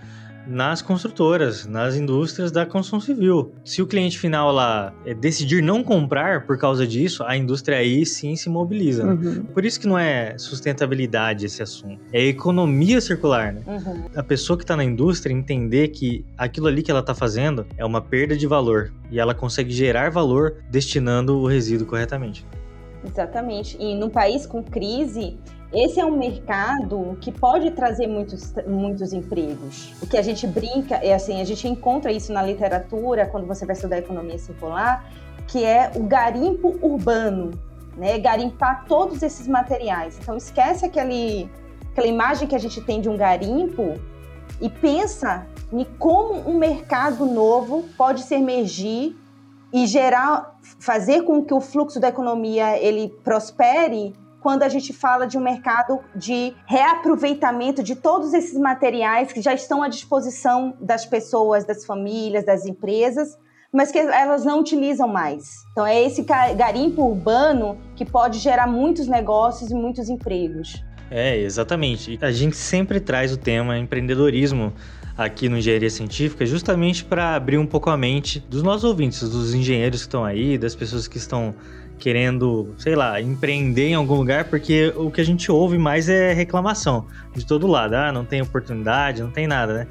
nas 0.47 0.81
construtoras, 0.81 1.65
nas 1.65 1.95
indústrias 1.95 2.51
da 2.51 2.65
construção 2.65 2.99
civil. 2.99 3.51
Se 3.63 3.81
o 3.81 3.87
cliente 3.87 4.19
final 4.19 4.51
lá 4.51 4.93
eh, 5.05 5.13
decidir 5.13 5.61
não 5.61 5.83
comprar 5.83 6.45
por 6.45 6.57
causa 6.57 6.85
disso, 6.85 7.23
a 7.23 7.35
indústria 7.35 7.77
aí 7.77 8.05
sim 8.05 8.35
se 8.35 8.49
mobiliza. 8.49 9.03
né? 9.05 9.13
Uhum. 9.13 9.43
Por 9.45 9.65
isso 9.65 9.79
que 9.79 9.87
não 9.87 9.97
é 9.97 10.37
sustentabilidade 10.37 11.45
esse 11.45 11.61
assunto. 11.63 11.99
É 12.11 12.23
economia 12.23 13.01
circular, 13.01 13.53
né? 13.53 13.61
Uhum. 13.65 14.05
A 14.15 14.23
pessoa 14.23 14.57
que 14.57 14.63
está 14.63 14.75
na 14.75 14.83
indústria 14.83 15.33
entender 15.33 15.89
que 15.89 16.25
aquilo 16.37 16.67
ali 16.67 16.83
que 16.83 16.91
ela 16.91 16.99
está 16.99 17.15
fazendo 17.15 17.65
é 17.77 17.85
uma 17.85 18.01
perda 18.01 18.37
de 18.37 18.47
valor 18.47 18.93
e 19.09 19.19
ela 19.19 19.33
consegue 19.33 19.71
gerar 19.71 20.11
valor 20.11 20.57
destinando 20.69 21.37
o 21.37 21.47
resíduo 21.47 21.87
corretamente. 21.87 22.45
Exatamente. 23.05 23.77
E 23.79 23.95
num 23.95 24.09
país 24.09 24.45
com 24.45 24.63
crise, 24.63 25.37
esse 25.73 25.99
é 25.99 26.05
um 26.05 26.17
mercado 26.17 27.17
que 27.21 27.31
pode 27.31 27.71
trazer 27.71 28.07
muitos, 28.07 28.53
muitos 28.67 29.13
empregos. 29.13 29.93
O 30.01 30.07
que 30.07 30.17
a 30.17 30.21
gente 30.21 30.47
brinca, 30.47 30.95
é 30.95 31.13
assim, 31.13 31.41
a 31.41 31.43
gente 31.43 31.67
encontra 31.67 32.11
isso 32.11 32.31
na 32.31 32.41
literatura, 32.41 33.25
quando 33.27 33.45
você 33.45 33.65
vai 33.65 33.75
estudar 33.75 33.97
economia 33.97 34.37
circular, 34.37 35.05
que 35.47 35.63
é 35.63 35.91
o 35.95 36.03
garimpo 36.03 36.77
urbano, 36.81 37.51
né? 37.97 38.17
Garimpar 38.17 38.85
todos 38.87 39.21
esses 39.21 39.47
materiais. 39.47 40.17
Então 40.21 40.35
esquece 40.37 40.85
aquele, 40.85 41.49
aquela 41.91 42.07
imagem 42.07 42.47
que 42.47 42.55
a 42.55 42.59
gente 42.59 42.81
tem 42.81 43.01
de 43.01 43.09
um 43.09 43.17
garimpo 43.17 43.95
e 44.61 44.69
pensa 44.69 45.45
em 45.71 45.83
como 45.97 46.49
um 46.49 46.57
mercado 46.57 47.25
novo 47.25 47.83
pode 47.97 48.21
se 48.21 48.35
emergir 48.35 49.15
e 49.73 49.85
gerar, 49.87 50.54
fazer 50.79 51.23
com 51.23 51.43
que 51.43 51.53
o 51.53 51.61
fluxo 51.61 51.99
da 51.99 52.09
economia 52.09 52.77
ele 52.77 53.09
prospere 53.23 54.13
quando 54.41 54.63
a 54.63 54.69
gente 54.69 54.93
fala 54.93 55.25
de 55.25 55.37
um 55.37 55.41
mercado 55.41 55.99
de 56.15 56.53
reaproveitamento 56.67 57.81
de 57.81 57.95
todos 57.95 58.33
esses 58.33 58.59
materiais 58.59 59.31
que 59.33 59.41
já 59.41 59.53
estão 59.53 59.81
à 59.81 59.87
disposição 59.87 60.75
das 60.79 61.05
pessoas, 61.05 61.65
das 61.65 61.83
famílias, 61.85 62.45
das 62.45 62.65
empresas, 62.65 63.37
mas 63.73 63.91
que 63.91 63.97
elas 63.97 64.45
não 64.45 64.59
utilizam 64.59 65.07
mais. 65.07 65.43
Então 65.71 65.85
é 65.85 65.99
esse 66.01 66.21
ga- 66.21 66.53
garimpo 66.53 67.01
urbano 67.03 67.77
que 67.95 68.05
pode 68.05 68.37
gerar 68.39 68.67
muitos 68.67 69.07
negócios 69.07 69.71
e 69.71 69.73
muitos 69.73 70.09
empregos. 70.09 70.83
É, 71.09 71.37
exatamente. 71.37 72.17
A 72.21 72.31
gente 72.31 72.55
sempre 72.55 72.99
traz 72.99 73.31
o 73.31 73.37
tema 73.37 73.77
empreendedorismo 73.77 74.73
aqui 75.17 75.47
no 75.47 75.57
Engenharia 75.57 75.89
Científica 75.89 76.45
justamente 76.45 77.03
para 77.03 77.35
abrir 77.35 77.57
um 77.57 77.65
pouco 77.65 77.89
a 77.89 77.97
mente 77.97 78.39
dos 78.49 78.61
nossos 78.61 78.83
ouvintes, 78.83 79.21
dos 79.29 79.53
engenheiros 79.53 80.01
que 80.01 80.07
estão 80.07 80.25
aí, 80.25 80.57
das 80.57 80.75
pessoas 80.75 81.07
que 81.07 81.17
estão 81.17 81.55
querendo, 81.97 82.73
sei 82.77 82.95
lá, 82.95 83.21
empreender 83.21 83.89
em 83.89 83.93
algum 83.93 84.15
lugar, 84.15 84.45
porque 84.45 84.93
o 84.97 85.09
que 85.09 85.21
a 85.21 85.23
gente 85.23 85.51
ouve 85.51 85.77
mais 85.77 86.09
é 86.09 86.33
reclamação 86.33 87.07
de 87.33 87.45
todo 87.45 87.67
lado. 87.67 87.93
Ah, 87.93 88.11
não 88.11 88.25
tem 88.25 88.41
oportunidade, 88.41 89.21
não 89.21 89.31
tem 89.31 89.47
nada, 89.47 89.73
né? 89.73 89.87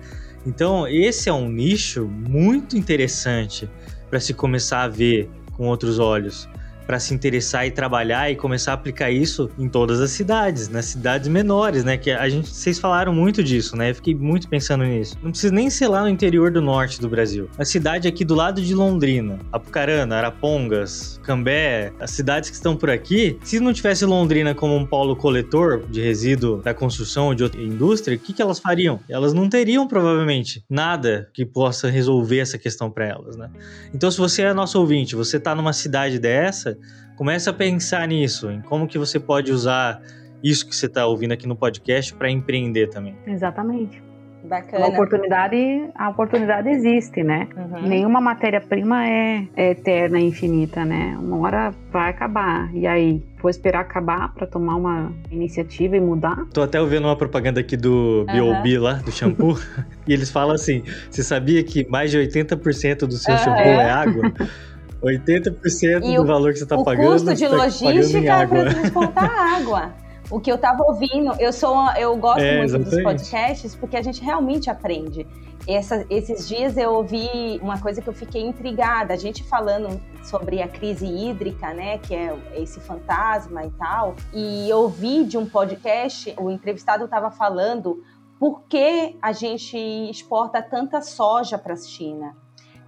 Então, 0.46 0.86
esse 0.86 1.28
é 1.28 1.32
um 1.32 1.48
nicho 1.48 2.04
muito 2.06 2.76
interessante 2.76 3.68
para 4.10 4.20
se 4.20 4.34
começar 4.34 4.82
a 4.82 4.88
ver 4.88 5.30
com 5.56 5.66
outros 5.66 5.98
olhos, 5.98 6.48
para 6.86 6.98
se 6.98 7.14
interessar 7.14 7.66
e 7.66 7.70
trabalhar 7.70 8.30
e 8.30 8.36
começar 8.36 8.72
a 8.72 8.74
aplicar 8.74 9.10
isso 9.10 9.50
em 9.58 9.68
todas 9.68 10.00
as 10.00 10.10
cidades, 10.10 10.68
nas 10.68 10.86
cidades 10.86 11.28
menores, 11.28 11.84
né? 11.84 11.96
Que 11.96 12.10
a 12.10 12.28
gente, 12.28 12.48
vocês 12.48 12.78
falaram 12.78 13.12
muito 13.12 13.42
disso, 13.42 13.76
né? 13.76 13.90
Eu 13.90 13.94
fiquei 13.94 14.14
muito 14.14 14.48
pensando 14.48 14.84
nisso. 14.84 15.16
Não 15.22 15.30
precisa 15.30 15.52
nem 15.52 15.70
ser 15.70 15.88
lá 15.88 16.02
no 16.02 16.08
interior 16.08 16.50
do 16.50 16.60
norte 16.60 17.00
do 17.00 17.08
Brasil. 17.08 17.48
A 17.58 17.64
cidade 17.64 18.06
aqui 18.06 18.24
do 18.24 18.34
lado 18.34 18.60
de 18.60 18.74
Londrina, 18.74 19.38
Apucarana, 19.52 20.16
Arapongas, 20.16 21.20
Cambé, 21.22 21.92
as 21.98 22.10
cidades 22.10 22.50
que 22.50 22.56
estão 22.56 22.76
por 22.76 22.90
aqui, 22.90 23.38
se 23.42 23.60
não 23.60 23.72
tivesse 23.72 24.04
Londrina 24.04 24.54
como 24.54 24.76
um 24.76 24.86
polo 24.86 25.16
coletor 25.16 25.86
de 25.88 26.00
resíduo 26.00 26.62
da 26.62 26.74
construção 26.74 27.26
ou 27.26 27.34
de 27.34 27.42
outra 27.42 27.60
indústria, 27.62 28.16
o 28.16 28.20
que, 28.20 28.32
que 28.32 28.42
elas 28.42 28.58
fariam? 28.58 29.00
Elas 29.08 29.32
não 29.32 29.48
teriam 29.48 29.86
provavelmente 29.88 30.64
nada 30.68 31.28
que 31.32 31.44
possa 31.44 31.88
resolver 31.88 32.38
essa 32.38 32.58
questão 32.58 32.90
para 32.90 33.06
elas, 33.06 33.36
né? 33.36 33.50
Então, 33.94 34.10
se 34.10 34.18
você 34.18 34.42
é 34.42 34.52
nosso 34.54 34.78
ouvinte, 34.78 35.14
você 35.14 35.36
está 35.36 35.54
numa 35.54 35.72
cidade 35.72 36.18
dessa, 36.18 36.76
comece 37.16 37.48
a 37.48 37.52
pensar 37.52 38.06
nisso, 38.08 38.50
em 38.50 38.60
como 38.60 38.86
que 38.86 38.98
você 38.98 39.18
pode 39.18 39.52
usar 39.52 40.00
isso 40.42 40.68
que 40.68 40.76
você 40.76 40.86
está 40.86 41.06
ouvindo 41.06 41.32
aqui 41.32 41.46
no 41.46 41.56
podcast 41.56 42.12
para 42.14 42.30
empreender 42.30 42.88
também. 42.88 43.16
Exatamente. 43.26 44.02
A 44.44 44.46
Bacana. 44.46 44.86
oportunidade, 44.88 45.56
a 45.94 46.10
oportunidade 46.10 46.68
existe, 46.68 47.22
né? 47.22 47.48
Uhum. 47.56 47.88
Nenhuma 47.88 48.20
matéria-prima 48.20 49.08
é, 49.08 49.48
é 49.56 49.70
eterna 49.70 50.20
e 50.20 50.26
infinita, 50.26 50.84
né? 50.84 51.16
Uma 51.18 51.38
hora 51.38 51.74
vai 51.90 52.10
acabar. 52.10 52.68
E 52.74 52.86
aí, 52.86 53.22
vou 53.40 53.50
esperar 53.50 53.80
acabar 53.80 54.34
para 54.34 54.46
tomar 54.46 54.76
uma 54.76 55.10
iniciativa 55.30 55.96
e 55.96 56.00
mudar? 56.00 56.44
Tô 56.52 56.60
até 56.60 56.78
ouvindo 56.78 57.06
uma 57.06 57.16
propaganda 57.16 57.60
aqui 57.60 57.74
do 57.74 58.26
B.O.B. 58.30 58.78
lá, 58.78 58.94
do 58.94 59.10
shampoo, 59.10 59.58
e 60.06 60.12
eles 60.12 60.30
falam 60.30 60.54
assim: 60.54 60.82
você 61.10 61.22
sabia 61.22 61.64
que 61.64 61.88
mais 61.88 62.10
de 62.10 62.18
80% 62.18 63.06
do 63.06 63.12
seu 63.12 63.32
Aham. 63.32 63.44
shampoo 63.44 63.80
é 63.80 63.90
água? 63.90 64.30
80% 65.04 66.04
E 66.04 66.16
do 66.16 66.22
o- 66.22 66.26
valor 66.26 66.52
que 66.52 66.58
você 66.58 66.66
tá 66.66 66.76
o 66.76 66.84
pagando. 66.84 67.12
custo 67.12 67.34
de 67.34 67.36
você 67.38 67.44
tá 67.48 67.50
pagando 67.56 67.82
em 67.82 67.94
logística 67.96 68.32
é 68.32 68.46
para 68.46 68.70
transportar 68.74 69.30
água. 69.60 69.94
O 70.30 70.40
que 70.40 70.50
eu 70.50 70.54
estava 70.56 70.82
ouvindo, 70.84 71.34
eu 71.38 71.52
sou, 71.52 71.76
eu 71.98 72.16
gosto 72.16 72.40
É, 72.40 72.58
muito 72.58 72.72
dos 72.72 72.80
exatamente. 72.86 73.04
podcasts 73.04 73.74
porque 73.74 73.96
a 73.96 74.02
gente 74.02 74.22
realmente 74.22 74.70
aprende. 74.70 75.26
Essa- 75.68 76.04
esses 76.10 76.48
dias 76.48 76.76
eu 76.76 76.92
ouvi 76.94 77.58
uma 77.62 77.78
coisa 77.78 78.00
que 78.02 78.08
eu 78.08 78.12
fiquei 78.12 78.42
intrigada, 78.42 79.14
a 79.14 79.16
gente 79.16 79.42
falando 79.44 80.00
sobre 80.22 80.60
a 80.62 80.68
crise 80.68 81.06
hídrica, 81.06 81.72
né, 81.74 81.98
que 81.98 82.14
é 82.14 82.34
esse 82.56 82.80
fantasma 82.80 83.64
e 83.64 83.70
tal, 83.72 84.14
e 84.32 84.68
eu 84.68 84.78
ouvi 84.78 85.24
de 85.24 85.36
um 85.38 85.46
podcast, 85.46 86.34
o 86.38 86.50
entrevistado 86.50 87.04
estava 87.04 87.30
falando 87.30 88.02
por 88.38 88.62
que 88.68 89.16
a 89.22 89.32
gente 89.32 89.76
exporta 90.10 90.60
tanta 90.62 91.00
soja 91.00 91.56
para 91.56 91.74
a 91.74 91.76
China 91.76 92.34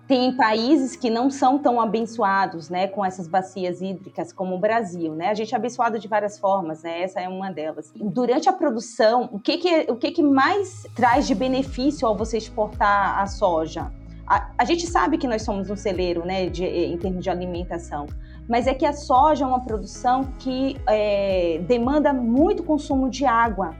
tem 0.07 0.37
países 0.37 0.95
que 0.95 1.11
não 1.11 1.31
são 1.31 1.59
tão 1.59 1.81
abençoados, 1.81 2.71
né, 2.71 2.87
com 2.87 3.05
essas 3.05 3.27
bacias 3.27 3.81
hídricas 3.81 4.33
como 4.33 4.55
o 4.55 4.59
Brasil, 4.59 5.15
né? 5.15 5.31
A 5.31 5.35
gente 5.35 5.53
é 5.53 5.57
abençoado 5.57 5.99
de 5.99 6.07
várias 6.07 6.39
formas, 6.39 6.83
né? 6.83 7.03
Essa 7.03 7.21
é 7.21 7.29
uma 7.29 7.51
delas. 7.51 7.93
Durante 7.95 8.49
a 8.49 8.53
produção, 8.53 9.29
o 9.33 9.39
que 9.41 9.59
que, 9.59 9.91
o 9.91 9.97
que, 9.97 10.13
que 10.13 10.23
mais 10.23 10.87
traz 10.95 11.27
de 11.27 11.35
benefício 11.35 12.07
ao 12.07 12.17
você 12.17 12.39
exportar 12.39 13.19
a 13.19 13.27
soja? 13.27 13.91
A, 14.27 14.51
a 14.59 14.65
gente 14.65 14.87
sabe 14.87 15.19
que 15.19 15.27
nós 15.27 15.43
somos 15.43 15.71
um 15.71 15.77
celeiro, 15.77 16.25
né, 16.25 16.49
de, 16.49 16.65
em 16.65 16.97
termos 16.99 17.23
de 17.23 17.31
alimentação, 17.31 18.07
mas 18.49 18.67
é 18.67 18.75
que 18.75 18.87
a 18.87 18.93
soja 18.93 19.45
é 19.45 19.49
uma 19.49 19.61
produção 19.61 20.25
que 20.39 20.77
é, 20.89 21.61
demanda 21.67 22.13
muito 22.13 22.63
consumo 22.63 23.11
de 23.11 23.25
água. 23.25 23.75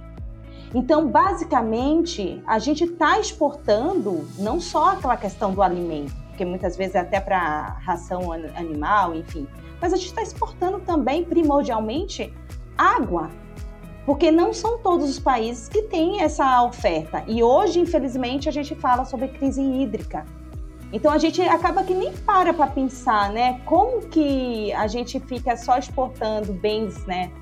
Então, 0.75 1.09
basicamente, 1.09 2.43
a 2.47 2.59
gente 2.59 2.85
está 2.85 3.19
exportando 3.19 4.27
não 4.39 4.61
só 4.61 4.93
aquela 4.93 5.17
questão 5.17 5.55
do 5.55 5.63
alimento, 5.63 6.15
porque 6.29 6.45
muitas 6.45 6.77
vezes 6.77 6.95
é 6.95 7.01
até 7.01 7.21
para 7.21 7.79
ração 7.85 8.33
an- 8.33 8.51
animal, 8.57 9.15
enfim, 9.15 9.47
mas 9.81 9.93
a 9.93 9.97
gente 9.97 10.09
está 10.09 10.23
exportando 10.23 10.81
também, 10.81 11.25
primordialmente, 11.25 12.33
água. 12.77 13.31
Porque 14.05 14.31
não 14.31 14.53
são 14.53 14.79
todos 14.79 15.09
os 15.11 15.19
países 15.19 15.69
que 15.69 15.83
têm 15.83 16.21
essa 16.23 16.63
oferta. 16.63 17.25
E 17.27 17.43
hoje, 17.43 17.81
infelizmente, 17.81 18.49
a 18.49 18.53
gente 18.53 18.75
fala 18.75 19.05
sobre 19.05 19.29
crise 19.29 19.61
hídrica. 19.61 20.25
Então 20.93 21.11
a 21.11 21.19
gente 21.19 21.43
acaba 21.43 21.83
que 21.83 21.93
nem 21.93 22.13
para 22.13 22.55
para 22.55 22.69
pensar, 22.69 23.33
né? 23.33 23.61
Como 23.65 24.03
que 24.03 24.73
a 24.75 24.87
gente 24.87 25.19
fica 25.19 25.57
só 25.57 25.77
exportando 25.77 26.53
bens, 26.53 27.05
né? 27.07 27.33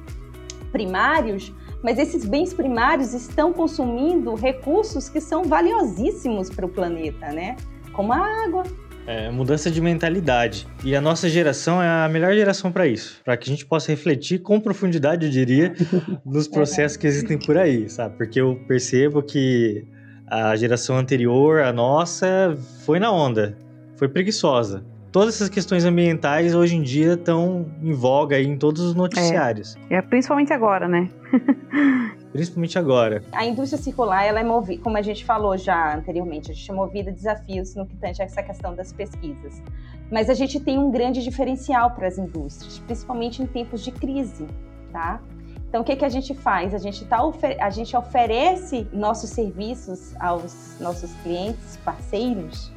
primários, 0.75 1.53
mas 1.85 1.99
esses 1.99 2.25
bens 2.25 2.55
primários 2.55 3.13
estão 3.13 3.53
consumindo 3.53 4.35
recursos 4.35 5.11
que 5.11 5.21
são 5.21 5.45
valiosíssimos 5.45 6.49
para 6.49 6.65
o 6.65 6.69
planeta, 6.69 7.31
né? 7.31 7.57
Como 7.93 8.11
a 8.11 8.45
água, 8.45 8.65
é, 9.07 9.31
mudança 9.31 9.71
de 9.71 9.83
mentalidade. 9.83 10.67
E 10.83 10.97
a 10.97 11.01
nossa 11.01 11.29
geração 11.29 11.83
é 11.83 11.87
a 11.87 12.09
melhor 12.09 12.33
geração 12.33 12.73
para 12.73 12.87
isso. 12.87 13.21
Para 13.23 13.37
que 13.37 13.51
a 13.51 13.53
gente 13.53 13.67
possa 13.67 13.93
refletir 13.93 14.39
com 14.39 14.59
profundidade, 14.59 15.27
eu 15.27 15.31
diria, 15.31 15.75
nos 16.25 16.49
processos 16.49 16.97
que 16.97 17.07
existem 17.07 17.39
por 17.39 17.59
aí, 17.59 17.87
sabe? 17.91 18.17
Porque 18.17 18.41
eu 18.41 18.59
percebo 18.67 19.23
que 19.23 19.85
a 20.27 20.57
geração 20.57 20.97
anterior, 20.97 21.61
a 21.61 21.71
nossa, 21.71 22.57
foi 22.87 22.99
na 22.99 23.13
onda, 23.13 23.59
foi 23.97 24.09
preguiçosa. 24.09 24.83
Todas 25.15 25.37
essas 25.37 25.49
questões 25.49 25.85
ambientais 25.85 26.57
hoje 26.57 26.75
em 26.75 26.83
dia 26.83 27.13
estão 27.13 27.67
em 27.81 27.93
voga 27.93 28.35
aí 28.35 28.45
em 28.49 28.59
todos 28.59 28.83
os 28.83 28.97
noticiários. 28.97 29.77
É, 29.89 29.95
é 29.95 30.03
principalmente 30.03 30.53
agora, 30.53 30.89
né? 30.89 31.09
principalmente 32.33 32.77
agora. 32.77 33.23
A 33.31 33.47
indústria 33.47 33.81
circular, 33.81 34.25
ela 34.25 34.41
é 34.41 34.43
movida, 34.43 34.83
como 34.83 34.97
a 34.97 35.03
gente 35.03 35.25
falou 35.25 35.57
já 35.57 35.95
anteriormente, 35.95 36.51
a 36.51 36.55
gente 36.55 36.69
é 36.69 36.75
movida 36.75 37.11
a 37.13 37.15
desafios 37.15 37.77
no 37.77 37.87
que 37.87 37.95
tange 37.95 38.23
a 38.23 38.25
essa 38.25 38.43
questão 38.43 38.75
das 38.75 38.93
pesquisas. 38.93 39.63
Mas 40.11 40.29
a 40.29 40.35
gente 40.35 40.59
tem 40.59 40.81
um 40.81 40.91
grande 40.91 41.23
diferencial 41.23 41.93
para 41.93 42.09
as 42.09 42.19
indústrias, 42.19 42.81
principalmente 42.81 43.41
em 43.41 43.47
tempos 43.47 43.85
de 43.85 43.93
crise, 43.93 44.49
tá? 44.91 45.21
Então, 45.69 45.83
o 45.83 45.85
que, 45.85 45.95
que 45.95 46.05
a 46.05 46.09
gente 46.09 46.35
faz? 46.35 46.75
A 46.75 46.79
gente, 46.79 47.05
tá 47.05 47.21
a 47.61 47.71
gente 47.71 47.97
oferece 47.97 48.89
nossos 48.93 49.31
serviços 49.31 50.13
aos 50.19 50.77
nossos 50.81 51.13
clientes, 51.23 51.77
parceiros, 51.85 52.74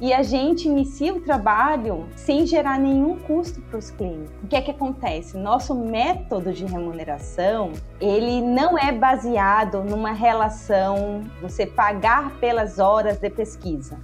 e 0.00 0.12
a 0.12 0.22
gente 0.22 0.68
inicia 0.68 1.14
o 1.14 1.20
trabalho 1.20 2.08
sem 2.14 2.46
gerar 2.46 2.78
nenhum 2.78 3.18
custo 3.18 3.60
para 3.62 3.78
os 3.78 3.90
clientes. 3.90 4.32
O 4.42 4.46
que 4.46 4.56
é 4.56 4.62
que 4.62 4.70
acontece? 4.70 5.36
Nosso 5.36 5.74
método 5.74 6.52
de 6.52 6.64
remuneração, 6.64 7.72
ele 8.00 8.40
não 8.40 8.78
é 8.78 8.92
baseado 8.92 9.82
numa 9.82 10.12
relação 10.12 11.22
você 11.42 11.66
pagar 11.66 12.38
pelas 12.38 12.78
horas 12.78 13.18
de 13.18 13.28
pesquisa 13.30 13.98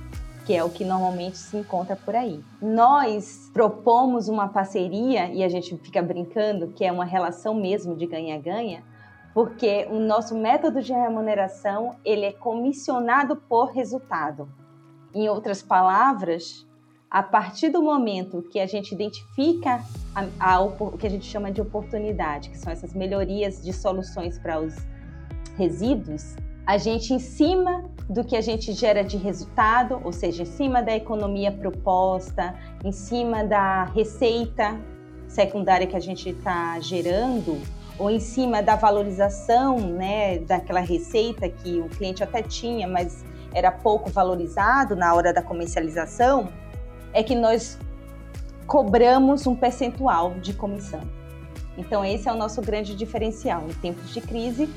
que 0.44 0.54
é 0.54 0.62
o 0.62 0.68
que 0.68 0.84
normalmente 0.84 1.38
se 1.38 1.56
encontra 1.56 1.96
por 1.96 2.14
aí. 2.14 2.44
Nós 2.60 3.50
propomos 3.52 4.28
uma 4.28 4.46
parceria 4.48 5.32
e 5.32 5.42
a 5.42 5.48
gente 5.48 5.74
fica 5.78 6.02
brincando 6.02 6.68
que 6.68 6.84
é 6.84 6.92
uma 6.92 7.04
relação 7.04 7.54
mesmo 7.54 7.96
de 7.96 8.06
ganha-ganha, 8.06 8.84
porque 9.32 9.88
o 9.90 9.98
nosso 9.98 10.36
método 10.36 10.82
de 10.82 10.92
remuneração 10.92 11.96
ele 12.04 12.26
é 12.26 12.32
comissionado 12.32 13.36
por 13.36 13.72
resultado. 13.72 14.46
Em 15.14 15.28
outras 15.28 15.62
palavras, 15.62 16.66
a 17.10 17.22
partir 17.22 17.68
do 17.68 17.80
momento 17.80 18.42
que 18.50 18.58
a 18.58 18.66
gente 18.66 18.92
identifica 18.92 19.80
a, 20.14 20.54
a, 20.54 20.60
o 20.60 20.98
que 20.98 21.06
a 21.06 21.10
gente 21.10 21.26
chama 21.26 21.52
de 21.52 21.60
oportunidade, 21.60 22.50
que 22.50 22.58
são 22.58 22.72
essas 22.72 22.92
melhorias 22.92 23.62
de 23.62 23.72
soluções 23.72 24.38
para 24.38 24.60
os 24.60 24.74
resíduos, 25.56 26.34
a 26.66 26.78
gente, 26.78 27.12
em 27.12 27.18
cima 27.18 27.84
do 28.08 28.24
que 28.24 28.36
a 28.36 28.40
gente 28.40 28.72
gera 28.72 29.04
de 29.04 29.16
resultado, 29.16 30.00
ou 30.02 30.12
seja, 30.12 30.42
em 30.42 30.46
cima 30.46 30.82
da 30.82 30.96
economia 30.96 31.52
proposta, 31.52 32.54
em 32.82 32.90
cima 32.90 33.44
da 33.44 33.84
receita 33.84 34.80
secundária 35.28 35.86
que 35.86 35.94
a 35.94 36.00
gente 36.00 36.30
está 36.30 36.80
gerando, 36.80 37.60
ou 37.98 38.10
em 38.10 38.18
cima 38.18 38.62
da 38.62 38.76
valorização 38.76 39.78
né, 39.78 40.38
daquela 40.38 40.80
receita 40.80 41.48
que 41.48 41.78
o 41.78 41.88
cliente 41.90 42.24
até 42.24 42.42
tinha, 42.42 42.88
mas 42.88 43.24
era 43.54 43.70
pouco 43.70 44.10
valorizado 44.10 44.96
na 44.96 45.14
hora 45.14 45.32
da 45.32 45.40
comercialização, 45.40 46.48
é 47.12 47.22
que 47.22 47.34
nós 47.34 47.78
cobramos 48.66 49.46
um 49.46 49.54
percentual 49.54 50.34
de 50.34 50.52
comissão. 50.52 51.00
Então, 51.76 52.04
esse 52.04 52.28
é 52.28 52.32
o 52.32 52.36
nosso 52.36 52.60
grande 52.60 52.94
diferencial. 52.94 53.62
Em 53.68 53.74
tempos 53.74 54.12
de 54.12 54.20
crise, 54.20 54.68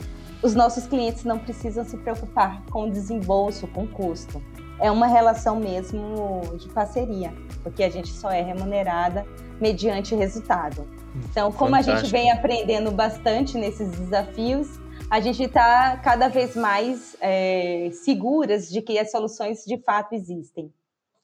os 0.41 0.53
nossos 0.53 0.85
clientes 0.85 1.23
não 1.23 1.39
precisam 1.39 1.83
se 1.83 1.97
preocupar 1.97 2.63
com 2.69 2.83
o 2.83 2.91
desembolso, 2.91 3.67
com 3.67 3.83
o 3.83 3.87
custo. 3.87 4.41
É 4.79 4.91
uma 4.91 5.07
relação 5.07 5.59
mesmo 5.59 6.41
de 6.57 6.69
parceria, 6.69 7.33
porque 7.63 7.83
a 7.83 7.89
gente 7.89 8.09
só 8.09 8.29
é 8.29 8.41
remunerada 8.41 9.25
mediante 9.59 10.13
resultado. 10.13 10.87
Então, 11.29 11.51
como 11.51 11.71
Fantástico. 11.71 11.97
a 11.97 11.99
gente 12.01 12.11
vem 12.11 12.31
aprendendo 12.31 12.91
bastante 12.91 13.57
nesses 13.57 13.89
desafios, 13.89 14.67
a 15.09 15.19
gente 15.19 15.43
está 15.43 15.97
cada 16.03 16.27
vez 16.27 16.55
mais 16.55 17.15
é, 17.21 17.89
seguras 17.93 18.69
de 18.69 18.81
que 18.81 18.99
as 18.99 19.09
soluções 19.09 19.63
de 19.65 19.77
fato 19.77 20.13
existem. 20.13 20.71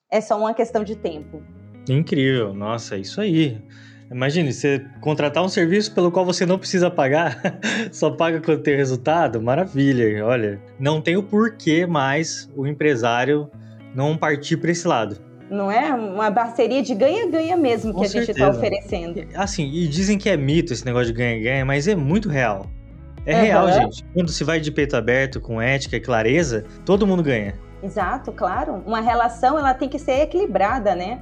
É 0.09 0.21
só 0.21 0.37
uma 0.37 0.53
questão 0.53 0.83
de 0.83 0.95
tempo. 0.95 1.41
Incrível, 1.89 2.53
nossa, 2.53 2.97
isso 2.97 3.19
aí. 3.19 3.61
Imagine, 4.09 4.53
você 4.53 4.85
contratar 5.01 5.43
um 5.43 5.49
serviço 5.49 5.93
pelo 5.93 6.11
qual 6.11 6.25
você 6.25 6.45
não 6.45 6.57
precisa 6.57 6.89
pagar, 6.89 7.59
só 7.91 8.11
paga 8.11 8.39
quando 8.39 8.61
tem 8.61 8.75
resultado, 8.75 9.41
maravilha. 9.41 10.25
Olha, 10.25 10.61
não 10.79 11.01
tem 11.01 11.17
o 11.17 11.23
porquê 11.23 11.85
mais 11.85 12.49
o 12.55 12.65
empresário 12.65 13.49
não 13.93 14.15
partir 14.15 14.57
para 14.57 14.71
esse 14.71 14.87
lado. 14.87 15.17
Não 15.49 15.69
é 15.69 15.93
uma 15.93 16.31
parceria 16.31 16.81
de 16.81 16.95
ganha-ganha 16.95 17.57
mesmo 17.57 17.91
que 17.91 17.97
Com 17.97 18.03
a 18.03 18.07
gente 18.07 18.31
está 18.31 18.49
oferecendo. 18.49 19.27
Assim, 19.35 19.69
e 19.69 19.87
dizem 19.87 20.17
que 20.17 20.29
é 20.29 20.37
mito 20.37 20.71
esse 20.71 20.85
negócio 20.85 21.07
de 21.07 21.13
ganha-ganha, 21.13 21.65
mas 21.65 21.87
é 21.87 21.95
muito 21.95 22.29
real. 22.29 22.69
É 23.25 23.35
uhum. 23.35 23.41
real, 23.41 23.71
gente. 23.71 24.05
Quando 24.13 24.31
se 24.31 24.43
vai 24.43 24.59
de 24.59 24.71
peito 24.71 24.95
aberto, 24.95 25.39
com 25.39 25.61
ética 25.61 25.95
e 25.95 25.99
clareza, 25.99 26.65
todo 26.85 27.07
mundo 27.07 27.23
ganha. 27.23 27.55
Exato, 27.81 28.31
claro. 28.31 28.81
Uma 28.85 29.01
relação, 29.01 29.57
ela 29.57 29.73
tem 29.73 29.89
que 29.89 29.99
ser 29.99 30.21
equilibrada, 30.21 30.95
né? 30.95 31.19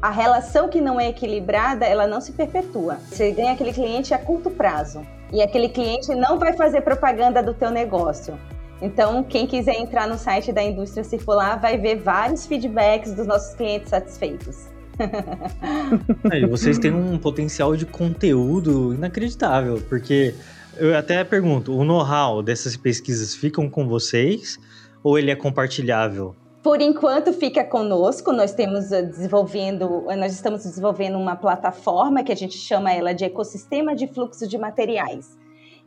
A 0.00 0.10
relação 0.10 0.68
que 0.68 0.80
não 0.80 1.00
é 1.00 1.08
equilibrada, 1.08 1.86
ela 1.86 2.06
não 2.06 2.20
se 2.20 2.32
perpetua. 2.32 2.98
Você 3.08 3.30
ganha 3.30 3.52
aquele 3.52 3.72
cliente 3.72 4.12
a 4.12 4.18
curto 4.18 4.50
prazo. 4.50 5.06
E 5.32 5.40
aquele 5.40 5.68
cliente 5.68 6.14
não 6.14 6.38
vai 6.38 6.52
fazer 6.54 6.80
propaganda 6.82 7.42
do 7.42 7.54
teu 7.54 7.70
negócio. 7.70 8.38
Então, 8.82 9.22
quem 9.22 9.46
quiser 9.46 9.76
entrar 9.76 10.08
no 10.08 10.18
site 10.18 10.52
da 10.52 10.60
Indústria 10.62 11.04
Circular 11.04 11.60
vai 11.60 11.78
ver 11.78 12.00
vários 12.00 12.46
feedbacks 12.46 13.14
dos 13.14 13.26
nossos 13.26 13.54
clientes 13.54 13.88
satisfeitos. 13.90 14.66
É, 16.30 16.46
vocês 16.46 16.78
têm 16.78 16.92
um 16.92 17.18
potencial 17.18 17.76
de 17.76 17.84
conteúdo 17.84 18.94
inacreditável, 18.94 19.82
porque 19.88 20.34
eu 20.76 20.96
até 20.96 21.22
pergunto, 21.24 21.76
o 21.76 21.84
know-how 21.84 22.42
dessas 22.42 22.76
pesquisas 22.76 23.34
ficam 23.34 23.68
com 23.68 23.86
vocês 23.86 24.58
ou 25.02 25.18
ele 25.18 25.30
é 25.30 25.36
compartilhável? 25.36 26.34
Por 26.62 26.80
enquanto 26.80 27.32
fica 27.32 27.64
conosco, 27.64 28.32
nós 28.32 28.52
temos 28.54 28.92
eh, 28.92 29.02
desenvolvendo, 29.02 30.04
eh, 30.08 30.14
nós 30.14 30.32
estamos 30.32 30.62
desenvolvendo 30.62 31.18
uma 31.18 31.34
plataforma 31.34 32.22
que 32.22 32.30
a 32.30 32.36
gente 32.36 32.56
chama 32.56 32.92
ela 32.92 33.12
de 33.12 33.24
ecossistema 33.24 33.96
de 33.96 34.06
fluxo 34.06 34.46
de 34.46 34.56
materiais. 34.56 35.36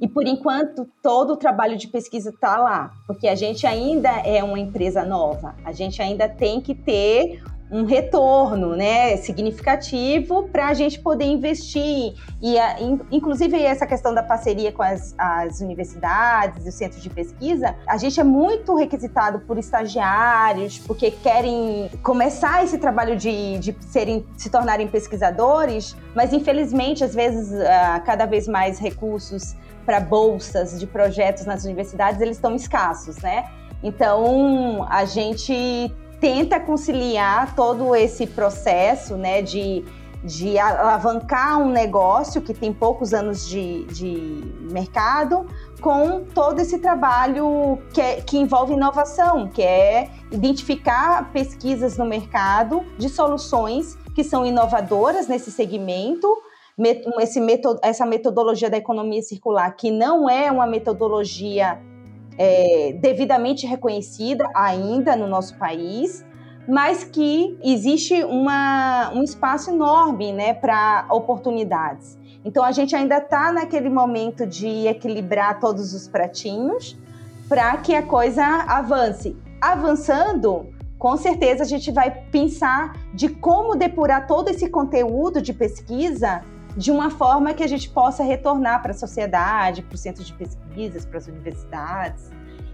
E 0.02 0.08
por 0.08 0.28
enquanto 0.28 0.86
todo 1.02 1.34
o 1.34 1.38
trabalho 1.38 1.78
de 1.78 1.88
pesquisa 1.88 2.30
está 2.30 2.58
lá, 2.58 2.92
porque 3.08 3.30
a 3.30 3.36
gente 3.36 3.66
ainda 3.66 4.10
é 4.10 4.44
uma 4.44 4.60
empresa 4.60 5.06
nova, 5.06 5.56
a 5.64 5.72
gente 5.72 6.02
ainda 6.02 6.28
tem 6.28 6.60
que 6.60 6.76
ter 6.76 7.42
um 7.70 7.84
retorno 7.84 8.76
né, 8.76 9.18
significativo 9.18 10.48
para 10.50 10.68
a 10.68 10.74
gente 10.74 11.00
poder 11.00 11.26
investir. 11.26 12.14
E, 12.42 12.60
a, 12.60 12.80
in, 12.80 13.00
inclusive, 13.12 13.60
essa 13.62 13.88
questão 13.88 14.14
da 14.14 14.22
parceria 14.22 14.72
com 14.72 14.84
as, 14.84 15.16
as 15.18 15.62
universidades 15.62 16.66
e 16.66 16.70
os 16.70 16.76
centros 16.76 17.02
de 17.02 17.10
pesquisa, 17.10 17.76
a 17.88 17.98
gente 17.98 18.20
é 18.20 18.24
muito 18.24 18.76
requisitado 18.76 19.40
por 19.40 19.58
estagiários, 19.58 20.78
porque 20.80 21.10
querem 21.12 21.90
começar 22.04 22.64
esse 22.64 22.78
trabalho 22.78 23.16
de, 23.16 23.58
de 23.58 23.76
serem, 23.82 24.26
se 24.38 24.50
tornarem 24.50 24.88
pesquisadores, 24.88 25.96
mas 26.16 26.34
infelizmente, 26.34 27.04
às 27.04 27.16
vezes, 27.16 27.52
uh, 27.52 28.04
cada 28.06 28.26
vez 28.26 28.48
mais 28.48 28.78
recursos 28.78 29.56
para 29.86 30.00
bolsas 30.00 30.80
de 30.80 30.88
projetos 30.88 31.46
nas 31.46 31.64
universidades, 31.64 32.20
eles 32.22 32.38
estão 32.38 32.56
escassos, 32.56 33.18
né? 33.18 33.46
Então, 33.84 34.86
a 34.90 35.06
gente 35.06 35.94
tenta 36.26 36.60
conciliar 36.60 37.56
todo 37.56 37.96
esse 37.96 38.26
processo 38.26 39.16
né, 39.16 39.44
de, 39.44 39.86
de 40.24 40.58
alavancar 40.58 41.60
um 41.60 41.70
negócio 41.70 42.42
que 42.42 42.52
tem 42.52 42.74
poucos 42.74 43.14
anos 43.14 43.48
de, 43.48 43.84
de 43.84 44.42
mercado 44.72 45.46
com 45.80 46.24
todo 46.24 46.60
esse 46.60 46.80
trabalho 46.80 47.78
que, 47.94 48.02
é, 48.02 48.22
que 48.22 48.40
envolve 48.40 48.74
inovação, 48.74 49.48
que 49.48 49.62
é 49.62 50.10
identificar 50.32 51.32
pesquisas 51.32 51.96
no 51.96 52.06
mercado 52.06 52.84
de 52.98 53.08
soluções 53.08 53.96
que 54.16 54.24
são 54.24 54.44
inovadoras 54.44 55.28
nesse 55.28 55.52
segmento, 55.52 56.28
esse 57.20 57.40
metod 57.40 57.80
essa 57.84 58.04
metodologia 58.04 58.68
da 58.68 58.78
economia 58.78 59.22
circular, 59.22 59.70
que 59.76 59.92
não 59.92 60.28
é 60.28 60.52
uma 60.52 60.66
metodologia 60.66 61.80
é, 62.38 62.96
devidamente 63.00 63.66
reconhecida 63.66 64.50
ainda 64.54 65.16
no 65.16 65.28
nosso 65.28 65.58
país, 65.58 66.26
mas 66.68 67.04
que 67.04 67.58
existe 67.64 68.24
uma, 68.24 69.12
um 69.14 69.24
espaço 69.24 69.72
enorme 69.72 70.34
né, 70.34 70.54
para 70.54 71.06
oportunidades. 71.12 72.18
Então 72.44 72.64
a 72.64 72.72
gente 72.72 72.96
ainda 72.96 73.18
está 73.18 73.52
naquele 73.52 73.90
momento 73.90 74.46
de 74.46 74.88
equilibrar 74.88 75.60
todos 75.60 75.94
os 75.94 76.08
pratinhos 76.08 76.98
para 77.48 77.78
que 77.78 77.94
a 77.94 78.04
coisa 78.04 78.44
avance. 78.68 79.36
Avançando, 79.62 80.68
com 80.98 81.18
certeza 81.18 81.64
a 81.64 81.66
gente 81.66 81.92
vai 81.92 82.12
pensar 82.32 82.94
de 83.14 83.30
como 83.30 83.76
depurar 83.76 84.28
todo 84.28 84.50
esse 84.50 84.70
conteúdo 84.70 85.42
de 85.42 85.54
pesquisa 85.54 86.44
de 86.76 86.92
uma 86.92 87.10
forma 87.10 87.54
que 87.54 87.64
a 87.64 87.68
gente 87.68 87.90
possa 87.90 88.24
retornar 88.24 88.82
para 88.82 88.92
a 88.92 88.96
sociedade, 88.96 89.82
para 89.82 89.96
os 89.96 90.02
centros 90.02 90.28
de 90.28 90.34
pesquisas, 90.34 91.06
para 91.06 91.18
as 91.18 91.28
universidades 91.28 92.30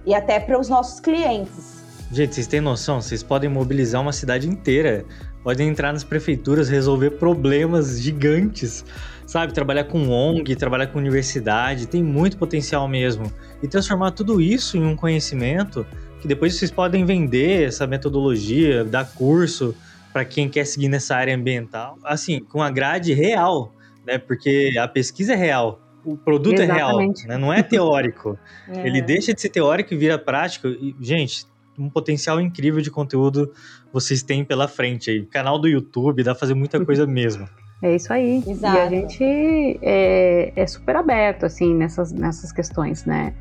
e 0.05 0.13
até 0.13 0.39
para 0.39 0.59
os 0.59 0.67
nossos 0.67 0.99
clientes. 0.99 1.81
Gente, 2.11 2.35
vocês 2.35 2.47
têm 2.47 2.59
noção? 2.59 3.01
Vocês 3.01 3.23
podem 3.23 3.49
mobilizar 3.49 4.01
uma 4.01 4.11
cidade 4.11 4.49
inteira, 4.49 5.05
podem 5.43 5.69
entrar 5.69 5.93
nas 5.93 6.03
prefeituras, 6.03 6.67
resolver 6.67 7.11
problemas 7.11 8.01
gigantes, 8.01 8.83
sabe? 9.25 9.53
Trabalhar 9.53 9.85
com 9.85 10.09
ONG, 10.09 10.55
trabalhar 10.55 10.87
com 10.87 10.99
universidade, 10.99 11.87
tem 11.87 12.03
muito 12.03 12.37
potencial 12.37 12.87
mesmo. 12.87 13.31
E 13.63 13.67
transformar 13.67 14.11
tudo 14.11 14.41
isso 14.41 14.75
em 14.75 14.85
um 14.85 14.95
conhecimento 14.95 15.85
que 16.19 16.27
depois 16.27 16.55
vocês 16.55 16.69
podem 16.69 17.05
vender 17.05 17.67
essa 17.67 17.87
metodologia, 17.87 18.83
dar 18.83 19.05
curso 19.13 19.73
para 20.11 20.25
quem 20.25 20.49
quer 20.49 20.65
seguir 20.65 20.89
nessa 20.89 21.15
área 21.15 21.33
ambiental, 21.33 21.97
assim, 22.03 22.41
com 22.41 22.61
a 22.61 22.69
grade 22.69 23.13
real, 23.13 23.73
né? 24.05 24.17
Porque 24.17 24.73
a 24.79 24.87
pesquisa 24.87 25.33
é 25.33 25.35
real, 25.35 25.79
o 26.03 26.17
produto 26.17 26.61
Exatamente. 26.61 27.25
é 27.25 27.27
real, 27.27 27.39
né? 27.39 27.45
não 27.45 27.53
é 27.53 27.61
teórico. 27.61 28.37
é. 28.69 28.87
Ele 28.87 29.01
deixa 29.01 29.33
de 29.33 29.41
ser 29.41 29.49
teórico 29.49 29.93
e 29.93 29.97
vira 29.97 30.17
prático. 30.17 30.67
E, 30.67 30.95
gente, 30.99 31.45
um 31.77 31.89
potencial 31.89 32.39
incrível 32.39 32.81
de 32.81 32.91
conteúdo 32.91 33.51
vocês 33.91 34.23
têm 34.23 34.43
pela 34.43 34.67
frente 34.67 35.09
aí. 35.09 35.25
Canal 35.25 35.59
do 35.59 35.67
YouTube, 35.67 36.23
dá 36.23 36.31
pra 36.31 36.39
fazer 36.39 36.53
muita 36.53 36.83
coisa 36.83 37.05
mesmo. 37.07 37.47
É 37.81 37.95
isso 37.95 38.13
aí. 38.13 38.43
Exato. 38.45 38.77
E 38.77 38.79
a 38.79 38.89
gente 38.89 39.79
é, 39.81 40.53
é 40.55 40.67
super 40.67 40.95
aberto, 40.95 41.45
assim, 41.45 41.73
nessas, 41.73 42.11
nessas 42.11 42.51
questões, 42.51 43.05
né? 43.05 43.33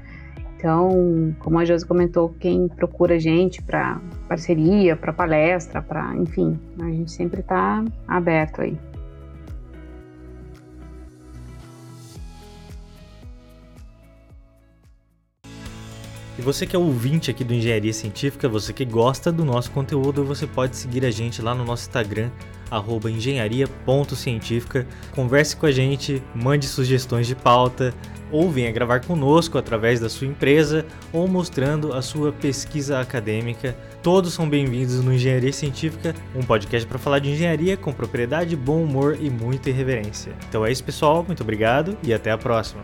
Então, 0.56 1.34
como 1.38 1.58
a 1.58 1.64
Josi 1.64 1.86
comentou, 1.86 2.34
quem 2.38 2.68
procura 2.68 3.14
a 3.14 3.18
gente 3.18 3.62
para 3.62 3.98
parceria, 4.28 4.94
para 4.94 5.10
palestra, 5.10 5.80
para, 5.80 6.14
enfim, 6.16 6.58
a 6.78 6.84
gente 6.84 7.12
sempre 7.12 7.40
está 7.40 7.82
aberto 8.06 8.60
aí. 8.60 8.78
E 16.40 16.42
você 16.42 16.64
que 16.64 16.74
é 16.74 16.78
ouvinte 16.78 17.30
aqui 17.30 17.44
do 17.44 17.52
Engenharia 17.52 17.92
Científica, 17.92 18.48
você 18.48 18.72
que 18.72 18.86
gosta 18.86 19.30
do 19.30 19.44
nosso 19.44 19.70
conteúdo, 19.72 20.24
você 20.24 20.46
pode 20.46 20.74
seguir 20.74 21.04
a 21.04 21.10
gente 21.10 21.42
lá 21.42 21.54
no 21.54 21.66
nosso 21.66 21.82
Instagram, 21.82 22.30
engenharia.científica. 23.14 24.86
Converse 25.14 25.54
com 25.54 25.66
a 25.66 25.70
gente, 25.70 26.22
mande 26.34 26.66
sugestões 26.66 27.26
de 27.26 27.34
pauta, 27.34 27.92
ou 28.32 28.50
venha 28.50 28.72
gravar 28.72 29.04
conosco 29.04 29.58
através 29.58 30.00
da 30.00 30.08
sua 30.08 30.28
empresa 30.28 30.86
ou 31.12 31.28
mostrando 31.28 31.92
a 31.92 32.00
sua 32.00 32.32
pesquisa 32.32 33.00
acadêmica. 33.00 33.76
Todos 34.02 34.32
são 34.32 34.48
bem-vindos 34.48 35.04
no 35.04 35.12
Engenharia 35.12 35.52
Científica, 35.52 36.14
um 36.34 36.40
podcast 36.40 36.88
para 36.88 36.98
falar 36.98 37.18
de 37.18 37.28
engenharia 37.28 37.76
com 37.76 37.92
propriedade, 37.92 38.56
bom 38.56 38.82
humor 38.82 39.18
e 39.20 39.28
muita 39.28 39.68
irreverência. 39.68 40.32
Então 40.48 40.64
é 40.64 40.72
isso, 40.72 40.84
pessoal. 40.84 41.22
Muito 41.22 41.42
obrigado 41.42 41.98
e 42.02 42.14
até 42.14 42.30
a 42.30 42.38
próxima. 42.38 42.82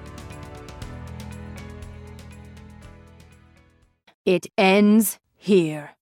It 4.26 4.48
ends 4.58 5.20
here. 5.36 5.95